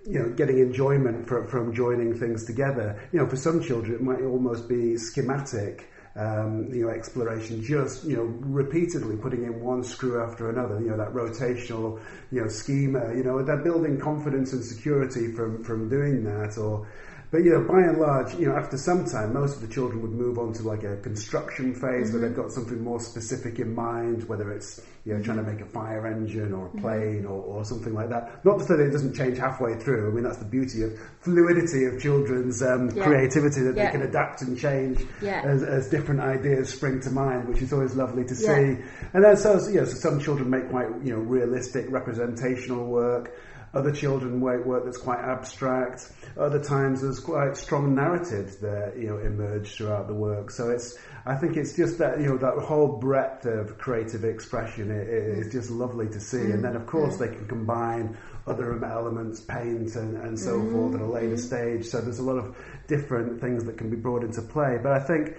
you 0.08 0.18
know, 0.18 0.30
getting 0.30 0.58
enjoyment 0.58 1.28
from, 1.28 1.46
from 1.46 1.74
joining 1.74 2.18
things 2.18 2.46
together. 2.46 2.98
You 3.12 3.20
know, 3.20 3.26
for 3.26 3.36
some 3.36 3.62
children, 3.62 3.94
it 3.94 4.02
might 4.02 4.22
almost 4.22 4.68
be 4.68 4.96
schematic. 4.96 5.90
Um, 6.16 6.68
you 6.72 6.84
know, 6.84 6.88
exploration, 6.88 7.62
just, 7.62 8.02
you 8.02 8.16
know, 8.16 8.24
repeatedly 8.24 9.16
putting 9.16 9.44
in 9.44 9.60
one 9.60 9.84
screw 9.84 10.20
after 10.20 10.50
another, 10.50 10.80
you 10.80 10.88
know, 10.88 10.96
that 10.96 11.12
rotational, 11.12 12.00
you 12.32 12.40
know, 12.40 12.48
schema, 12.48 13.14
you 13.14 13.22
know, 13.22 13.40
they're 13.44 13.62
building 13.62 14.00
confidence 14.00 14.52
and 14.52 14.64
security 14.64 15.30
from, 15.30 15.62
from 15.62 15.88
doing 15.88 16.24
that 16.24 16.58
or, 16.58 16.88
but 17.30 17.44
you 17.44 17.50
know, 17.50 17.60
by 17.60 17.80
and 17.80 17.98
large, 17.98 18.34
you 18.36 18.48
know, 18.48 18.56
after 18.56 18.78
some 18.78 19.04
time, 19.04 19.34
most 19.34 19.56
of 19.56 19.60
the 19.60 19.68
children 19.68 20.00
would 20.00 20.12
move 20.12 20.38
on 20.38 20.54
to 20.54 20.62
like 20.62 20.82
a 20.82 20.96
construction 20.96 21.74
phase 21.74 21.82
mm-hmm. 21.82 22.12
where 22.12 22.28
they've 22.28 22.36
got 22.36 22.50
something 22.50 22.82
more 22.82 23.00
specific 23.00 23.58
in 23.58 23.74
mind, 23.74 24.26
whether 24.28 24.50
it's 24.50 24.80
you 25.04 25.14
know 25.14 25.22
trying 25.22 25.36
to 25.36 25.42
make 25.42 25.60
a 25.60 25.66
fire 25.66 26.06
engine 26.06 26.54
or 26.54 26.66
a 26.66 26.68
mm-hmm. 26.70 26.80
plane 26.80 27.26
or, 27.26 27.42
or 27.42 27.64
something 27.66 27.92
like 27.92 28.08
that. 28.08 28.42
Not 28.46 28.60
to 28.60 28.64
say 28.64 28.76
that 28.76 28.86
it 28.86 28.92
doesn't 28.92 29.14
change 29.14 29.36
halfway 29.36 29.78
through. 29.78 30.10
I 30.10 30.14
mean, 30.14 30.24
that's 30.24 30.38
the 30.38 30.46
beauty 30.46 30.82
of 30.84 30.98
fluidity 31.20 31.84
of 31.84 32.00
children's 32.00 32.62
um, 32.62 32.90
yeah. 32.90 33.04
creativity 33.04 33.60
that 33.60 33.76
yeah. 33.76 33.86
they 33.86 33.92
can 33.92 34.02
adapt 34.08 34.40
and 34.40 34.58
change 34.58 35.00
yeah. 35.20 35.42
as, 35.44 35.62
as, 35.62 35.90
different 35.90 36.20
ideas 36.20 36.72
spring 36.72 37.00
to 37.00 37.10
mind, 37.10 37.48
which 37.48 37.60
is 37.60 37.72
always 37.72 37.94
lovely 37.94 38.24
to 38.24 38.34
see. 38.34 38.76
And 39.12 39.24
then 39.24 39.36
so, 39.36 39.58
you 39.68 39.80
know, 39.80 39.84
so 39.84 39.94
some 39.94 40.20
children 40.20 40.48
make 40.48 40.70
quite 40.70 40.88
you 41.04 41.12
know 41.12 41.20
realistic 41.20 41.86
representational 41.90 42.86
work. 42.86 43.34
Other 43.74 43.92
children 43.92 44.40
work 44.40 44.84
that's 44.84 44.98
quite 44.98 45.18
abstract. 45.18 46.10
Other 46.38 46.62
times 46.62 47.02
there's 47.02 47.20
quite 47.20 47.56
strong 47.56 47.94
narratives 47.94 48.56
that 48.56 48.94
you 48.98 49.08
know 49.08 49.18
emerge 49.18 49.76
throughout 49.76 50.06
the 50.06 50.14
work. 50.14 50.50
So 50.50 50.70
it's 50.70 50.96
I 51.26 51.36
think 51.36 51.56
it's 51.56 51.76
just 51.76 51.98
that 51.98 52.20
you 52.20 52.26
know 52.26 52.38
that 52.38 52.64
whole 52.64 52.96
breadth 52.98 53.44
of 53.44 53.76
creative 53.76 54.24
expression 54.24 54.90
it 54.90 55.08
is 55.08 55.52
just 55.52 55.70
lovely 55.70 56.08
to 56.08 56.20
see. 56.20 56.38
And 56.38 56.64
then 56.64 56.76
of 56.76 56.82
mm-hmm. 56.82 56.90
course 56.90 57.18
they 57.18 57.28
can 57.28 57.46
combine 57.46 58.16
other 58.46 58.82
elements, 58.84 59.40
paint 59.40 59.94
and, 59.96 60.16
and 60.16 60.38
so 60.38 60.52
mm-hmm. 60.52 60.72
forth 60.72 60.94
at 60.94 61.00
a 61.02 61.06
later 61.06 61.34
mm-hmm. 61.34 61.36
stage. 61.36 61.84
So 61.84 62.00
there's 62.00 62.18
a 62.18 62.24
lot 62.24 62.38
of 62.38 62.56
different 62.86 63.40
things 63.40 63.64
that 63.64 63.76
can 63.76 63.90
be 63.90 63.96
brought 63.96 64.24
into 64.24 64.40
play. 64.42 64.78
But 64.82 64.92
I 64.92 65.00
think 65.00 65.36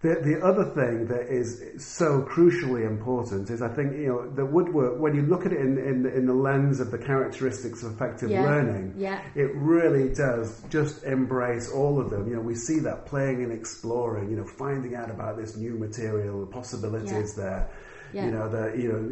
the, 0.00 0.20
the 0.22 0.40
other 0.46 0.64
thing 0.64 1.06
that 1.08 1.26
is 1.28 1.60
so 1.84 2.22
crucially 2.22 2.86
important 2.86 3.50
is 3.50 3.60
I 3.62 3.68
think 3.68 3.94
you 3.94 4.06
know 4.06 4.30
the 4.30 4.46
woodwork 4.46 5.00
when 5.00 5.14
you 5.16 5.22
look 5.22 5.44
at 5.44 5.52
it 5.52 5.58
in, 5.60 5.76
in, 5.76 6.06
in 6.06 6.24
the 6.26 6.34
lens 6.34 6.78
of 6.78 6.92
the 6.92 6.98
characteristics 6.98 7.82
of 7.82 7.94
effective 7.94 8.30
Yeah. 8.30 8.42
learning 8.44 8.94
Yeah. 8.96 9.20
it 9.34 9.50
really 9.56 10.14
does 10.14 10.62
just 10.70 11.02
embrace 11.02 11.70
all 11.72 12.00
of 12.00 12.10
them 12.10 12.28
you 12.28 12.36
know 12.36 12.40
we 12.42 12.54
see 12.54 12.78
that 12.80 13.06
playing 13.06 13.42
and 13.42 13.52
exploring 13.52 14.30
you 14.30 14.36
know 14.36 14.46
finding 14.46 14.94
out 14.94 15.10
about 15.10 15.36
this 15.36 15.56
new 15.56 15.74
material 15.74 16.40
the 16.40 16.46
possibilities 16.46 17.34
there 17.34 17.68
Yeah. 18.12 18.26
you 18.26 18.30
know 18.30 18.48
the 18.48 18.64
you 18.80 18.88
know 18.92 19.02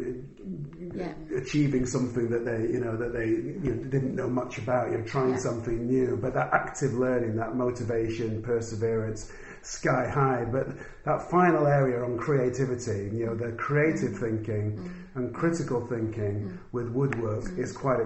Yeah. 0.95 1.13
achieving 1.35 1.85
something 1.85 2.29
that 2.29 2.45
they 2.45 2.61
you 2.73 2.79
know 2.79 2.95
that 2.95 3.11
they 3.11 3.27
you 3.27 3.75
know, 3.75 3.83
didn't 3.83 4.15
know 4.15 4.29
much 4.29 4.57
about 4.57 4.91
you 4.91 4.99
know 4.99 5.03
trying 5.03 5.31
Yeah. 5.31 5.47
something 5.49 5.85
new 5.85 6.15
but 6.15 6.33
that 6.33 6.49
active 6.53 6.93
learning 6.93 7.35
that 7.35 7.55
motivation 7.57 8.41
perseverance 8.41 9.29
sky 9.67 10.07
high 10.09 10.45
but 10.45 10.67
that 11.03 11.29
final 11.29 11.67
area 11.67 12.01
on 12.03 12.17
creativity 12.17 13.09
you 13.15 13.25
know 13.25 13.35
the 13.35 13.51
creative 13.57 14.11
Mm. 14.11 14.19
thinking 14.19 14.93
and 15.15 15.33
critical 15.33 15.85
thinking 15.87 16.57
with 16.71 16.87
woodwork 16.89 17.43
Mm. 17.43 17.59
is 17.59 17.71
quite 17.73 17.99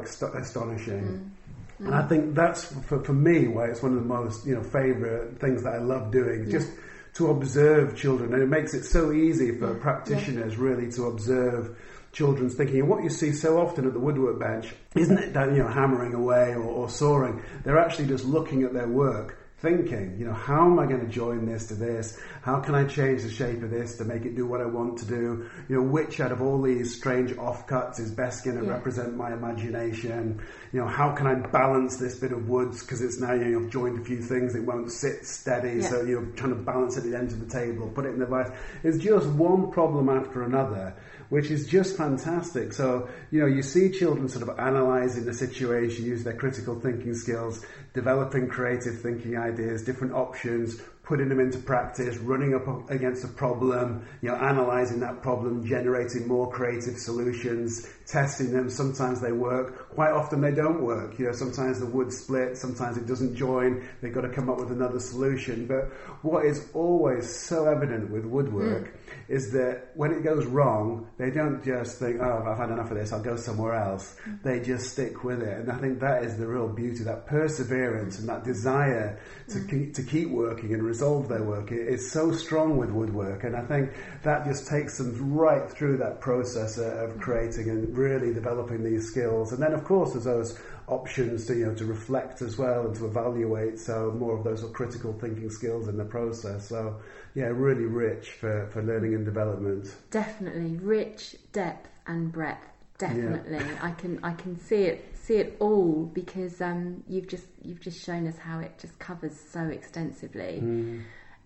astonishing 0.45 1.31
and 1.79 1.95
I 1.95 2.07
think 2.07 2.35
that's 2.35 2.65
for, 2.87 3.03
for 3.03 3.13
me 3.13 3.47
why 3.47 3.65
it's 3.65 3.81
one 3.81 3.93
of 3.97 3.99
the 3.99 4.07
most 4.07 4.45
you 4.45 4.55
know 4.55 4.63
favourite 4.63 5.39
things 5.39 5.63
that 5.63 5.73
I 5.73 5.79
love 5.79 6.11
doing. 6.11 6.49
Just 6.49 6.69
to 7.15 7.29
observe 7.31 7.97
children, 7.97 8.33
and 8.33 8.41
it 8.41 8.47
makes 8.47 8.73
it 8.73 8.83
so 8.85 9.11
easy 9.11 9.51
for 9.57 9.73
practitioners 9.75 10.55
really 10.57 10.89
to 10.91 11.05
observe 11.07 11.75
children's 12.13 12.53
thinking. 12.55 12.81
And 12.81 12.87
what 12.89 13.03
you 13.03 13.09
see 13.09 13.31
so 13.33 13.59
often 13.59 13.85
at 13.87 13.93
the 13.93 13.99
woodwork 13.99 14.39
bench 14.39 14.73
isn't 14.95 15.17
it 15.17 15.33
that 15.33 15.49
you 15.51 15.57
know 15.63 15.67
hammering 15.67 16.13
away 16.13 16.53
or, 16.53 16.61
or 16.63 16.87
sawing. 16.89 17.41
They're 17.63 17.79
actually 17.79 18.07
just 18.07 18.25
looking 18.25 18.61
at 18.63 18.73
their 18.73 18.87
work. 18.87 19.37
Thinking, 19.61 20.15
you 20.17 20.25
know, 20.25 20.33
how 20.33 20.65
am 20.65 20.79
I 20.79 20.87
going 20.87 21.01
to 21.01 21.07
join 21.07 21.45
this 21.45 21.67
to 21.67 21.75
this? 21.75 22.19
How 22.41 22.61
can 22.61 22.73
I 22.73 22.83
change 22.85 23.21
the 23.21 23.29
shape 23.29 23.61
of 23.61 23.69
this 23.69 23.95
to 23.97 24.05
make 24.05 24.25
it 24.25 24.35
do 24.35 24.47
what 24.47 24.59
I 24.59 24.65
want 24.65 24.97
to 24.99 25.05
do? 25.05 25.45
You 25.69 25.75
know, 25.75 25.83
which 25.83 26.19
out 26.19 26.31
of 26.31 26.41
all 26.41 26.59
these 26.63 26.95
strange 26.95 27.29
offcuts 27.33 27.99
is 27.99 28.09
best 28.09 28.43
going 28.43 28.57
to 28.57 28.65
Yeah. 28.65 28.71
represent 28.71 29.15
my 29.15 29.31
imagination? 29.31 30.41
You 30.71 30.79
know, 30.79 30.87
how 30.87 31.11
can 31.13 31.27
I 31.27 31.35
balance 31.35 31.97
this 31.97 32.17
bit 32.17 32.31
of 32.31 32.49
woods 32.49 32.81
because 32.81 33.03
it's 33.03 33.19
now 33.21 33.33
you 33.33 33.43
know, 33.43 33.59
you've 33.59 33.69
joined 33.69 33.99
a 33.99 34.03
few 34.03 34.23
things, 34.23 34.55
it 34.55 34.65
won't 34.65 34.91
sit 34.91 35.27
steady, 35.27 35.77
Yeah. 35.81 35.89
so 35.89 36.01
you're 36.01 36.25
trying 36.35 36.55
to 36.57 36.63
balance 36.63 36.97
it 36.97 37.05
at 37.05 37.11
the 37.11 37.15
end 37.15 37.31
of 37.31 37.39
the 37.39 37.45
table, 37.45 37.87
put 37.93 38.05
it 38.05 38.13
in 38.15 38.19
the 38.19 38.25
vice. 38.25 38.49
It's 38.83 38.97
just 38.97 39.27
one 39.29 39.69
problem 39.69 40.09
after 40.09 40.41
another, 40.41 40.95
which 41.29 41.51
is 41.51 41.67
just 41.67 41.95
fantastic. 41.95 42.73
So, 42.73 43.09
you 43.29 43.39
know, 43.41 43.45
you 43.45 43.61
see 43.61 43.91
children 43.91 44.27
sort 44.27 44.41
of 44.49 44.57
analysing 44.57 45.25
the 45.25 45.35
situation, 45.35 46.03
use 46.05 46.23
their 46.23 46.33
critical 46.33 46.79
thinking 46.79 47.13
skills, 47.13 47.63
developing 47.93 48.47
creative 48.47 48.99
thinking 49.01 49.37
ideas, 49.37 49.50
different 49.83 50.13
options, 50.13 50.81
putting 51.11 51.27
them 51.27 51.41
into 51.41 51.57
practice, 51.57 52.15
running 52.19 52.55
up 52.55 52.89
against 52.89 53.25
a 53.25 53.27
problem, 53.27 54.07
you 54.21 54.29
know, 54.29 54.35
analysing 54.35 55.01
that 55.01 55.21
problem, 55.21 55.61
generating 55.67 56.25
more 56.25 56.49
creative 56.49 56.97
solutions, 56.97 57.85
testing 58.07 58.53
them. 58.53 58.69
Sometimes 58.69 59.19
they 59.19 59.33
work, 59.33 59.89
quite 59.89 60.11
often 60.11 60.39
they 60.39 60.53
don't 60.53 60.81
work. 60.81 61.19
You 61.19 61.25
know, 61.25 61.31
sometimes 61.33 61.81
the 61.81 61.85
wood 61.85 62.13
splits, 62.13 62.61
sometimes 62.61 62.95
it 62.95 63.07
doesn't 63.07 63.35
join. 63.35 63.85
They've 64.01 64.13
got 64.13 64.21
to 64.21 64.29
come 64.29 64.49
up 64.49 64.57
with 64.57 64.71
another 64.71 64.99
solution. 64.99 65.67
But 65.67 65.91
what 66.21 66.45
is 66.45 66.69
always 66.73 67.29
so 67.29 67.67
evident 67.67 68.09
with 68.09 68.23
woodwork 68.23 68.87
hmm. 68.87 69.33
is 69.33 69.51
that 69.51 69.91
when 69.95 70.13
it 70.13 70.23
goes 70.23 70.45
wrong, 70.45 71.09
they 71.17 71.29
don't 71.29 71.61
just 71.61 71.99
think, 71.99 72.21
"Oh, 72.21 72.45
I've 72.47 72.57
had 72.57 72.69
enough 72.69 72.89
of 72.89 72.97
this. 72.97 73.11
I'll 73.11 73.21
go 73.21 73.35
somewhere 73.35 73.75
else." 73.75 74.15
Hmm. 74.23 74.35
They 74.43 74.61
just 74.61 74.93
stick 74.93 75.25
with 75.25 75.41
it, 75.41 75.57
and 75.59 75.69
I 75.69 75.77
think 75.77 75.99
that 75.99 76.23
is 76.23 76.37
the 76.37 76.47
real 76.47 76.69
beauty, 76.69 77.03
that 77.03 77.27
perseverance 77.27 78.19
and 78.19 78.29
that 78.29 78.45
desire 78.45 79.19
to 79.49 79.59
hmm. 79.59 79.67
keep, 79.67 79.93
to 79.95 80.03
keep 80.03 80.29
working 80.29 80.73
and 80.73 80.83
resolve 81.01 81.27
their 81.27 81.41
work. 81.41 81.71
It 81.71 81.87
is 81.87 82.11
so 82.11 82.31
strong 82.31 82.77
with 82.77 82.91
woodwork, 82.91 83.43
and 83.43 83.55
I 83.55 83.61
think 83.61 83.91
that 84.21 84.45
just 84.45 84.67
takes 84.67 84.99
them 84.99 85.33
right 85.33 85.67
through 85.67 85.97
that 85.97 86.21
process 86.21 86.77
uh, 86.77 87.05
of 87.05 87.19
creating 87.19 87.69
and 87.69 87.97
really 87.97 88.31
developing 88.33 88.83
these 88.83 89.07
skills. 89.07 89.51
And 89.51 89.61
then, 89.61 89.73
of 89.73 89.83
course, 89.83 90.11
there's 90.11 90.25
those 90.25 90.59
options 90.87 91.45
to 91.47 91.55
you 91.55 91.65
know 91.65 91.73
to 91.73 91.85
reflect 91.85 92.41
as 92.43 92.57
well 92.57 92.85
and 92.85 92.95
to 92.97 93.07
evaluate. 93.07 93.79
So 93.79 94.11
more 94.11 94.37
of 94.37 94.43
those 94.43 94.63
critical 94.73 95.13
thinking 95.13 95.49
skills 95.49 95.87
in 95.87 95.97
the 95.97 96.05
process. 96.05 96.69
So 96.69 96.97
yeah, 97.33 97.45
really 97.45 97.85
rich 97.85 98.29
for, 98.31 98.67
for 98.67 98.83
learning 98.83 99.15
and 99.15 99.25
development. 99.25 99.95
Definitely 100.11 100.77
rich 100.77 101.35
depth 101.51 101.89
and 102.05 102.31
breadth. 102.31 102.67
Definitely, 102.99 103.65
I 103.81 103.89
can 103.91 104.19
I 104.21 104.33
can 104.33 104.59
see 104.59 104.83
it 104.83 105.10
see 105.21 105.35
it 105.35 105.55
all 105.59 106.05
because 106.13 106.61
um, 106.61 107.03
you've 107.07 107.27
just 107.27 107.45
you've 107.63 107.79
just 107.79 108.03
shown 108.03 108.27
us 108.27 108.37
how 108.37 108.59
it 108.59 108.77
just 108.79 108.97
covers 108.99 109.39
so 109.39 109.61
extensively 109.61 110.61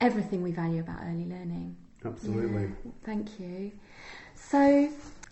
everything 0.01 0.41
we 0.43 0.51
value 0.51 0.81
about 0.81 0.99
early 1.03 1.25
learning. 1.25 1.75
Absolutely. 2.03 2.63
Yeah, 2.63 2.91
thank 3.03 3.39
you. 3.39 3.71
So, 4.35 4.89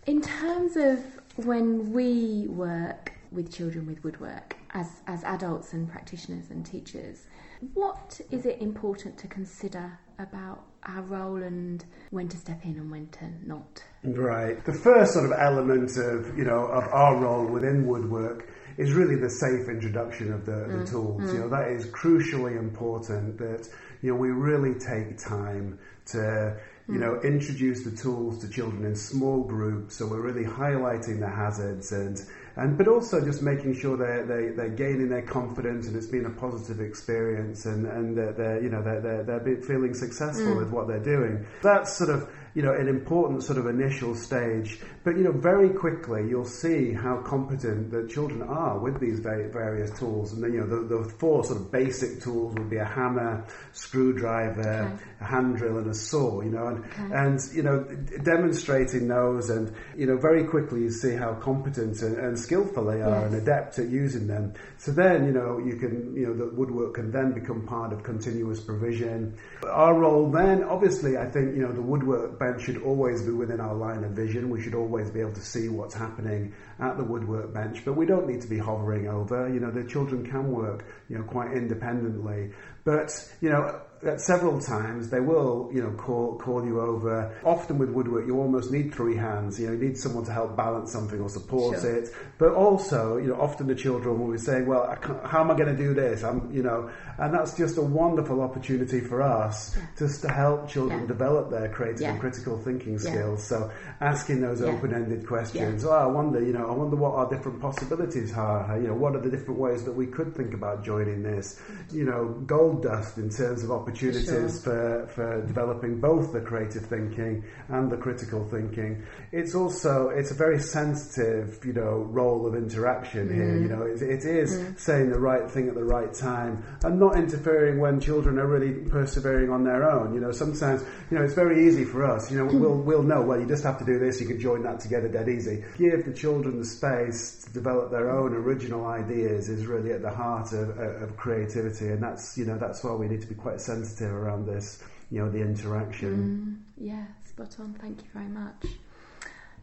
in 0.07 0.21
terms 0.21 0.75
of 0.75 0.99
when 1.45 1.91
we 1.91 2.47
work 2.47 3.11
with 3.31 3.51
children 3.53 3.85
with 3.85 4.03
woodwork 4.03 4.55
as, 4.71 4.87
as 5.07 5.23
adults 5.23 5.73
and 5.73 5.89
practitioners 5.89 6.49
and 6.49 6.65
teachers, 6.65 7.27
what 7.73 8.19
is 8.31 8.45
it 8.45 8.61
important 8.61 9.17
to 9.19 9.27
consider 9.27 9.99
about 10.19 10.63
our 10.83 11.01
role 11.03 11.37
and 11.37 11.83
when 12.11 12.27
to 12.27 12.37
step 12.37 12.63
in 12.65 12.77
and 12.77 12.91
when 12.91 13.07
to 13.07 13.29
not? 13.45 13.83
Right. 14.03 14.63
The 14.65 14.73
first 14.73 15.13
sort 15.13 15.25
of 15.25 15.31
element 15.31 15.91
of 15.97 16.37
you 16.37 16.43
know 16.43 16.65
of 16.65 16.83
our 16.91 17.17
role 17.21 17.47
within 17.47 17.87
woodwork 17.87 18.49
is 18.77 18.91
really 18.93 19.15
the 19.15 19.29
safe 19.29 19.69
introduction 19.69 20.33
of 20.33 20.45
the, 20.45 20.51
the 20.51 20.83
mm, 20.83 20.89
tools. 20.89 21.21
You 21.31 21.39
mm. 21.39 21.41
know 21.41 21.49
that 21.49 21.71
is 21.71 21.85
crucially 21.87 22.57
important. 22.57 23.37
That 23.37 23.67
you 24.01 24.11
know 24.11 24.17
we 24.17 24.29
really 24.29 24.79
take 24.79 25.17
time 25.17 25.79
to 26.07 26.57
you 26.89 26.99
know 26.99 27.13
mm. 27.13 27.23
introduce 27.23 27.83
the 27.83 27.95
tools 27.95 28.39
to 28.39 28.49
children 28.49 28.85
in 28.85 28.95
small 28.95 29.43
groups. 29.43 29.95
So 29.97 30.07
we're 30.07 30.21
really 30.21 30.45
highlighting 30.45 31.19
the 31.19 31.29
hazards 31.29 31.91
and 31.91 32.19
and 32.55 32.77
but 32.77 32.87
also 32.87 33.23
just 33.23 33.41
making 33.41 33.73
sure 33.73 33.97
they're 33.97 34.25
they, 34.25 34.55
they're 34.55 34.69
gaining 34.69 35.09
their 35.09 35.23
confidence 35.23 35.87
and 35.87 35.95
it's 35.95 36.07
been 36.07 36.25
a 36.25 36.29
positive 36.29 36.79
experience 36.79 37.65
and 37.65 37.85
and 37.85 38.15
that 38.17 38.37
they're 38.37 38.61
you 38.61 38.69
know 38.69 38.81
they're 38.81 39.01
they're, 39.01 39.39
they're 39.39 39.61
feeling 39.61 39.93
successful 39.93 40.53
mm. 40.53 40.57
with 40.57 40.69
what 40.71 40.87
they're 40.87 40.99
doing. 40.99 41.45
That's 41.61 41.97
sort 41.97 42.09
of 42.09 42.29
you 42.55 42.61
know 42.61 42.73
an 42.73 42.87
important 42.87 43.43
sort 43.43 43.57
of 43.57 43.65
initial 43.67 44.15
stage. 44.15 44.79
But 45.03 45.17
you 45.17 45.23
know 45.23 45.31
very 45.31 45.69
quickly 45.69 46.27
you'll 46.29 46.45
see 46.45 46.93
how 46.93 47.17
competent 47.25 47.91
the 47.91 48.07
children 48.07 48.41
are 48.43 48.77
with 48.79 48.99
these 48.99 49.19
various 49.19 49.91
tools. 49.99 50.33
And 50.33 50.43
then 50.43 50.53
you 50.53 50.61
know 50.61 50.67
the, 50.67 50.97
the 51.03 51.09
four 51.19 51.43
sort 51.43 51.59
of 51.59 51.71
basic 51.71 52.21
tools 52.21 52.53
would 52.55 52.69
be 52.69 52.77
a 52.77 52.85
hammer, 52.85 53.45
screwdriver, 53.71 54.61
Okay. 54.93 55.03
a 55.21 55.25
hand 55.25 55.57
drill, 55.57 55.77
and 55.77 55.87
a 55.89 55.93
saw. 55.93 56.41
You 56.41 56.51
know 56.51 56.67
and 56.67 56.79
Okay. 56.85 57.09
and 57.13 57.39
you 57.53 57.63
know 57.63 57.83
demonstrating 58.23 59.07
those 59.07 59.49
and 59.49 59.73
you 59.97 60.05
know 60.05 60.17
very 60.17 60.43
quickly 60.45 60.81
you 60.81 60.89
see 60.91 61.15
how 61.15 61.33
competent 61.35 62.01
and, 62.01 62.17
and 62.17 62.37
skillful 62.39 62.85
they 62.85 63.01
are 63.01 63.23
Yes. 63.23 63.33
and 63.33 63.41
adept 63.41 63.79
at 63.79 63.89
using 63.89 64.27
them. 64.27 64.53
So 64.77 64.91
then 64.91 65.25
you 65.25 65.31
know 65.33 65.59
you 65.59 65.75
can 65.77 66.15
you 66.15 66.27
know 66.27 66.33
the 66.33 66.55
woodwork 66.55 66.95
can 66.95 67.11
then 67.11 67.33
become 67.33 67.65
part 67.65 67.93
of 67.93 68.03
continuous 68.03 68.59
provision. 68.59 69.35
Our 69.69 69.93
role 69.99 70.29
then, 70.31 70.63
obviously, 70.63 71.17
I 71.17 71.25
think 71.29 71.55
you 71.55 71.61
know 71.61 71.71
the 71.71 71.81
woodwork 71.81 72.39
bench 72.43 72.63
should 72.63 72.81
always 72.83 73.21
be 73.21 73.31
within 73.31 73.59
our 73.59 73.75
line 73.75 74.03
of 74.03 74.11
vision. 74.11 74.49
We 74.49 74.61
should 74.61 74.75
always 74.75 75.09
be 75.09 75.21
able 75.21 75.33
to 75.33 75.41
see 75.41 75.69
what's 75.69 75.95
happening 75.95 76.53
at 76.79 76.97
the 76.97 77.03
woodwork 77.03 77.53
bench, 77.53 77.83
but 77.85 77.93
we 77.93 78.05
don't 78.05 78.27
need 78.27 78.41
to 78.41 78.47
be 78.47 78.57
hovering 78.57 79.07
over. 79.07 79.49
You 79.53 79.59
know 79.59 79.71
the 79.71 79.85
children 79.85 80.25
can 80.29 80.51
work 80.51 80.85
you 81.09 81.17
know 81.17 81.23
quite 81.23 81.51
independently, 81.53 82.51
but 82.83 83.09
you 83.41 83.49
know 83.49 83.81
at 84.05 84.19
several 84.21 84.59
times 84.59 85.09
they 85.09 85.19
will, 85.19 85.69
you 85.73 85.81
know, 85.81 85.91
call 85.91 86.37
call 86.37 86.65
you 86.65 86.79
over. 86.81 87.33
Often 87.43 87.77
with 87.77 87.89
woodwork, 87.91 88.25
you 88.27 88.37
almost 88.37 88.71
need 88.71 88.93
three 88.93 89.15
hands. 89.15 89.59
You 89.59 89.67
know, 89.67 89.73
you 89.73 89.79
need 89.79 89.97
someone 89.97 90.25
to 90.25 90.31
help 90.31 90.55
balance 90.57 90.91
something 90.91 91.19
or 91.21 91.29
support 91.29 91.79
Sure. 91.79 91.95
it. 91.95 92.09
But 92.37 92.53
also, 92.53 93.17
you 93.17 93.27
know, 93.27 93.35
often 93.39 93.67
the 93.67 93.75
children 93.75 94.19
will 94.19 94.31
be 94.31 94.37
saying, 94.37 94.65
"Well, 94.65 94.83
I 94.83 94.95
can't, 94.95 95.23
how 95.25 95.41
am 95.41 95.51
I 95.51 95.55
going 95.55 95.75
to 95.75 95.81
do 95.81 95.93
this?" 95.93 96.23
I'm, 96.23 96.51
you 96.51 96.63
know, 96.63 96.89
and 97.17 97.33
that's 97.33 97.55
just 97.55 97.77
a 97.77 97.81
wonderful 97.81 98.41
opportunity 98.41 98.99
for 98.99 99.21
us 99.21 99.75
just 99.97 100.21
to 100.23 100.27
help 100.29 100.67
children 100.67 101.01
Yeah. 101.01 101.07
develop 101.07 101.49
their 101.49 101.69
creative 101.69 102.01
Yeah. 102.01 102.11
and 102.11 102.19
critical 102.19 102.57
thinking 102.57 102.93
Yeah. 102.93 102.99
skills. 102.99 103.43
So 103.43 103.69
asking 104.01 104.41
those 104.41 104.61
Yeah. 104.61 104.67
open-ended 104.67 105.27
questions. 105.27 105.85
Oh, 105.85 105.91
I 105.91 106.07
wonder, 106.07 106.41
you 106.41 106.53
know, 106.53 106.67
I 106.67 106.71
wonder 106.73 106.95
what 106.97 107.13
our 107.13 107.29
different 107.29 107.61
possibilities 107.61 108.33
are. 108.35 108.77
You 108.77 108.87
know, 108.87 108.95
what 108.95 109.15
are 109.15 109.21
the 109.21 109.29
different 109.29 109.59
ways 109.59 109.83
that 109.85 109.95
we 109.95 110.07
could 110.07 110.35
think 110.35 110.53
about 110.53 110.83
joining 110.83 111.23
this? 111.23 111.59
You 111.91 112.05
know, 112.05 112.35
gold 112.45 112.83
dust 112.83 113.17
in 113.17 113.29
terms 113.29 113.63
of 113.63 113.71
opportunities 113.71 113.92
opportunities 113.93 114.63
for, 114.63 115.07
for, 115.07 115.13
for 115.13 115.47
developing 115.47 115.99
both 115.99 116.33
the 116.33 116.41
creative 116.41 116.85
thinking 116.85 117.43
and 117.69 117.91
the 117.91 117.97
critical 117.97 118.47
thinking. 118.49 119.03
It's 119.31 119.55
also 119.55 120.09
it's 120.09 120.31
a 120.31 120.33
very 120.33 120.59
sensitive, 120.59 121.63
you 121.65 121.73
know, 121.73 122.07
role 122.09 122.47
of 122.47 122.55
interaction 122.55 123.29
mm. 123.29 123.35
here. 123.35 123.57
You 123.57 123.67
know, 123.67 123.83
it, 123.83 124.01
it 124.01 124.25
is 124.25 124.57
mm. 124.57 124.79
saying 124.79 125.11
the 125.11 125.19
right 125.19 125.49
thing 125.49 125.67
at 125.67 125.75
the 125.75 125.83
right 125.83 126.13
time 126.13 126.63
and 126.83 126.99
not 126.99 127.15
interfering 127.15 127.79
when 127.79 127.99
children 127.99 128.39
are 128.39 128.47
really 128.47 128.89
persevering 128.89 129.49
on 129.49 129.63
their 129.63 129.89
own. 129.89 130.13
You 130.13 130.19
know, 130.19 130.31
sometimes 130.31 130.83
you 131.09 131.17
know 131.17 131.23
it's 131.23 131.35
very 131.35 131.67
easy 131.67 131.85
for 131.85 132.03
us. 132.05 132.31
You 132.31 132.39
know, 132.39 132.45
we'll 132.45 132.77
we'll 132.77 133.03
know. 133.03 133.21
Well, 133.21 133.39
you 133.39 133.47
just 133.47 133.63
have 133.63 133.79
to 133.79 133.85
do 133.85 133.99
this. 133.99 134.19
You 134.19 134.27
can 134.27 134.39
join 134.39 134.63
that 134.63 134.79
together 134.79 135.07
dead 135.07 135.29
easy. 135.29 135.63
Give 135.77 136.05
the 136.05 136.13
children 136.13 136.59
the 136.59 136.65
space 136.65 137.43
to 137.45 137.53
develop 137.53 137.91
their 137.91 138.09
own 138.09 138.33
original 138.33 138.85
ideas 138.87 139.49
is 139.49 139.65
really 139.65 139.91
at 139.91 140.01
the 140.01 140.09
heart 140.09 140.53
of, 140.53 140.77
of 140.77 141.15
creativity, 141.17 141.87
and 141.89 142.01
that's 142.01 142.37
you 142.37 142.45
know 142.45 142.57
that's 142.57 142.83
why 142.83 142.93
we 142.93 143.07
need 143.07 143.21
to 143.21 143.27
be 143.27 143.35
quite 143.35 143.61
sensitive 143.61 143.82
around 144.01 144.45
this. 144.45 144.83
You 145.11 145.19
know, 145.19 145.31
the 145.31 145.41
interaction. 145.41 146.65
Mm, 146.79 146.85
yeah, 146.87 147.05
spot 147.25 147.55
on. 147.59 147.73
Thank 147.73 148.01
you 148.01 148.07
very 148.13 148.27
much. 148.27 148.65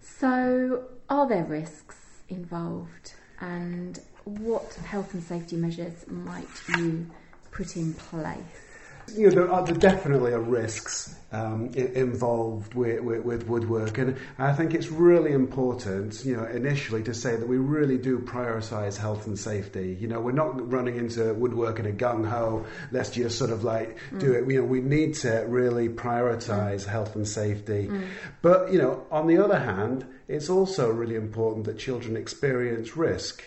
So, 0.00 0.84
are 1.08 1.28
there 1.28 1.44
risks 1.44 1.96
involved, 2.28 3.14
and 3.40 4.00
what 4.24 4.74
health 4.84 5.14
and 5.14 5.22
safety 5.22 5.56
measures 5.56 6.06
might 6.06 6.48
you 6.76 7.10
put 7.50 7.76
in 7.76 7.94
place? 7.94 8.69
You 9.16 9.28
know, 9.28 9.34
there, 9.34 9.50
are, 9.50 9.64
there 9.64 9.74
definitely 9.74 10.32
are 10.32 10.40
risks 10.40 11.14
um, 11.32 11.68
involved 11.74 12.74
with, 12.74 13.00
with, 13.02 13.24
with, 13.24 13.46
woodwork, 13.46 13.98
and 13.98 14.16
I 14.38 14.52
think 14.52 14.74
it's 14.74 14.88
really 14.88 15.32
important, 15.32 16.24
you 16.24 16.36
know, 16.36 16.44
initially 16.44 17.02
to 17.04 17.14
say 17.14 17.36
that 17.36 17.48
we 17.48 17.56
really 17.56 17.98
do 17.98 18.18
prioritise 18.18 18.96
health 18.96 19.26
and 19.26 19.38
safety. 19.38 19.96
You 20.00 20.08
know, 20.08 20.20
we're 20.20 20.32
not 20.32 20.70
running 20.70 20.96
into 20.96 21.32
woodwork 21.34 21.78
in 21.78 21.86
a 21.86 21.92
gung 21.92 22.28
ho. 22.28 22.66
Let's 22.90 23.10
just 23.10 23.38
sort 23.38 23.50
of 23.50 23.64
like 23.64 23.98
mm. 24.10 24.20
do 24.20 24.32
it. 24.32 24.48
You 24.50 24.60
know, 24.60 24.66
we 24.66 24.80
need 24.80 25.14
to 25.16 25.44
really 25.48 25.88
prioritise 25.88 26.84
mm. 26.84 26.88
health 26.88 27.14
and 27.16 27.26
safety. 27.26 27.88
Mm. 27.88 28.06
But 28.42 28.72
you 28.72 28.78
know, 28.78 29.06
on 29.10 29.26
the 29.26 29.38
other 29.38 29.58
hand, 29.58 30.06
it's 30.28 30.50
also 30.50 30.90
really 30.90 31.16
important 31.16 31.66
that 31.66 31.78
children 31.78 32.16
experience 32.16 32.96
risk 32.96 33.44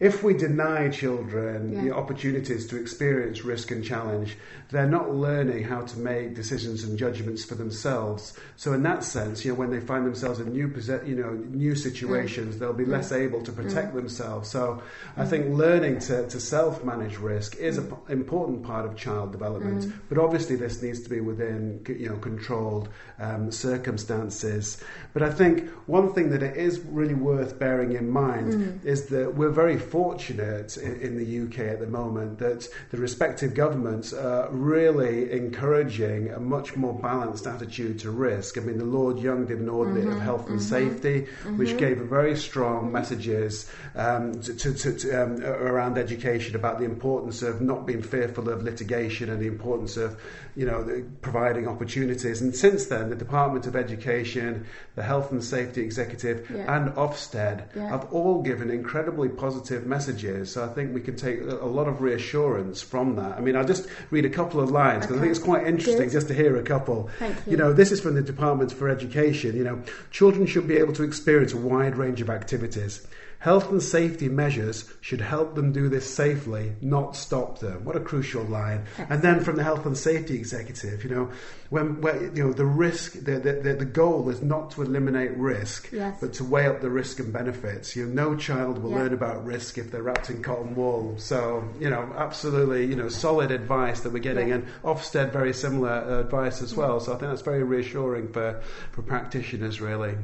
if 0.00 0.22
we 0.22 0.34
deny 0.34 0.88
children 0.88 1.72
yeah. 1.72 1.82
the 1.82 1.94
opportunities 1.94 2.66
to 2.66 2.76
experience 2.76 3.44
risk 3.44 3.70
and 3.70 3.84
challenge, 3.84 4.36
they're 4.70 4.88
not 4.88 5.14
learning 5.14 5.64
how 5.64 5.82
to 5.82 5.98
make 5.98 6.34
decisions 6.34 6.82
and 6.84 6.98
judgments 6.98 7.44
for 7.44 7.54
themselves. 7.54 8.36
So, 8.56 8.72
in 8.72 8.82
that 8.82 9.04
sense, 9.04 9.44
you 9.44 9.52
know, 9.52 9.58
when 9.58 9.70
they 9.70 9.80
find 9.80 10.04
themselves 10.04 10.40
in 10.40 10.52
new, 10.52 10.72
you 11.06 11.14
know, 11.14 11.32
new 11.32 11.74
situations, 11.74 12.56
mm. 12.56 12.58
they'll 12.58 12.72
be 12.72 12.84
mm. 12.84 12.88
less 12.88 13.12
able 13.12 13.42
to 13.42 13.52
protect 13.52 13.92
mm. 13.92 13.96
themselves. 13.96 14.50
So, 14.50 14.82
I 15.16 15.24
mm. 15.24 15.30
think 15.30 15.56
learning 15.56 16.00
to, 16.00 16.28
to 16.28 16.40
self-manage 16.40 17.18
risk 17.18 17.56
is 17.56 17.78
an 17.78 17.86
mm. 17.86 18.10
important 18.10 18.64
part 18.64 18.86
of 18.86 18.96
child 18.96 19.32
development. 19.32 19.84
Mm. 19.84 19.92
But 20.08 20.18
obviously, 20.18 20.56
this 20.56 20.82
needs 20.82 21.00
to 21.02 21.10
be 21.10 21.20
within, 21.20 21.84
you 21.88 22.08
know, 22.08 22.16
controlled 22.16 22.88
um, 23.18 23.52
circumstances. 23.52 24.82
But 25.14 25.22
I 25.22 25.30
think 25.30 25.70
one 25.86 26.12
thing 26.12 26.30
that 26.30 26.42
it 26.42 26.56
is 26.56 26.80
really 26.80 27.14
worth 27.14 27.58
bearing 27.58 27.92
in 27.92 28.10
mind 28.10 28.80
is 28.84 29.06
that 29.06 29.34
we're 29.34 29.50
very 29.50 29.78
fortunate 29.86 30.76
in, 30.76 31.00
in, 31.00 31.16
the 31.16 31.46
UK 31.46 31.66
at 31.72 31.80
the 31.80 31.86
moment 31.86 32.38
that 32.38 32.68
the 32.90 32.96
respective 32.96 33.54
governments 33.54 34.12
are 34.12 34.48
really 34.50 35.30
encouraging 35.32 36.30
a 36.30 36.40
much 36.40 36.76
more 36.76 36.92
balanced 36.92 37.46
attitude 37.46 37.98
to 38.00 38.10
risk. 38.10 38.58
I 38.58 38.60
mean, 38.60 38.78
the 38.78 38.84
Lord 38.84 39.18
Young 39.18 39.46
did 39.46 39.60
an 39.60 39.68
audit 39.68 40.04
mm-hmm, 40.04 40.12
of 40.12 40.20
health 40.20 40.48
and 40.48 40.58
mm-hmm, 40.60 40.90
safety, 40.90 41.22
mm-hmm. 41.22 41.58
which 41.58 41.76
gave 41.78 41.98
very 41.98 42.36
strong 42.36 42.92
messages 42.92 43.70
um, 43.94 44.40
to, 44.42 44.54
to, 44.54 44.74
to, 44.74 45.22
um, 45.22 45.42
around 45.42 45.98
education 45.98 46.56
about 46.56 46.78
the 46.78 46.84
importance 46.84 47.42
of 47.42 47.60
not 47.60 47.86
being 47.86 48.02
fearful 48.02 48.48
of 48.48 48.62
litigation 48.62 49.30
and 49.30 49.40
the 49.40 49.46
importance 49.46 49.96
of, 49.96 50.20
you 50.54 50.66
know, 50.66 51.04
providing 51.20 51.68
opportunities. 51.68 52.40
And 52.40 52.54
since 52.54 52.86
then, 52.86 53.10
the 53.10 53.16
Department 53.16 53.66
of 53.66 53.76
Education, 53.76 54.66
the 54.94 55.02
Health 55.02 55.32
and 55.32 55.42
Safety 55.42 55.82
Executive, 55.82 56.50
yeah. 56.50 56.76
and 56.76 56.92
Ofsted 56.94 57.64
yeah. 57.74 57.88
have 57.88 58.12
all 58.12 58.42
given 58.42 58.70
incredibly 58.70 59.28
positive 59.28 59.75
positive 59.76 59.88
messages. 59.88 60.52
So 60.52 60.64
I 60.64 60.68
think 60.68 60.94
we 60.94 61.00
can 61.00 61.16
take 61.16 61.40
a 61.40 61.66
lot 61.66 61.88
of 61.88 62.00
reassurance 62.00 62.82
from 62.82 63.16
that. 63.16 63.36
I 63.36 63.40
mean, 63.40 63.56
I'll 63.56 63.66
just 63.66 63.88
read 64.10 64.24
a 64.24 64.30
couple 64.30 64.60
of 64.60 64.70
lines 64.70 65.06
because 65.06 65.16
okay. 65.16 65.18
I 65.18 65.22
think 65.22 65.36
it's 65.36 65.44
quite 65.44 65.66
interesting 65.66 66.04
Good. 66.04 66.12
just 66.12 66.28
to 66.28 66.34
hear 66.34 66.56
a 66.56 66.62
couple. 66.62 67.10
Thank 67.18 67.36
you. 67.46 67.52
you 67.52 67.56
know, 67.56 67.72
this 67.72 67.92
is 67.92 68.00
from 68.00 68.14
the 68.14 68.22
Department 68.22 68.72
for 68.72 68.88
Education. 68.88 69.56
You 69.56 69.64
know, 69.64 69.82
children 70.10 70.46
should 70.46 70.66
be 70.66 70.76
able 70.76 70.92
to 70.94 71.02
experience 71.02 71.52
a 71.52 71.58
wide 71.58 71.96
range 71.96 72.20
of 72.20 72.30
activities. 72.30 73.06
Health 73.46 73.70
and 73.70 73.80
safety 73.80 74.28
measures 74.28 74.92
should 75.00 75.20
help 75.20 75.54
them 75.54 75.70
do 75.70 75.88
this 75.88 76.12
safely, 76.12 76.72
not 76.80 77.14
stop 77.14 77.60
them. 77.60 77.84
What 77.84 77.94
a 77.94 78.00
crucial 78.00 78.42
line. 78.42 78.86
And 78.98 79.22
then 79.22 79.38
from 79.38 79.54
the 79.54 79.62
health 79.62 79.86
and 79.86 79.96
safety 79.96 80.34
executive, 80.34 81.04
you 81.04 81.10
know, 81.10 81.30
when, 81.70 82.00
when 82.00 82.34
you 82.34 82.42
know 82.42 82.52
the 82.52 82.66
risk, 82.66 83.12
the, 83.12 83.38
the, 83.38 83.74
the 83.74 83.84
goal 83.84 84.30
is 84.30 84.42
not 84.42 84.72
to 84.72 84.82
eliminate 84.82 85.30
risk, 85.36 85.92
yes. 85.92 86.18
but 86.20 86.32
to 86.32 86.44
weigh 86.44 86.66
up 86.66 86.80
the 86.80 86.90
risk 86.90 87.20
and 87.20 87.32
benefits. 87.32 87.94
You 87.94 88.06
know, 88.06 88.30
no 88.30 88.36
child 88.36 88.78
will 88.78 88.90
yeah. 88.90 88.96
learn 88.96 89.12
about 89.12 89.46
risk 89.46 89.78
if 89.78 89.92
they're 89.92 90.02
wrapped 90.02 90.28
in 90.28 90.42
cotton 90.42 90.74
wool. 90.74 91.14
So, 91.16 91.62
you 91.78 91.88
know, 91.88 92.12
absolutely, 92.16 92.86
you 92.86 92.96
know, 92.96 93.08
solid 93.08 93.52
advice 93.52 94.00
that 94.00 94.12
we're 94.12 94.18
getting, 94.18 94.48
yeah. 94.48 94.56
and 94.56 94.66
Ofsted 94.82 95.32
very 95.32 95.54
similar 95.54 95.92
uh, 95.92 96.18
advice 96.18 96.62
as 96.62 96.74
well. 96.74 96.98
So 96.98 97.12
I 97.12 97.16
think 97.16 97.30
that's 97.30 97.42
very 97.42 97.62
reassuring 97.62 98.32
for 98.32 98.60
for 98.90 99.02
practitioners, 99.02 99.80
really. 99.80 100.16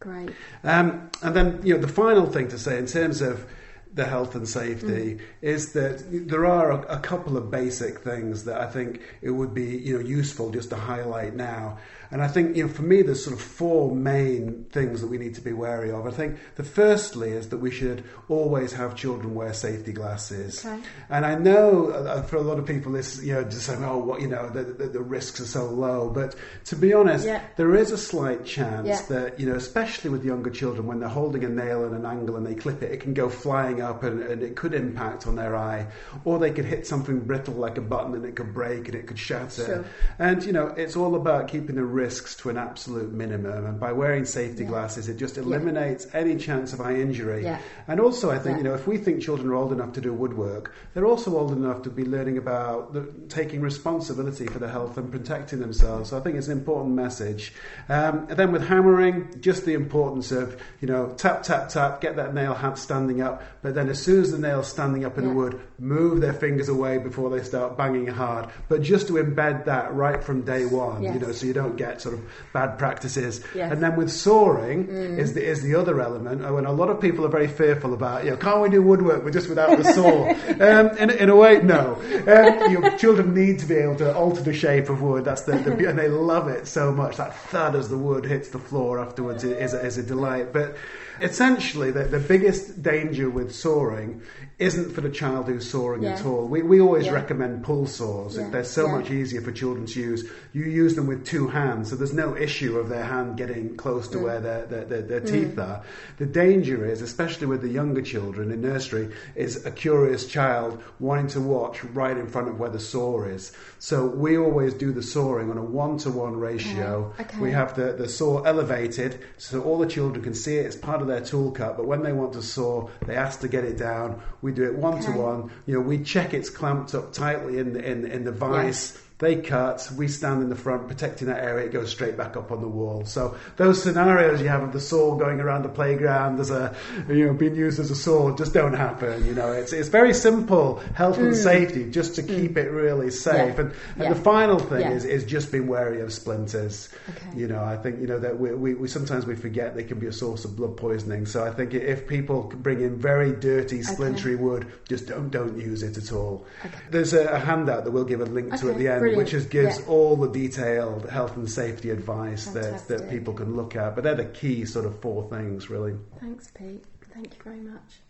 Great. 0.00 0.30
Um, 0.62 1.10
and 1.22 1.34
then, 1.34 1.60
you 1.64 1.74
know, 1.74 1.80
the 1.80 1.88
final 1.88 2.26
thing 2.26 2.48
to 2.48 2.58
say 2.58 2.78
in 2.78 2.86
terms 2.86 3.20
of 3.20 3.46
the 3.94 4.04
health 4.04 4.34
and 4.34 4.48
safety 4.48 5.14
mm. 5.14 5.20
is 5.42 5.72
that 5.72 6.04
there 6.28 6.46
are 6.46 6.70
a, 6.70 6.96
a, 6.96 7.00
couple 7.00 7.36
of 7.36 7.50
basic 7.50 8.00
things 8.00 8.44
that 8.44 8.60
I 8.60 8.66
think 8.66 9.00
it 9.22 9.30
would 9.30 9.54
be 9.54 9.76
you 9.76 9.94
know 9.94 10.04
useful 10.04 10.50
just 10.50 10.70
to 10.70 10.76
highlight 10.76 11.34
now. 11.34 11.78
And 12.10 12.22
I 12.22 12.28
think, 12.28 12.56
you 12.56 12.66
know, 12.66 12.72
for 12.72 12.82
me, 12.82 13.02
there's 13.02 13.22
sort 13.22 13.36
of 13.36 13.42
four 13.42 13.94
main 13.94 14.64
things 14.70 15.02
that 15.02 15.08
we 15.08 15.18
need 15.18 15.34
to 15.34 15.42
be 15.42 15.52
wary 15.52 15.90
of. 15.90 16.06
I 16.06 16.10
think 16.10 16.38
the 16.54 16.64
firstly 16.64 17.30
is 17.30 17.50
that 17.50 17.58
we 17.58 17.70
should 17.70 18.02
always 18.28 18.72
have 18.72 18.96
children 18.96 19.34
wear 19.34 19.52
safety 19.52 19.92
glasses. 19.92 20.64
Okay. 20.64 20.80
And 21.10 21.26
I 21.26 21.34
know 21.34 21.88
uh, 21.90 22.22
for 22.22 22.36
a 22.36 22.40
lot 22.40 22.58
of 22.58 22.66
people, 22.66 22.92
this, 22.92 23.22
you 23.22 23.34
know, 23.34 23.44
just 23.44 23.66
saying, 23.66 23.84
oh, 23.84 23.98
what, 23.98 24.22
you 24.22 24.28
know, 24.28 24.48
the, 24.48 24.64
the, 24.64 24.86
the 24.86 25.02
risks 25.02 25.40
are 25.40 25.46
so 25.46 25.66
low. 25.66 26.08
But 26.08 26.34
to 26.66 26.76
be 26.76 26.94
honest, 26.94 27.26
yeah. 27.26 27.42
there 27.56 27.76
is 27.76 27.90
a 27.90 27.98
slight 27.98 28.46
chance 28.46 28.88
yeah. 28.88 29.02
that, 29.08 29.38
you 29.38 29.46
know, 29.46 29.56
especially 29.56 30.08
with 30.08 30.24
younger 30.24 30.50
children, 30.50 30.86
when 30.86 31.00
they're 31.00 31.08
holding 31.10 31.44
a 31.44 31.48
nail 31.48 31.84
at 31.84 31.92
an 31.92 32.06
angle 32.06 32.36
and 32.36 32.46
they 32.46 32.54
clip 32.54 32.82
it, 32.82 32.90
it 32.90 33.00
can 33.00 33.12
go 33.12 33.28
flying 33.28 33.77
up 33.80 34.02
and, 34.02 34.22
and 34.22 34.42
it 34.42 34.56
could 34.56 34.74
impact 34.74 35.26
on 35.26 35.36
their 35.36 35.56
eye. 35.56 35.86
Or 36.24 36.38
they 36.38 36.50
could 36.50 36.64
hit 36.64 36.86
something 36.86 37.20
brittle 37.20 37.54
like 37.54 37.78
a 37.78 37.80
button 37.80 38.14
and 38.14 38.24
it 38.24 38.36
could 38.36 38.54
break 38.54 38.86
and 38.86 38.94
it 38.94 39.06
could 39.06 39.18
shatter. 39.18 39.64
Sure. 39.64 39.84
And, 40.18 40.44
you 40.44 40.52
know, 40.52 40.68
it's 40.76 40.96
all 40.96 41.14
about 41.14 41.48
keeping 41.48 41.76
the 41.76 41.84
risks 41.84 42.34
to 42.36 42.50
an 42.50 42.56
absolute 42.56 43.12
minimum. 43.12 43.66
And 43.66 43.80
by 43.80 43.92
wearing 43.92 44.24
safety 44.24 44.64
yeah. 44.64 44.70
glasses, 44.70 45.08
it 45.08 45.16
just 45.16 45.38
eliminates 45.38 46.06
yeah. 46.06 46.20
any 46.20 46.36
chance 46.36 46.72
of 46.72 46.80
eye 46.80 46.96
injury. 46.96 47.44
Yeah. 47.44 47.60
And 47.86 48.00
also, 48.00 48.30
I 48.30 48.38
think, 48.38 48.58
you 48.58 48.64
know, 48.64 48.74
if 48.74 48.86
we 48.86 48.98
think 48.98 49.22
children 49.22 49.48
are 49.48 49.54
old 49.54 49.72
enough 49.72 49.92
to 49.94 50.00
do 50.00 50.12
woodwork, 50.12 50.74
they're 50.94 51.06
also 51.06 51.36
old 51.36 51.52
enough 51.52 51.82
to 51.82 51.90
be 51.90 52.04
learning 52.04 52.38
about 52.38 52.92
the, 52.92 53.12
taking 53.28 53.60
responsibility 53.60 54.46
for 54.46 54.58
their 54.58 54.70
health 54.70 54.96
and 54.98 55.10
protecting 55.10 55.60
themselves. 55.60 56.10
So 56.10 56.18
I 56.18 56.20
think 56.20 56.36
it's 56.36 56.48
an 56.48 56.58
important 56.58 56.94
message. 56.94 57.52
Um, 57.88 58.26
and 58.28 58.36
then 58.36 58.52
with 58.52 58.66
hammering, 58.66 59.40
just 59.40 59.64
the 59.64 59.74
importance 59.74 60.32
of, 60.32 60.60
you 60.80 60.88
know, 60.88 61.14
tap, 61.16 61.42
tap, 61.42 61.68
tap, 61.68 62.00
get 62.00 62.16
that 62.16 62.34
nail 62.34 62.54
hat 62.54 62.78
standing 62.78 63.20
up. 63.20 63.42
But 63.62 63.67
then 63.74 63.88
as 63.88 64.00
soon 64.00 64.22
as 64.22 64.30
the 64.30 64.38
nail's 64.38 64.68
standing 64.68 65.04
up 65.04 65.18
in 65.18 65.24
the 65.24 65.32
wood, 65.32 65.60
move 65.78 66.20
their 66.20 66.32
fingers 66.32 66.68
away 66.68 66.98
before 66.98 67.30
they 67.30 67.42
start 67.42 67.76
banging 67.76 68.06
hard. 68.06 68.48
But 68.68 68.82
just 68.82 69.08
to 69.08 69.14
embed 69.14 69.64
that 69.64 69.92
right 69.94 70.22
from 70.22 70.42
day 70.42 70.64
one, 70.64 71.02
yes. 71.02 71.14
you 71.14 71.20
know, 71.20 71.32
so 71.32 71.46
you 71.46 71.52
don't 71.52 71.76
get 71.76 72.00
sort 72.00 72.14
of 72.14 72.24
bad 72.52 72.78
practices. 72.78 73.42
Yes. 73.54 73.72
And 73.72 73.82
then 73.82 73.96
with 73.96 74.10
sawing 74.10 74.86
mm. 74.86 75.18
is 75.18 75.34
the 75.34 75.44
is 75.44 75.62
the 75.62 75.74
other 75.74 76.00
element. 76.00 76.40
When 76.52 76.66
a 76.66 76.72
lot 76.72 76.88
of 76.88 77.00
people 77.00 77.24
are 77.24 77.30
very 77.30 77.48
fearful 77.48 77.94
about, 77.94 78.24
you 78.24 78.30
know, 78.30 78.36
can't 78.36 78.60
we 78.60 78.68
do 78.68 78.82
woodwork? 78.82 79.24
We're 79.24 79.30
just 79.30 79.48
without 79.48 79.76
the 79.76 79.84
saw. 79.92 80.30
um, 80.30 80.96
in, 80.98 81.10
in 81.10 81.28
a 81.28 81.36
way, 81.36 81.60
no. 81.62 81.94
Um, 82.26 82.72
your 82.72 82.96
children 82.96 83.34
need 83.34 83.58
to 83.60 83.66
be 83.66 83.76
able 83.76 83.96
to 83.96 84.14
alter 84.14 84.42
the 84.42 84.54
shape 84.54 84.88
of 84.88 85.02
wood. 85.02 85.24
That's 85.24 85.42
the, 85.42 85.52
the 85.56 85.88
and 85.88 85.98
they 85.98 86.08
love 86.08 86.48
it 86.48 86.66
so 86.66 86.92
much. 86.92 87.16
That 87.16 87.36
thud 87.36 87.74
as 87.74 87.88
the 87.88 87.98
wood 87.98 88.24
hits 88.24 88.48
the 88.48 88.58
floor 88.58 89.00
afterwards 89.00 89.44
is, 89.44 89.74
is 89.74 89.98
a 89.98 90.02
delight. 90.02 90.52
But 90.52 90.76
essentially, 91.20 91.90
the, 91.90 92.04
the 92.04 92.18
biggest 92.18 92.82
danger 92.82 93.28
with 93.28 93.54
sawing 93.54 94.22
isn't 94.58 94.92
for 94.92 95.00
the 95.02 95.10
child 95.10 95.46
who's 95.46 95.70
sawing 95.70 96.02
yeah. 96.02 96.14
at 96.14 96.26
all. 96.26 96.46
We, 96.48 96.62
we 96.62 96.80
always 96.80 97.06
yeah. 97.06 97.12
recommend 97.12 97.62
pull 97.62 97.86
saws. 97.86 98.36
Yeah. 98.36 98.50
They're 98.50 98.64
so 98.64 98.88
much 98.88 99.08
easier 99.08 99.40
for 99.40 99.52
children 99.52 99.86
to 99.86 100.00
use. 100.00 100.28
You 100.52 100.64
use 100.64 100.96
them 100.96 101.06
with 101.06 101.24
two 101.24 101.46
hands, 101.46 101.90
so 101.90 101.96
there's 101.96 102.12
no 102.12 102.36
issue 102.36 102.76
of 102.76 102.88
their 102.88 103.04
hand 103.04 103.36
getting 103.36 103.76
close 103.76 104.08
to 104.08 104.18
mm. 104.18 104.22
where 104.22 104.40
their, 104.40 104.66
their, 104.66 104.84
their, 104.84 105.02
their 105.02 105.20
mm. 105.20 105.30
teeth 105.30 105.58
are. 105.60 105.84
The 106.16 106.26
danger 106.26 106.84
is, 106.84 107.02
especially 107.02 107.46
with 107.46 107.62
the 107.62 107.68
younger 107.68 108.02
children 108.02 108.50
in 108.50 108.60
nursery, 108.60 109.14
is 109.36 109.64
a 109.64 109.70
curious 109.70 110.26
child 110.26 110.82
wanting 110.98 111.28
to 111.28 111.40
watch 111.40 111.84
right 111.84 112.16
in 112.16 112.26
front 112.26 112.48
of 112.48 112.58
where 112.58 112.70
the 112.70 112.80
saw 112.80 113.22
is. 113.22 113.52
So 113.78 114.06
we 114.06 114.36
always 114.36 114.74
do 114.74 114.92
the 114.92 115.04
sawing 115.04 115.52
on 115.52 115.58
a 115.58 115.62
one 115.62 115.98
to 115.98 116.10
one 116.10 116.36
ratio. 116.36 117.14
Okay. 117.20 117.28
Okay. 117.28 117.38
We 117.40 117.52
have 117.52 117.74
the, 117.74 117.92
the 117.92 118.08
saw 118.08 118.42
elevated 118.42 119.20
so 119.36 119.62
all 119.62 119.78
the 119.78 119.86
children 119.86 120.24
can 120.24 120.34
see 120.34 120.56
it. 120.56 120.66
It's 120.66 120.76
part 120.76 121.00
of 121.00 121.08
their 121.08 121.20
tool 121.20 121.50
cut, 121.50 121.76
but 121.76 121.86
when 121.86 122.02
they 122.02 122.12
want 122.12 122.32
to 122.34 122.42
saw, 122.42 122.88
they 123.06 123.16
ask 123.16 123.40
to 123.40 123.48
get 123.48 123.64
it 123.64 123.76
down. 123.76 124.20
We 124.40 124.47
do 124.52 124.64
it 124.64 124.74
one 124.74 125.00
to 125.02 125.10
one. 125.12 125.50
You 125.66 125.74
know, 125.74 125.80
we 125.80 126.02
check 126.02 126.34
it's 126.34 126.50
clamped 126.50 126.94
up 126.94 127.12
tightly 127.12 127.58
in 127.58 127.72
the, 127.72 127.84
in, 127.84 128.04
in 128.06 128.24
the 128.24 128.32
vise. 128.32 128.98
They 129.18 129.34
cut, 129.36 129.90
we 129.96 130.06
stand 130.06 130.42
in 130.42 130.48
the 130.48 130.54
front 130.54 130.86
protecting 130.86 131.26
that 131.26 131.42
area, 131.42 131.66
it 131.66 131.72
goes 131.72 131.90
straight 131.90 132.16
back 132.16 132.36
up 132.36 132.52
on 132.52 132.60
the 132.60 132.68
wall. 132.68 133.04
So 133.04 133.36
those 133.56 133.82
scenarios 133.82 134.40
you 134.40 134.46
have 134.46 134.62
of 134.62 134.72
the 134.72 134.80
saw 134.80 135.16
going 135.16 135.40
around 135.40 135.62
the 135.62 135.68
playground 135.68 136.38
as 136.38 136.52
a, 136.52 136.76
you 137.08 137.26
know, 137.26 137.34
being 137.34 137.56
used 137.56 137.80
as 137.80 137.90
a 137.90 137.96
saw 137.96 138.36
just 138.36 138.54
don't 138.54 138.74
happen. 138.74 139.26
You 139.26 139.34
know, 139.34 139.50
it's, 139.50 139.72
it's 139.72 139.88
very 139.88 140.14
simple 140.14 140.76
health 140.94 141.18
and 141.18 141.32
mm. 141.32 141.34
safety 141.34 141.90
just 141.90 142.14
to 142.14 142.22
keep 142.22 142.52
mm. 142.52 142.58
it 142.58 142.70
really 142.70 143.10
safe. 143.10 143.56
Yeah. 143.56 143.60
And, 143.60 143.72
and 143.96 144.02
yeah. 144.04 144.12
the 144.12 144.20
final 144.20 144.60
thing 144.60 144.82
yeah. 144.82 144.92
is, 144.92 145.04
is 145.04 145.24
just 145.24 145.50
being 145.50 145.66
wary 145.66 146.00
of 146.00 146.12
splinters. 146.12 146.88
Okay. 147.08 147.40
You 147.40 147.48
know, 147.48 147.64
I 147.64 147.76
think, 147.76 148.00
you 148.00 148.06
know, 148.06 148.20
that 148.20 148.38
we, 148.38 148.54
we, 148.54 148.74
we, 148.74 148.86
sometimes 148.86 149.26
we 149.26 149.34
forget 149.34 149.74
they 149.74 149.82
can 149.82 149.98
be 149.98 150.06
a 150.06 150.12
source 150.12 150.44
of 150.44 150.54
blood 150.54 150.76
poisoning. 150.76 151.26
So 151.26 151.44
I 151.44 151.50
think 151.50 151.74
if 151.74 152.06
people 152.06 152.52
bring 152.54 152.82
in 152.82 152.96
very 152.96 153.32
dirty, 153.32 153.82
splintery 153.82 154.34
okay. 154.34 154.42
wood, 154.44 154.72
just 154.88 155.08
don't, 155.08 155.30
don't 155.30 155.58
use 155.58 155.82
it 155.82 155.98
at 155.98 156.12
all. 156.12 156.46
Okay. 156.64 156.78
There's 156.90 157.14
a, 157.14 157.26
a, 157.26 157.38
handout 157.38 157.84
that 157.84 157.90
we'll 157.90 158.04
give 158.04 158.20
a 158.20 158.26
link 158.26 158.54
to 158.60 158.70
at 158.70 158.78
the 158.78 158.88
end 158.88 159.07
Brilliant. 159.08 159.24
which 159.24 159.30
just 159.30 159.50
gives 159.50 159.78
yeah. 159.80 159.86
all 159.86 160.16
the 160.16 160.28
detailed 160.28 161.08
health 161.08 161.36
and 161.36 161.50
safety 161.50 161.90
advice 161.90 162.46
that, 162.46 162.86
that 162.88 163.10
people 163.10 163.34
can 163.34 163.56
look 163.56 163.76
at. 163.76 163.94
But 163.94 164.04
they're 164.04 164.14
the 164.14 164.24
key 164.26 164.64
sort 164.64 164.86
of 164.86 165.00
four 165.00 165.28
things, 165.28 165.70
really. 165.70 165.94
Thanks, 166.20 166.50
Pete. 166.50 166.84
Thank 167.12 167.36
you 167.36 167.42
very 167.42 167.60
much. 167.60 168.00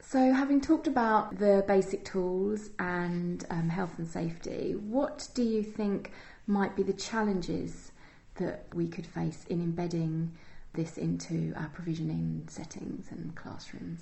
So, 0.00 0.32
having 0.32 0.60
talked 0.60 0.86
about 0.86 1.38
the 1.38 1.64
basic 1.68 2.04
tools 2.04 2.70
and 2.78 3.44
um, 3.50 3.68
health 3.68 3.98
and 3.98 4.08
safety, 4.08 4.72
what 4.72 5.28
do 5.34 5.42
you 5.42 5.62
think 5.62 6.12
might 6.46 6.74
be 6.74 6.82
the 6.82 6.94
challenges 6.94 7.92
that 8.36 8.64
we 8.72 8.88
could 8.88 9.06
face 9.06 9.44
in 9.50 9.60
embedding 9.60 10.32
this 10.72 10.96
into 10.96 11.52
our 11.56 11.68
provisioning 11.74 12.44
settings 12.48 13.08
and 13.10 13.34
classrooms? 13.34 14.00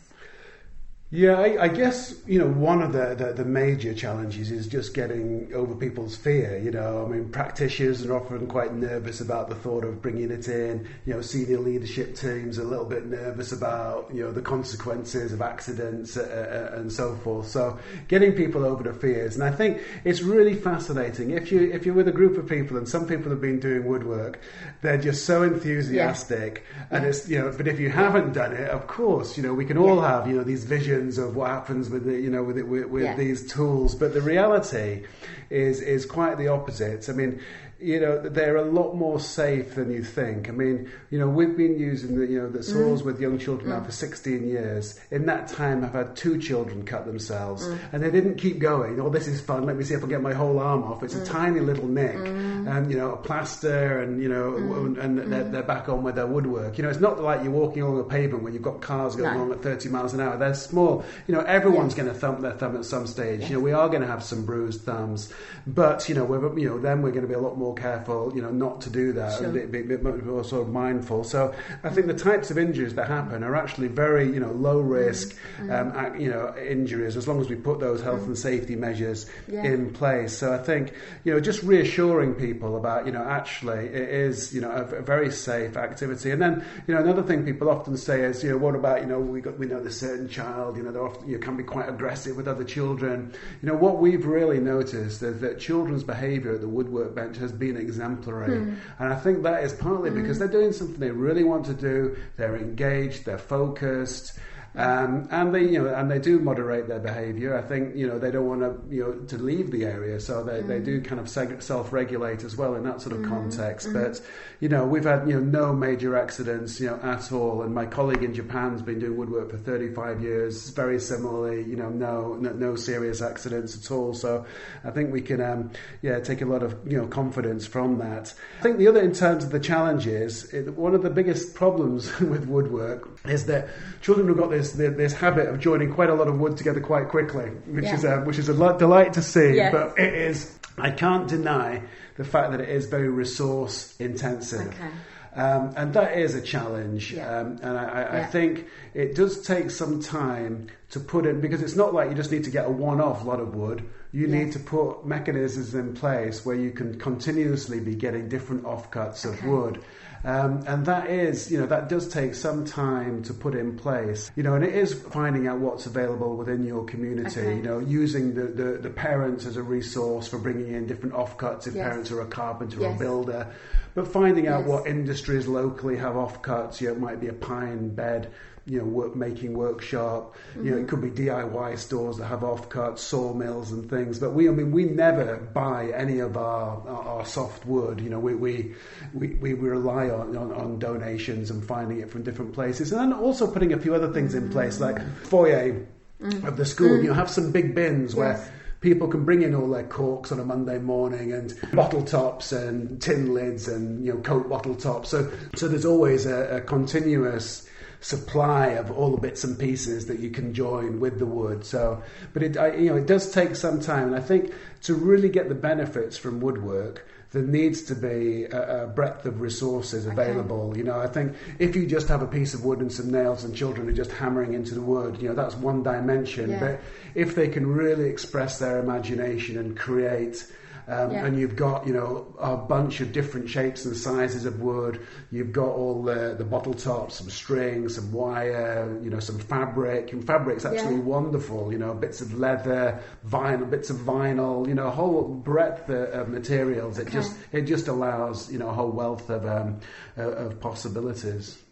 Yeah, 1.13 1.39
I, 1.39 1.63
I, 1.63 1.69
guess 1.69 2.17
you 2.27 2.41
know 2.41 2.49
one 2.49 2.83
of 2.83 2.93
the, 2.93 3.15
the, 3.15 3.33
the, 3.33 3.45
major 3.45 3.95
challenges 3.95 4.51
is 4.51 4.67
just 4.67 4.93
getting 4.93 5.49
over 5.55 5.73
people's 5.77 6.17
fear. 6.17 6.59
You 6.59 6.73
know, 6.73 7.07
I 7.07 7.09
mean, 7.09 7.29
practitioners 7.29 8.05
are 8.05 8.17
often 8.17 8.49
quite 8.49 8.75
nervous 8.75 9.21
about 9.21 9.49
the 9.49 9.55
thought 9.55 9.85
of 9.85 10.03
bringing 10.03 10.33
it 10.33 10.49
in. 10.49 10.89
You 11.05 11.15
know, 11.15 11.21
senior 11.21 11.61
leadership 11.61 12.17
teams 12.17 12.59
are 12.59 12.63
a 12.63 12.65
little 12.65 12.85
bit 12.85 13.07
nervous 13.07 13.53
about 13.53 14.13
you 14.13 14.25
know 14.25 14.33
the 14.33 14.43
consequences 14.43 15.33
of 15.33 15.41
accidents 15.41 16.17
uh, 16.17 16.73
uh, 16.75 16.77
and 16.77 16.93
so 16.93 17.15
forth. 17.15 17.47
So, 17.47 17.79
getting 18.09 18.33
people 18.33 18.65
over 18.65 18.83
the 18.83 18.93
fears, 18.93 19.37
and 19.37 19.45
I 19.45 19.53
think 19.53 19.81
it's 20.03 20.23
really 20.23 20.55
fascinating. 20.55 21.31
If 21.31 21.53
you 21.53 21.71
if 21.71 21.87
you're 21.87 21.95
with 21.95 22.09
a 22.09 22.13
group 22.13 22.37
of 22.37 22.49
people, 22.49 22.79
and 22.79 22.89
some 22.89 23.07
people 23.07 23.31
have 23.31 23.41
been 23.41 23.61
doing 23.61 23.87
woodwork, 23.87 24.41
they're 24.83 24.99
just 24.99 25.25
so 25.25 25.45
enthusiastic, 25.45 26.65
yeah. 26.69 26.87
and 26.91 27.05
yeah. 27.05 27.09
it's 27.11 27.29
you 27.29 27.39
know. 27.39 27.55
But 27.57 27.69
if 27.69 27.79
you 27.79 27.91
haven't 27.91 28.33
done 28.33 28.55
it, 28.55 28.69
of 28.71 28.89
course, 28.89 29.37
you 29.37 29.45
know 29.45 29.55
we 29.55 29.65
can 29.65 29.79
all 29.79 29.99
yeah. 29.99 30.09
have 30.09 30.27
you 30.27 30.35
know 30.35 30.43
these 30.43 30.65
visions 30.65 30.96
visions 30.97 31.19
of 31.19 31.37
what 31.37 31.51
happens 31.51 31.91
with 31.91 32.05
the, 32.05 32.13
you 32.13 32.31
know 32.31 32.43
with 32.43 32.59
it, 32.59 32.67
with, 32.67 32.87
with 32.87 33.05
yeah. 33.05 33.17
these 33.17 33.51
tools, 33.51 33.95
but 33.95 34.15
the 34.15 34.21
reality 34.21 35.05
is 35.51 35.81
is 35.81 36.07
quite 36.07 36.39
the 36.39 36.49
opposite. 36.49 37.09
I 37.09 37.13
mean, 37.13 37.41
you 37.79 38.01
know, 38.01 38.19
they're 38.19 38.57
a 38.57 38.65
lot 38.65 38.95
more 38.95 39.21
safe 39.21 39.75
than 39.75 39.91
you 39.93 40.03
think. 40.03 40.49
I 40.49 40.53
mean, 40.53 40.91
you 41.11 41.19
know, 41.19 41.29
we've 41.29 41.57
been 41.57 41.79
using 41.79 42.19
the, 42.19 42.27
you 42.27 42.41
know, 42.41 42.49
the 42.49 42.63
saws 42.63 43.03
mm. 43.03 43.05
with 43.05 43.21
young 43.21 43.39
children 43.39 43.71
mm. 43.71 43.79
now 43.79 43.85
for 43.85 43.93
16 43.93 44.49
years. 44.49 44.99
In 45.11 45.27
that 45.27 45.49
time, 45.49 45.85
I've 45.85 45.93
had 45.93 46.17
two 46.17 46.39
children 46.39 46.85
cut 46.85 47.05
themselves, 47.05 47.67
mm. 47.67 47.79
and 47.93 48.03
they 48.03 48.11
didn't 48.11 48.37
keep 48.37 48.59
going. 48.61 48.99
Oh, 48.99 49.11
this 49.11 49.27
is 49.27 49.41
fun. 49.43 49.67
Let 49.67 49.77
me 49.77 49.85
see 49.85 49.95
if 49.95 50.03
I 50.03 50.07
get 50.07 50.23
my 50.23 50.33
whole 50.33 50.59
arm 50.59 50.85
off. 50.85 51.03
It's 51.03 51.15
a 51.15 51.21
mm. 51.21 51.27
tiny 51.27 51.61
little 51.61 51.87
nick, 51.87 52.17
mm. 52.17 52.67
and 52.67 52.91
you 52.91 52.97
know, 52.97 53.13
a 53.13 53.17
plaster, 53.17 54.01
and 54.01 54.23
you 54.23 54.29
know, 54.29 54.53
mm. 54.53 54.87
and, 54.87 55.19
and 55.19 55.33
they're, 55.33 55.45
they're, 55.45 55.63
back 55.67 55.89
on 55.89 56.03
with 56.03 56.15
their 56.15 56.27
woodwork. 56.27 56.79
You 56.79 56.85
know, 56.85 56.91
it's 56.91 57.01
not 57.01 57.21
like 57.21 57.43
you're 57.43 57.53
walking 57.53 57.83
along 57.83 58.01
a 58.01 58.05
pavement 58.05 58.43
when 58.43 58.55
you've 58.55 58.63
got 58.63 58.81
cars 58.81 59.17
going 59.17 59.35
no. 59.35 59.39
along 59.39 59.53
at 59.53 59.63
30 59.63 59.89
miles 59.89 60.15
an 60.15 60.21
hour. 60.21 60.39
They're 60.39 60.55
small. 60.55 61.05
You 61.27 61.35
know, 61.35 61.41
everyone's 61.41 61.95
yeah. 61.95 62.05
going 62.05 62.15
to 62.15 62.19
thump 62.19 62.41
their 62.41 62.53
thumb 62.53 62.77
at 62.77 62.85
some 62.85 63.07
stage. 63.07 63.41
Yes. 63.41 63.51
You 63.51 63.57
know, 63.57 63.63
we 63.63 63.73
are 63.73 63.89
going 63.89 64.03
to 64.03 64.07
have 64.07 64.23
some 64.23 64.47
bruised 64.47 64.83
thumbs, 64.83 65.33
but 65.67 66.09
you 66.09 66.15
know, 66.15 66.25
we're, 66.25 66.59
you 66.59 66.69
know, 66.69 66.79
then 66.79 67.03
we're 67.03 67.11
going 67.11 67.23
to 67.23 67.29
be 67.29 67.35
a 67.35 67.41
lot 67.41 67.59
more 67.59 67.66
careful, 67.75 68.33
you 68.35 68.43
know, 68.43 68.51
not 68.51 68.81
to 68.83 68.91
do 68.91 69.13
that 69.13 69.39
sure. 69.39 69.47
and 69.47 69.73
be, 69.73 69.83
be, 69.83 69.97
be 69.97 70.03
more 70.03 70.45
sort 70.45 70.63
of 70.63 70.69
mindful. 70.69 71.25
So 71.25 71.55
I 71.83 71.91
think 71.91 72.07
the 72.07 72.15
types 72.15 72.51
of 72.51 72.59
injuries 72.59 72.95
that 72.95 73.09
happen 73.09 73.43
are 73.43 73.55
actually 73.57 73.89
very, 73.89 74.27
you 74.27 74.41
know, 74.41 74.53
low 74.53 74.81
risk, 74.81 75.37
mm. 75.59 75.71
um, 75.71 76.19
you 76.21 76.31
know, 76.31 76.55
injuries 76.57 77.17
as 77.17 77.27
long 77.27 77.41
as 77.41 77.49
we 77.49 77.57
put 77.57 77.81
those 77.81 78.03
health 78.03 78.23
mm. 78.23 78.27
and 78.27 78.39
safety 78.39 78.77
measures 78.77 79.27
yeah. 79.49 79.65
in 79.65 79.93
place. 79.93 80.37
So 80.37 80.53
I 80.53 80.59
think, 80.59 80.93
you 81.25 81.33
know, 81.33 81.41
just 81.41 81.63
reassuring 81.63 82.35
people 82.35 82.77
about, 82.77 83.07
you 83.07 83.13
know, 83.13 83.23
actually 83.23 83.87
it 83.87 84.09
is, 84.09 84.55
you 84.55 84.61
know, 84.61 84.71
a, 84.71 84.83
a 84.97 85.03
very 85.03 85.31
safe 85.31 85.77
activity. 85.77 86.31
And 86.31 86.41
then, 86.41 86.65
you 86.87 86.95
know, 86.95 87.01
another 87.01 87.23
thing 87.23 87.45
people 87.45 87.69
often 87.69 87.97
say 87.97 88.23
is, 88.23 88.43
you 88.43 88.51
know, 88.51 88.59
what 88.59 88.75
about, 88.75 89.01
you 89.01 89.07
know, 89.07 89.21
we 89.21 89.41
got, 89.41 89.59
we 89.59 89.67
know 89.67 89.83
this 89.83 90.01
certain 90.01 90.29
child, 90.29 90.77
you 90.77 90.83
know, 90.83 90.93
they 90.93 90.99
often, 90.99 91.29
you 91.29 91.39
can 91.39 91.57
be 91.57 91.63
quite 91.63 91.89
aggressive 91.89 92.37
with 92.37 92.49
other 92.49 92.65
children. 92.65 93.33
You 93.63 93.69
know, 93.69 93.77
what 93.77 93.99
we've 93.99 94.27
really 94.27 94.61
noticed 94.61 95.23
is 95.23 95.41
that 95.41 95.59
children's 95.59 96.05
behaviour 96.05 96.55
at 96.55 96.61
the 96.61 96.69
woodwork 96.69 97.15
bench 97.15 97.37
has 97.39 97.53
been 97.59 97.77
exemplary. 97.77 98.59
Mm. 98.59 98.77
And 98.99 99.13
I 99.13 99.17
think 99.17 99.43
that 99.43 99.65
is 99.65 99.73
partly 99.73 100.11
because 100.11 100.39
they're 100.39 100.49
doing 100.49 100.73
something 100.73 100.99
they 100.99 101.11
really 101.11 101.45
want 101.45 101.67
to 101.67 101.75
do, 101.75 102.17
they're 102.37 102.57
engaged, 102.57 103.25
they're 103.25 103.39
focused. 103.39 104.39
Um, 104.77 105.27
and 105.31 105.55
they, 105.55 105.63
you 105.63 105.83
know, 105.83 105.95
and 105.95 106.11
they 106.11 106.19
do 106.19 106.39
moderate 106.39 106.87
their 106.87 106.99
behaviour. 106.99 107.57
I 107.57 107.63
think, 107.63 107.97
you 107.97 108.07
know, 108.07 108.19
they 108.19 108.31
don't 108.31 108.47
want 108.47 108.61
to, 108.61 108.95
you 108.95 109.05
know, 109.05 109.13
to 109.27 109.39
leave 109.39 109.71
the 109.71 109.87
area, 109.87 110.21
so 110.21 110.45
they, 110.45 110.61
mm. 110.61 110.69
they 110.69 110.81
do 110.81 111.01
kind 111.01 111.19
of 111.19 111.31
self-regulate 111.31 112.45
as 112.45 112.57
well 112.57 112.75
in 112.75 112.85
that 112.85 113.01
sort 113.01 113.15
of 113.15 113.23
mm. 113.23 113.29
context. 113.29 113.89
Mm. 113.89 113.93
But, 113.95 114.21
you 114.61 114.69
know, 114.69 114.85
we've 114.85 115.05
had, 115.05 115.27
you 115.27 115.41
know, 115.41 115.67
no 115.67 115.73
major 115.73 116.15
accidents, 116.15 116.79
you 116.79 116.89
know, 116.89 117.01
at 117.03 117.33
all. 117.33 117.63
And 117.63 117.75
my 117.75 117.87
colleague 117.87 118.23
in 118.23 118.35
Japan's 118.35 118.83
been 118.83 118.99
doing 118.99 119.17
woodwork 119.17 119.51
for 119.51 119.57
35 119.57 120.21
years, 120.21 120.69
very 120.71 121.01
similarly, 121.01 121.65
you 121.65 121.77
know, 121.77 121.89
no, 121.89 122.35
no, 122.35 122.53
no 122.53 122.77
serious 122.77 123.23
accidents 123.23 123.83
at 123.83 123.91
all. 123.91 124.13
So 124.13 124.45
I 124.85 124.91
think 124.91 125.11
we 125.11 125.23
can, 125.23 125.41
um, 125.41 125.71
yeah, 126.03 126.21
take 126.21 126.43
a 126.43 126.47
lot 126.47 126.63
of, 126.63 126.77
you 126.87 126.99
know, 126.99 127.07
confidence 127.07 127.67
from 127.67 127.97
that. 127.99 128.35
I 128.59 128.63
think 128.63 128.77
the 128.77 128.89
other, 128.89 129.01
in 129.01 129.15
terms 129.15 129.43
of 129.43 129.53
the 129.53 129.61
challenges, 129.61 130.53
it, 130.53 130.75
one 130.75 130.95
of 130.95 131.03
the 131.03 131.11
biggest 131.11 131.55
problems 131.55 132.21
with 132.21 132.47
woodwork 132.47 133.09
is 133.25 133.47
that 133.47 133.69
children 134.03 134.29
have 134.29 134.37
got 134.37 134.51
this 134.51 134.66
this, 134.73 134.97
this 134.97 135.13
habit 135.13 135.49
of 135.49 135.61
joining 135.61 135.93
quite 135.93 136.11
a 136.11 136.15
lot 136.15 136.29
of 136.29 136.39
wood 136.39 136.57
together 136.57 136.81
quite 136.81 137.09
quickly, 137.09 137.47
which 137.67 137.85
yeah. 137.85 137.95
is 137.95 138.05
a, 138.05 138.21
which 138.21 138.39
is 138.39 138.49
a 138.49 138.55
delight 138.55 139.13
to 139.15 139.23
see. 139.23 139.57
Yes. 139.57 139.73
But 139.73 139.99
it 139.99 140.15
is, 140.15 140.59
I 140.79 140.91
can't 140.91 141.29
deny 141.29 141.83
the 142.17 142.25
fact 142.25 142.53
that 142.53 142.61
it 142.61 142.69
is 142.69 142.87
very 142.87 143.09
resource 143.09 143.95
intensive. 143.99 144.69
Okay. 144.69 144.91
Um, 145.35 145.75
and 145.77 145.93
that 145.93 146.17
is 146.17 146.35
a 146.35 146.41
challenge. 146.41 147.13
Yeah. 147.13 147.41
Um, 147.41 147.59
and 147.63 147.79
I, 147.79 147.85
I, 147.85 148.01
yeah. 148.01 148.23
I, 148.23 148.25
think 148.25 148.67
it 148.95 149.15
does 149.15 149.43
take 149.43 149.71
some 149.71 150.01
time 150.01 150.69
to 150.91 151.01
put 151.01 151.27
in, 151.27 151.43
because 151.43 151.61
it's 151.61 151.77
not 151.77 151.93
like 151.93 152.09
you 152.09 152.15
just 152.15 152.33
need 152.33 152.45
to 152.45 152.51
get 152.51 152.65
a 152.65 152.71
one 152.71 153.03
off 153.03 153.23
lot 153.23 153.39
of 153.39 153.55
wood. 153.55 153.87
You 154.13 154.29
need 154.29 154.53
to 154.53 154.59
put 154.59 155.05
mechanisms 155.05 155.75
in 155.75 155.93
place 155.93 156.47
where 156.47 156.57
you 156.57 156.71
can 156.71 156.99
continuously 156.99 157.81
be 157.81 157.95
getting 157.95 158.31
different 158.31 158.63
offcuts 158.63 159.27
okay. 159.27 159.39
of 159.39 159.45
wood. 159.45 159.85
Um, 160.25 160.65
and 160.67 160.85
that 160.87 161.11
is, 161.11 161.51
you 161.51 161.59
know, 161.59 161.67
that 161.67 161.89
does 161.89 162.09
take 162.09 162.35
some 162.35 162.65
time 162.65 163.23
to 163.25 163.35
put 163.35 163.55
in 163.55 163.77
place, 163.77 164.31
you 164.37 164.43
know, 164.43 164.55
and 164.55 164.65
it 164.65 164.75
is 164.75 164.95
finding 164.95 165.47
out 165.47 165.59
what's 165.59 165.87
available 165.87 166.37
within 166.37 166.65
your 166.65 166.85
community, 166.85 167.41
okay. 167.41 167.57
you 167.57 167.63
know, 167.63 167.79
using 167.79 168.35
the, 168.35 168.45
the, 168.45 168.79
the, 168.79 168.91
parents 168.91 169.47
as 169.47 169.57
a 169.57 169.63
resource 169.63 170.27
for 170.27 170.39
bringing 170.39 170.75
in 170.75 170.87
different 170.87 171.15
offcuts 171.15 171.67
if 171.67 171.75
yes. 171.75 171.87
parents 171.89 172.11
are 172.11 172.21
a 172.23 172.27
carpenter 172.27 172.81
yes. 172.81 172.93
or 172.93 172.95
a 172.95 172.99
builder, 172.99 173.55
but 173.95 174.09
finding 174.09 174.49
out 174.49 174.61
yes. 174.61 174.69
what 174.69 174.87
industries 174.87 175.47
locally 175.47 175.97
have 175.97 176.15
offcuts, 176.15 176.81
you 176.81 176.89
know, 176.89 176.95
it 176.95 177.01
might 177.01 177.21
be 177.21 177.29
a 177.29 177.33
pine 177.33 177.89
bed 177.89 178.33
you 178.67 178.79
know, 178.79 178.85
work 178.85 179.15
making 179.15 179.55
workshop. 179.55 180.35
Mm-hmm. 180.51 180.65
You 180.65 180.71
know, 180.71 180.77
it 180.77 180.81
mm-hmm. 180.81 180.89
could 180.89 181.15
be 181.15 181.23
DIY 181.23 181.79
stores 181.79 182.19
that 182.19 182.27
have 182.27 182.41
offcuts, 182.41 182.99
sawmills 182.99 183.71
and 183.71 183.89
things. 183.89 184.19
But 184.19 184.33
we, 184.33 184.49
I 184.49 184.53
mean, 184.53 184.73
we 184.73 184.85
never 184.85 185.37
buy 185.37 185.93
any 185.95 186.19
of 186.19 186.37
our 186.37 186.87
our, 186.89 187.25
soft 187.25 187.65
wood. 187.65 188.01
You 188.01 188.11
know, 188.11 188.19
we 188.19 188.35
we, 188.35 188.75
we, 189.15 189.35
we 189.35 189.55
rely 189.55 190.11
on, 190.11 190.37
on, 190.37 190.53
on 190.53 190.79
donations 190.79 191.51
and 191.51 191.65
finding 191.65 192.01
it 192.01 192.11
from 192.11 192.25
different 192.25 192.53
places, 192.53 192.93
and 192.93 193.01
then 193.01 193.13
also 193.19 193.47
putting 193.47 193.73
a 193.73 193.79
few 193.79 193.95
other 193.95 194.13
things 194.13 194.35
in 194.35 194.51
place, 194.51 194.81
like 194.81 195.01
foyer 195.25 195.87
mm-hmm. 196.21 196.47
of 196.47 196.57
the 196.57 196.65
school. 196.65 196.89
Mm-hmm. 196.89 197.05
You 197.05 197.09
know, 197.11 197.15
have 197.15 197.31
some 197.31 197.53
big 197.53 197.75
bins 197.75 198.13
yes. 198.13 198.19
where 198.19 198.53
people 198.81 199.09
can 199.09 199.25
bring 199.25 199.43
in 199.43 199.55
all 199.55 199.69
their 199.69 199.85
corks 199.85 200.33
on 200.33 200.41
a 200.41 200.45
Monday 200.45 200.79
morning 200.79 201.33
and 201.33 201.55
bottle 201.73 202.03
tops 202.03 202.53
and 202.53 203.01
tin 203.01 203.33
lids 203.33 203.69
and 203.69 204.05
you 204.05 204.13
know 204.13 204.21
coke 204.21 204.49
bottle 204.49 204.75
tops. 204.75 205.11
So 205.11 205.31
so 205.55 205.69
there's 205.69 205.87
always 205.87 206.27
a, 206.27 206.57
a 206.57 206.61
continuous 206.61 207.69
supply 208.07 208.69
of 208.69 208.89
all 208.93 209.11
the 209.11 209.21
bits 209.21 209.43
and 209.43 209.59
pieces 209.59 210.07
that 210.07 210.21
you 210.21 210.31
can 210.31 210.55
join 210.55 211.01
with 211.01 211.19
the 211.19 211.27
wood. 211.27 211.67
So, 211.67 212.01
but 212.33 212.43
it 212.45 212.57
I, 212.57 212.77
you 212.77 212.91
know 212.91 212.97
it 212.97 213.07
does 213.07 213.33
take 213.33 213.57
some 213.57 213.81
time, 213.81 214.07
and 214.09 214.15
I 214.15 214.21
think 214.21 214.53
to 214.83 214.95
really 214.95 215.29
get 215.29 215.49
the 215.49 215.57
benefits 215.57 216.17
from 216.17 216.41
woodwork. 216.41 217.05
There 217.33 217.43
needs 217.43 217.83
to 217.83 217.97
be 217.97 218.45
a, 218.45 218.85
a 218.85 218.87
breadth 218.87 219.27
of 219.27 219.41
resources 219.41 220.07
available. 220.07 220.69
Okay. 220.71 220.79
You 220.79 220.85
know, 220.85 221.01
I 221.01 221.09
think 221.09 221.35
if 221.59 221.75
you 221.75 221.85
just 221.85 222.07
have 222.07 222.23
a 222.23 222.27
piece 222.27 222.55
of 222.55 222.65
wood 222.65 222.79
and 222.79 222.91
some 222.91 223.11
nails 223.11 223.43
and 223.43 223.55
children 223.55 223.89
are 223.89 223.93
just 223.93 224.13
hammering 224.13 224.55
into 224.55 224.75
the 224.75 224.81
wood, 224.81 225.21
you 225.21 225.29
know, 225.29 225.35
that's 225.35 225.57
one 225.57 225.83
dimension. 225.83 226.51
Yeah. 226.51 226.61
But 226.61 226.81
if 227.17 227.35
they 227.35 227.49
can 227.49 227.67
really 227.67 228.09
express 228.09 228.61
their 228.61 228.79
imagination 228.79 229.59
and 229.59 229.77
create 229.77 230.47
um, 230.89 231.11
Yeah. 231.11 231.27
and 231.27 231.39
you've 231.39 231.57
got 231.57 231.87
you 231.87 231.93
know 231.93 232.35
a 232.39 232.57
bunch 232.57 233.01
of 233.01 233.13
different 233.13 233.49
shapes 233.49 233.85
and 233.85 233.97
sizes 233.97 234.45
of 234.45 234.61
wood. 234.61 235.01
You've 235.31 235.53
got 235.53 235.69
all 235.69 236.03
the, 236.03 236.35
the 236.39 236.45
bottle 236.45 236.75
tops, 236.75 237.17
some 237.17 237.31
string, 237.31 237.89
some 237.89 238.13
wire, 238.13 238.99
you 239.03 239.11
know, 239.11 239.19
some 239.21 239.39
fabric. 239.39 240.13
And 240.13 240.25
fabric's 240.27 240.65
actually 240.65 240.97
Yeah. 240.97 241.01
wonderful. 241.03 241.73
You 241.73 241.79
know, 241.79 241.95
bits 241.95 242.21
of 242.21 242.39
leather, 242.39 243.01
vinyl, 243.27 243.69
bits 243.69 243.91
of 243.91 243.97
vinyl. 243.99 244.67
You 244.69 244.75
know, 244.75 244.87
a 244.87 244.91
whole 244.91 245.25
breadth 245.25 245.89
of, 245.89 246.09
of 246.11 246.29
materials. 246.29 246.99
It 246.99 247.09
just 247.09 247.37
it 247.53 247.63
just 247.63 247.89
allows 247.89 248.51
you 248.53 248.59
know 248.59 248.69
a 248.69 248.73
whole 248.73 248.91
wealth 248.91 249.29
of 249.31 249.47
um, 249.47 249.81
uh, 250.17 250.23
of 250.23 250.61
possibilities. 250.61 251.63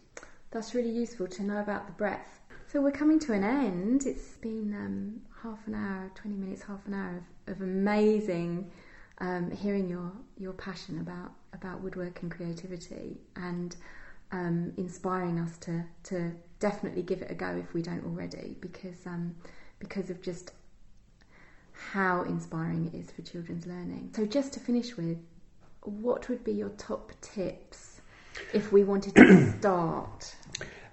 That's 0.51 0.73
really 0.73 0.91
useful 0.91 1.27
to 1.27 1.43
know 1.43 1.59
about 1.59 1.87
the 1.87 1.93
breadth. 1.93 2.39
So 2.71 2.81
we're 2.81 2.91
coming 2.91 3.19
to 3.19 3.33
an 3.33 3.43
end. 3.43 4.05
It's 4.05 4.35
been 4.37 4.73
um, 4.73 5.21
half 5.43 5.65
an 5.67 5.75
hour, 5.75 6.09
20 6.15 6.35
minutes, 6.37 6.61
half 6.63 6.85
an 6.87 6.93
hour 6.93 7.21
of, 7.47 7.55
of 7.55 7.61
amazing 7.61 8.69
um, 9.19 9.51
hearing 9.51 9.89
your, 9.89 10.11
your 10.37 10.53
passion 10.53 10.99
about, 10.99 11.31
about 11.53 11.81
woodwork 11.81 12.21
and 12.21 12.31
creativity 12.31 13.17
and 13.35 13.75
um, 14.31 14.73
inspiring 14.77 15.39
us 15.39 15.57
to, 15.59 15.83
to 16.03 16.31
definitely 16.59 17.01
give 17.01 17.21
it 17.21 17.31
a 17.31 17.35
go 17.35 17.55
if 17.55 17.73
we 17.73 17.81
don't 17.81 18.03
already 18.05 18.55
because, 18.59 19.05
um, 19.05 19.35
because 19.79 20.09
of 20.09 20.21
just 20.21 20.51
how 21.91 22.23
inspiring 22.23 22.85
it 22.87 22.97
is 22.97 23.11
for 23.11 23.21
children's 23.21 23.65
learning. 23.65 24.11
So 24.15 24.25
just 24.25 24.53
to 24.53 24.59
finish 24.59 24.97
with, 24.97 25.17
what 25.81 26.27
would 26.29 26.43
be 26.43 26.53
your 26.53 26.69
top 26.69 27.11
tips 27.21 28.01
if 28.53 28.71
we 28.71 28.83
wanted 28.83 29.15
to 29.15 29.53
start? 29.59 30.35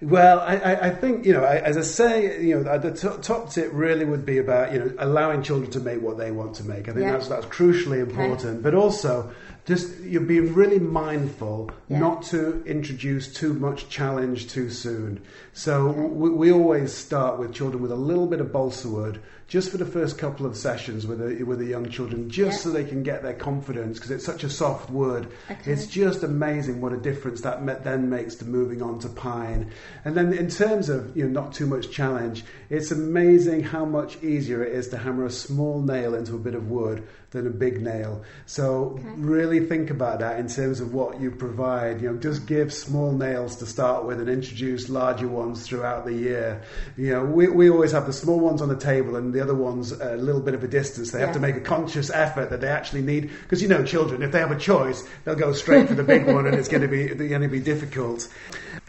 Well, 0.03 0.41
I, 0.41 0.57
I, 0.57 0.91
think 0.91 1.25
you 1.25 1.33
know, 1.33 1.45
I, 1.45 1.59
as 1.59 1.77
I 1.77 1.83
say, 1.83 2.43
you 2.43 2.61
know, 2.61 2.77
the 2.79 2.91
top, 2.91 3.23
top 3.23 3.51
tip 3.51 3.71
really 3.73 4.05
would 4.05 4.27
be 4.27 4.39
about 4.39 4.73
you 4.73 4.81
know 4.81 4.93
allowing 4.99 5.43
children 5.45 5.71
to 5.71 5.81
make 5.81 6.03
what 6.03 6.19
they 6.19 6.33
want 6.33 6.55
to 6.57 6.65
make. 6.65 6.89
I 6.89 6.93
think 6.93 7.05
Yeah. 7.05 7.13
that's 7.13 7.29
that's 7.29 7.47
crucially 7.47 8.01
important. 8.01 8.65
But 8.65 8.75
also, 8.75 9.31
just 9.65 10.01
you're 10.01 10.21
being 10.23 10.55
really 10.55 10.81
mindful 10.81 11.71
Yeah. 11.89 12.01
not 12.01 12.23
to 12.25 12.65
introduce 12.67 13.33
too 13.33 13.55
much 13.55 13.89
challenge 13.89 14.49
too 14.49 14.71
soon. 14.71 15.21
So 15.55 15.89
we, 15.91 16.31
we 16.31 16.53
always 16.53 16.95
start 16.95 17.39
with 17.39 17.53
children 17.53 17.83
with 17.83 17.93
a 17.93 17.97
little 17.97 18.27
bit 18.27 18.41
of 18.41 18.53
balsa 18.53 18.89
wood, 18.89 19.21
just 19.49 19.71
for 19.71 19.77
the 19.77 19.85
first 19.85 20.17
couple 20.17 20.47
of 20.47 20.57
sessions 20.57 21.07
with 21.07 21.19
the 21.19 21.45
with 21.45 21.59
the 21.59 21.67
young 21.67 21.91
children, 21.91 22.31
just 22.31 22.59
Yeah. 22.59 22.63
so 22.63 22.71
they 22.71 22.85
can 22.85 23.03
get 23.03 23.23
their 23.23 23.35
confidence 23.35 23.99
because 23.99 24.11
it's 24.13 24.25
such 24.25 24.45
a 24.45 24.49
soft 24.51 24.89
wood. 24.89 25.29
Okay. 25.51 25.73
It's 25.73 25.87
just 25.87 26.23
amazing 26.23 26.81
what 26.81 26.95
a 26.95 26.97
difference 26.97 27.43
that 27.43 27.63
me- 27.63 27.75
then 27.85 28.09
makes 28.09 28.35
to 28.37 28.47
moving 28.47 28.81
on 28.81 28.99
to 29.01 29.11
pine. 29.11 29.71
And 30.07 30.17
then 30.17 30.33
in 30.33 30.49
terms 30.49 30.89
of 30.89 31.15
you 31.15 31.25
know 31.29 31.43
not 31.43 31.53
too 31.53 31.67
much 31.67 31.91
challenge, 31.91 32.45
it's 32.71 32.91
amazing 32.91 33.63
how 33.63 33.85
much 33.85 34.23
easier 34.23 34.65
it 34.65 34.73
is 34.73 34.89
to 34.89 34.97
hammer 34.97 35.27
a 35.27 35.31
small 35.31 35.83
nail 35.83 36.15
into 36.15 36.35
a 36.35 36.39
bit 36.39 36.55
of 36.55 36.71
wood 36.71 37.07
than 37.33 37.47
a 37.47 37.51
big 37.51 37.83
nail. 37.83 38.23
So 38.47 38.97
Okay. 38.99 39.09
really 39.17 39.61
think 39.67 39.91
about 39.91 40.21
that 40.21 40.39
in 40.41 40.49
terms 40.49 40.81
of 40.81 40.95
what 40.95 41.21
you 41.21 41.31
provide. 41.31 42.01
You 42.01 42.13
know, 42.13 42.17
just 42.19 42.47
give 42.47 42.73
small 42.73 43.13
nails 43.13 43.57
to 43.57 43.67
start 43.67 44.07
with 44.07 44.19
and 44.19 44.29
introduce 44.31 44.89
larger 44.89 45.29
ones 45.29 45.42
throughout 45.65 46.05
the 46.05 46.15
year. 46.15 46.63
You 46.97 47.11
know, 47.11 47.25
we, 47.25 47.49
we 47.49 47.71
always 47.71 47.93
have 47.93 48.07
the 48.07 48.13
small 48.13 48.39
ones 48.39 48.63
on 48.63 48.69
the 48.69 48.77
table 48.77 49.17
and 49.17 49.33
the 49.33 49.41
other 49.41 49.55
ones 49.55 49.93
a 49.93 50.17
little 50.17 50.41
bit 50.41 50.55
of 50.55 50.63
a 50.63 50.69
distance. 50.69 51.11
They 51.11 51.21
have 51.21 51.33
to 51.33 51.41
make 51.41 51.57
a 51.57 51.61
conscious 51.61 52.11
effort 52.11 52.51
that 52.51 52.61
they 52.61 52.69
actually 52.69 53.03
need 53.03 53.31
because 53.43 53.61
you 53.63 53.69
know 53.69 53.85
children 53.85 54.23
if 54.23 54.33
they 54.33 54.39
have 54.39 54.51
a 54.51 54.59
choice 54.59 55.07
they'll 55.25 55.35
go 55.35 55.53
straight 55.53 55.89
for 55.89 55.95
the 55.95 56.05
big 56.05 56.27
one 56.27 56.47
and 56.47 56.55
it's 56.55 56.69
going 56.69 56.83
to 56.83 56.89
be 56.89 57.09
going 57.09 57.43
to 57.43 57.49
be 57.49 57.61
difficult 57.61 58.29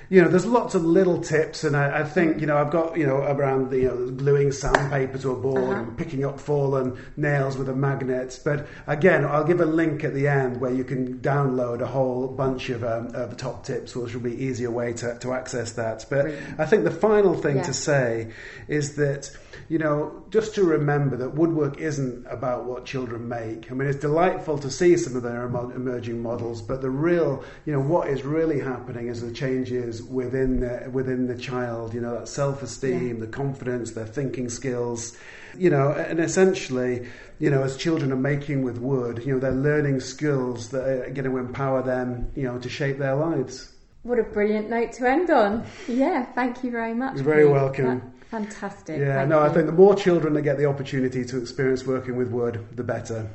you 0.10 0.22
know 0.22 0.28
there's 0.28 0.46
lots 0.46 0.76
of 0.76 0.84
little 0.84 1.20
tips 1.22 1.64
and 1.64 1.76
I, 1.76 2.02
I 2.02 2.04
think 2.04 2.40
you 2.42 2.48
know 2.48 2.58
I've 2.58 2.72
got 2.72 2.98
you 2.98 3.08
know 3.08 3.18
around 3.18 3.70
the 3.70 3.78
you 3.80 3.88
know 3.88 4.10
gluing 4.12 4.52
sandpaper 4.52 5.18
to 5.20 5.32
a 5.32 5.36
board 5.36 5.58
Uh-huh. 5.78 5.84
and 5.84 5.98
picking 5.98 6.26
up 6.26 6.40
fallen 6.40 6.98
nails 7.18 7.58
with 7.58 7.70
a 7.70 7.76
magnet 7.76 8.40
but 8.44 8.68
again 8.88 9.26
I'll 9.26 9.44
give 9.46 9.62
a 9.62 9.66
link 9.66 10.04
at 10.04 10.14
the 10.14 10.28
end 10.28 10.60
where 10.62 10.74
you 10.74 10.84
can 10.84 11.20
download 11.20 11.82
a 11.82 11.88
whole 11.88 12.28
bunch 12.28 12.70
of, 12.70 12.84
um, 12.84 13.08
of 13.16 13.38
top 13.38 13.66
tips 13.66 13.96
which 13.96 14.14
will 14.14 14.22
be 14.22 14.44
easier 14.44 14.72
way 14.72 14.94
to, 14.94 15.18
to 15.20 15.34
access 15.34 15.74
that 15.74 16.06
but. 16.10 16.28
I 16.58 16.66
think 16.66 16.84
the 16.84 16.92
final 16.92 17.34
thing 17.34 17.58
Yeah. 17.58 17.64
to 17.64 17.74
say 17.74 18.32
is 18.68 18.96
that 18.96 19.30
you 19.70 19.78
know 19.78 20.24
just 20.30 20.56
to 20.56 20.64
remember 20.64 21.16
that 21.18 21.36
woodwork 21.36 21.80
isn't 21.80 22.26
about 22.28 22.66
what 22.66 22.86
children 22.86 23.28
make. 23.28 23.72
I 23.72 23.76
mean, 23.76 23.88
it's 23.88 24.00
delightful 24.00 24.58
to 24.60 24.70
see 24.72 24.98
some 24.98 25.16
of 25.16 25.24
their 25.24 25.44
emerging 25.46 26.22
models, 26.22 26.62
but 26.62 26.82
the 26.82 26.90
real, 26.90 27.44
you 27.66 27.74
know, 27.74 27.80
what 27.80 28.08
is 28.10 28.24
really 28.24 28.60
happening 28.60 29.08
is 29.08 29.22
the 29.22 29.32
changes 29.32 30.02
within 30.04 30.60
the 30.62 30.90
within 30.92 31.28
the 31.28 31.38
child. 31.38 31.94
You 31.94 32.02
know, 32.02 32.20
that 32.20 32.28
self-esteem, 32.28 33.16
Yeah. 33.16 33.20
the 33.20 33.28
confidence, 33.28 33.92
their 33.92 34.06
thinking 34.06 34.50
skills. 34.50 35.18
You 35.56 35.70
know, 35.70 35.90
and 35.92 36.20
essentially, 36.20 37.08
you 37.38 37.52
know, 37.52 37.62
as 37.62 37.78
children 37.78 38.12
are 38.12 38.16
making 38.16 38.64
with 38.64 38.80
wood, 38.80 39.22
you 39.24 39.34
know, 39.34 39.40
they're 39.40 39.52
learning 39.52 40.00
skills 40.00 40.70
that 40.70 40.84
are 40.88 41.10
going 41.12 41.30
to 41.30 41.38
empower 41.38 41.84
them, 41.84 42.28
you 42.36 42.44
know, 42.44 42.58
to 42.58 42.70
shape 42.70 42.98
their 42.98 43.16
lives. 43.16 43.72
What 44.02 44.18
a 44.20 44.24
brilliant 44.24 44.70
note 44.70 44.92
to 44.94 45.08
end 45.08 45.30
on. 45.30 45.64
Yeah, 45.88 46.26
thank 46.26 46.64
you 46.64 46.72
very 46.72 46.94
much. 46.96 47.16
You're 47.16 47.24
very 47.24 47.48
welcome. 47.48 47.86
That- 47.86 48.13
fantastic. 48.34 49.00
Yeah, 49.00 49.26
no, 49.26 49.42
I 49.42 49.50
think 49.50 49.68
the 49.68 49.72
more 49.74 49.94
children 49.96 50.34
that 50.34 50.42
get 50.42 50.58
the 50.58 50.66
opportunity 50.66 51.24
to 51.24 51.38
experience 51.38 51.86
working 51.86 52.16
with 52.16 52.30
wood, 52.30 52.66
the 52.76 52.84
better. 52.84 53.30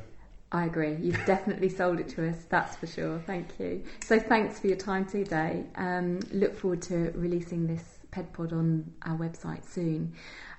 I 0.51 0.65
agree. 0.65 0.95
You've 0.95 1.25
definitely 1.25 1.69
sold 1.69 2.01
it 2.01 2.09
to 2.09 2.27
us, 2.27 2.35
that's 2.49 2.75
for 2.75 2.87
sure. 2.87 3.19
Thank 3.25 3.47
you. 3.59 3.83
So 4.03 4.19
thanks 4.19 4.59
for 4.59 4.67
your 4.67 4.75
time 4.75 5.05
today. 5.05 5.63
Um, 5.75 6.19
look 6.33 6.57
forward 6.57 6.81
to 6.83 7.13
releasing 7.15 7.65
this 7.65 7.83
PedPod 8.11 8.51
on 8.51 8.91
our 9.03 9.17
website 9.17 9.63
soon. 9.63 10.11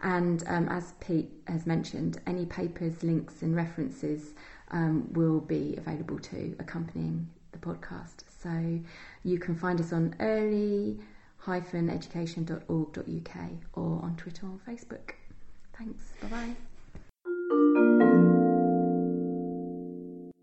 And 0.03 0.43
um, 0.47 0.69
as 0.69 0.95
Pete 1.01 1.31
has 1.47 1.67
mentioned, 1.67 2.21
any 2.27 2.47
papers, 2.47 3.03
links, 3.03 3.43
and 3.43 3.55
references 3.55 4.31
um, 4.71 5.13
will 5.13 5.41
be 5.41 5.75
available 5.77 6.19
to 6.19 6.57
accompanying 6.61 7.29
the 7.53 7.59
podcast. 7.59 8.25
So 8.43 8.81
you 9.23 9.39
can 9.39 9.55
find 9.55 9.79
us 9.81 9.93
on 9.93 10.15
early-education.org.uk 11.49 13.37
or 13.75 14.01
on 14.05 14.17
Twitter 14.17 14.47
or 14.47 14.59
Facebook. 14.69 15.13
Thanks. 15.77 16.03
Bye 16.21 16.29
bye. 16.29 16.57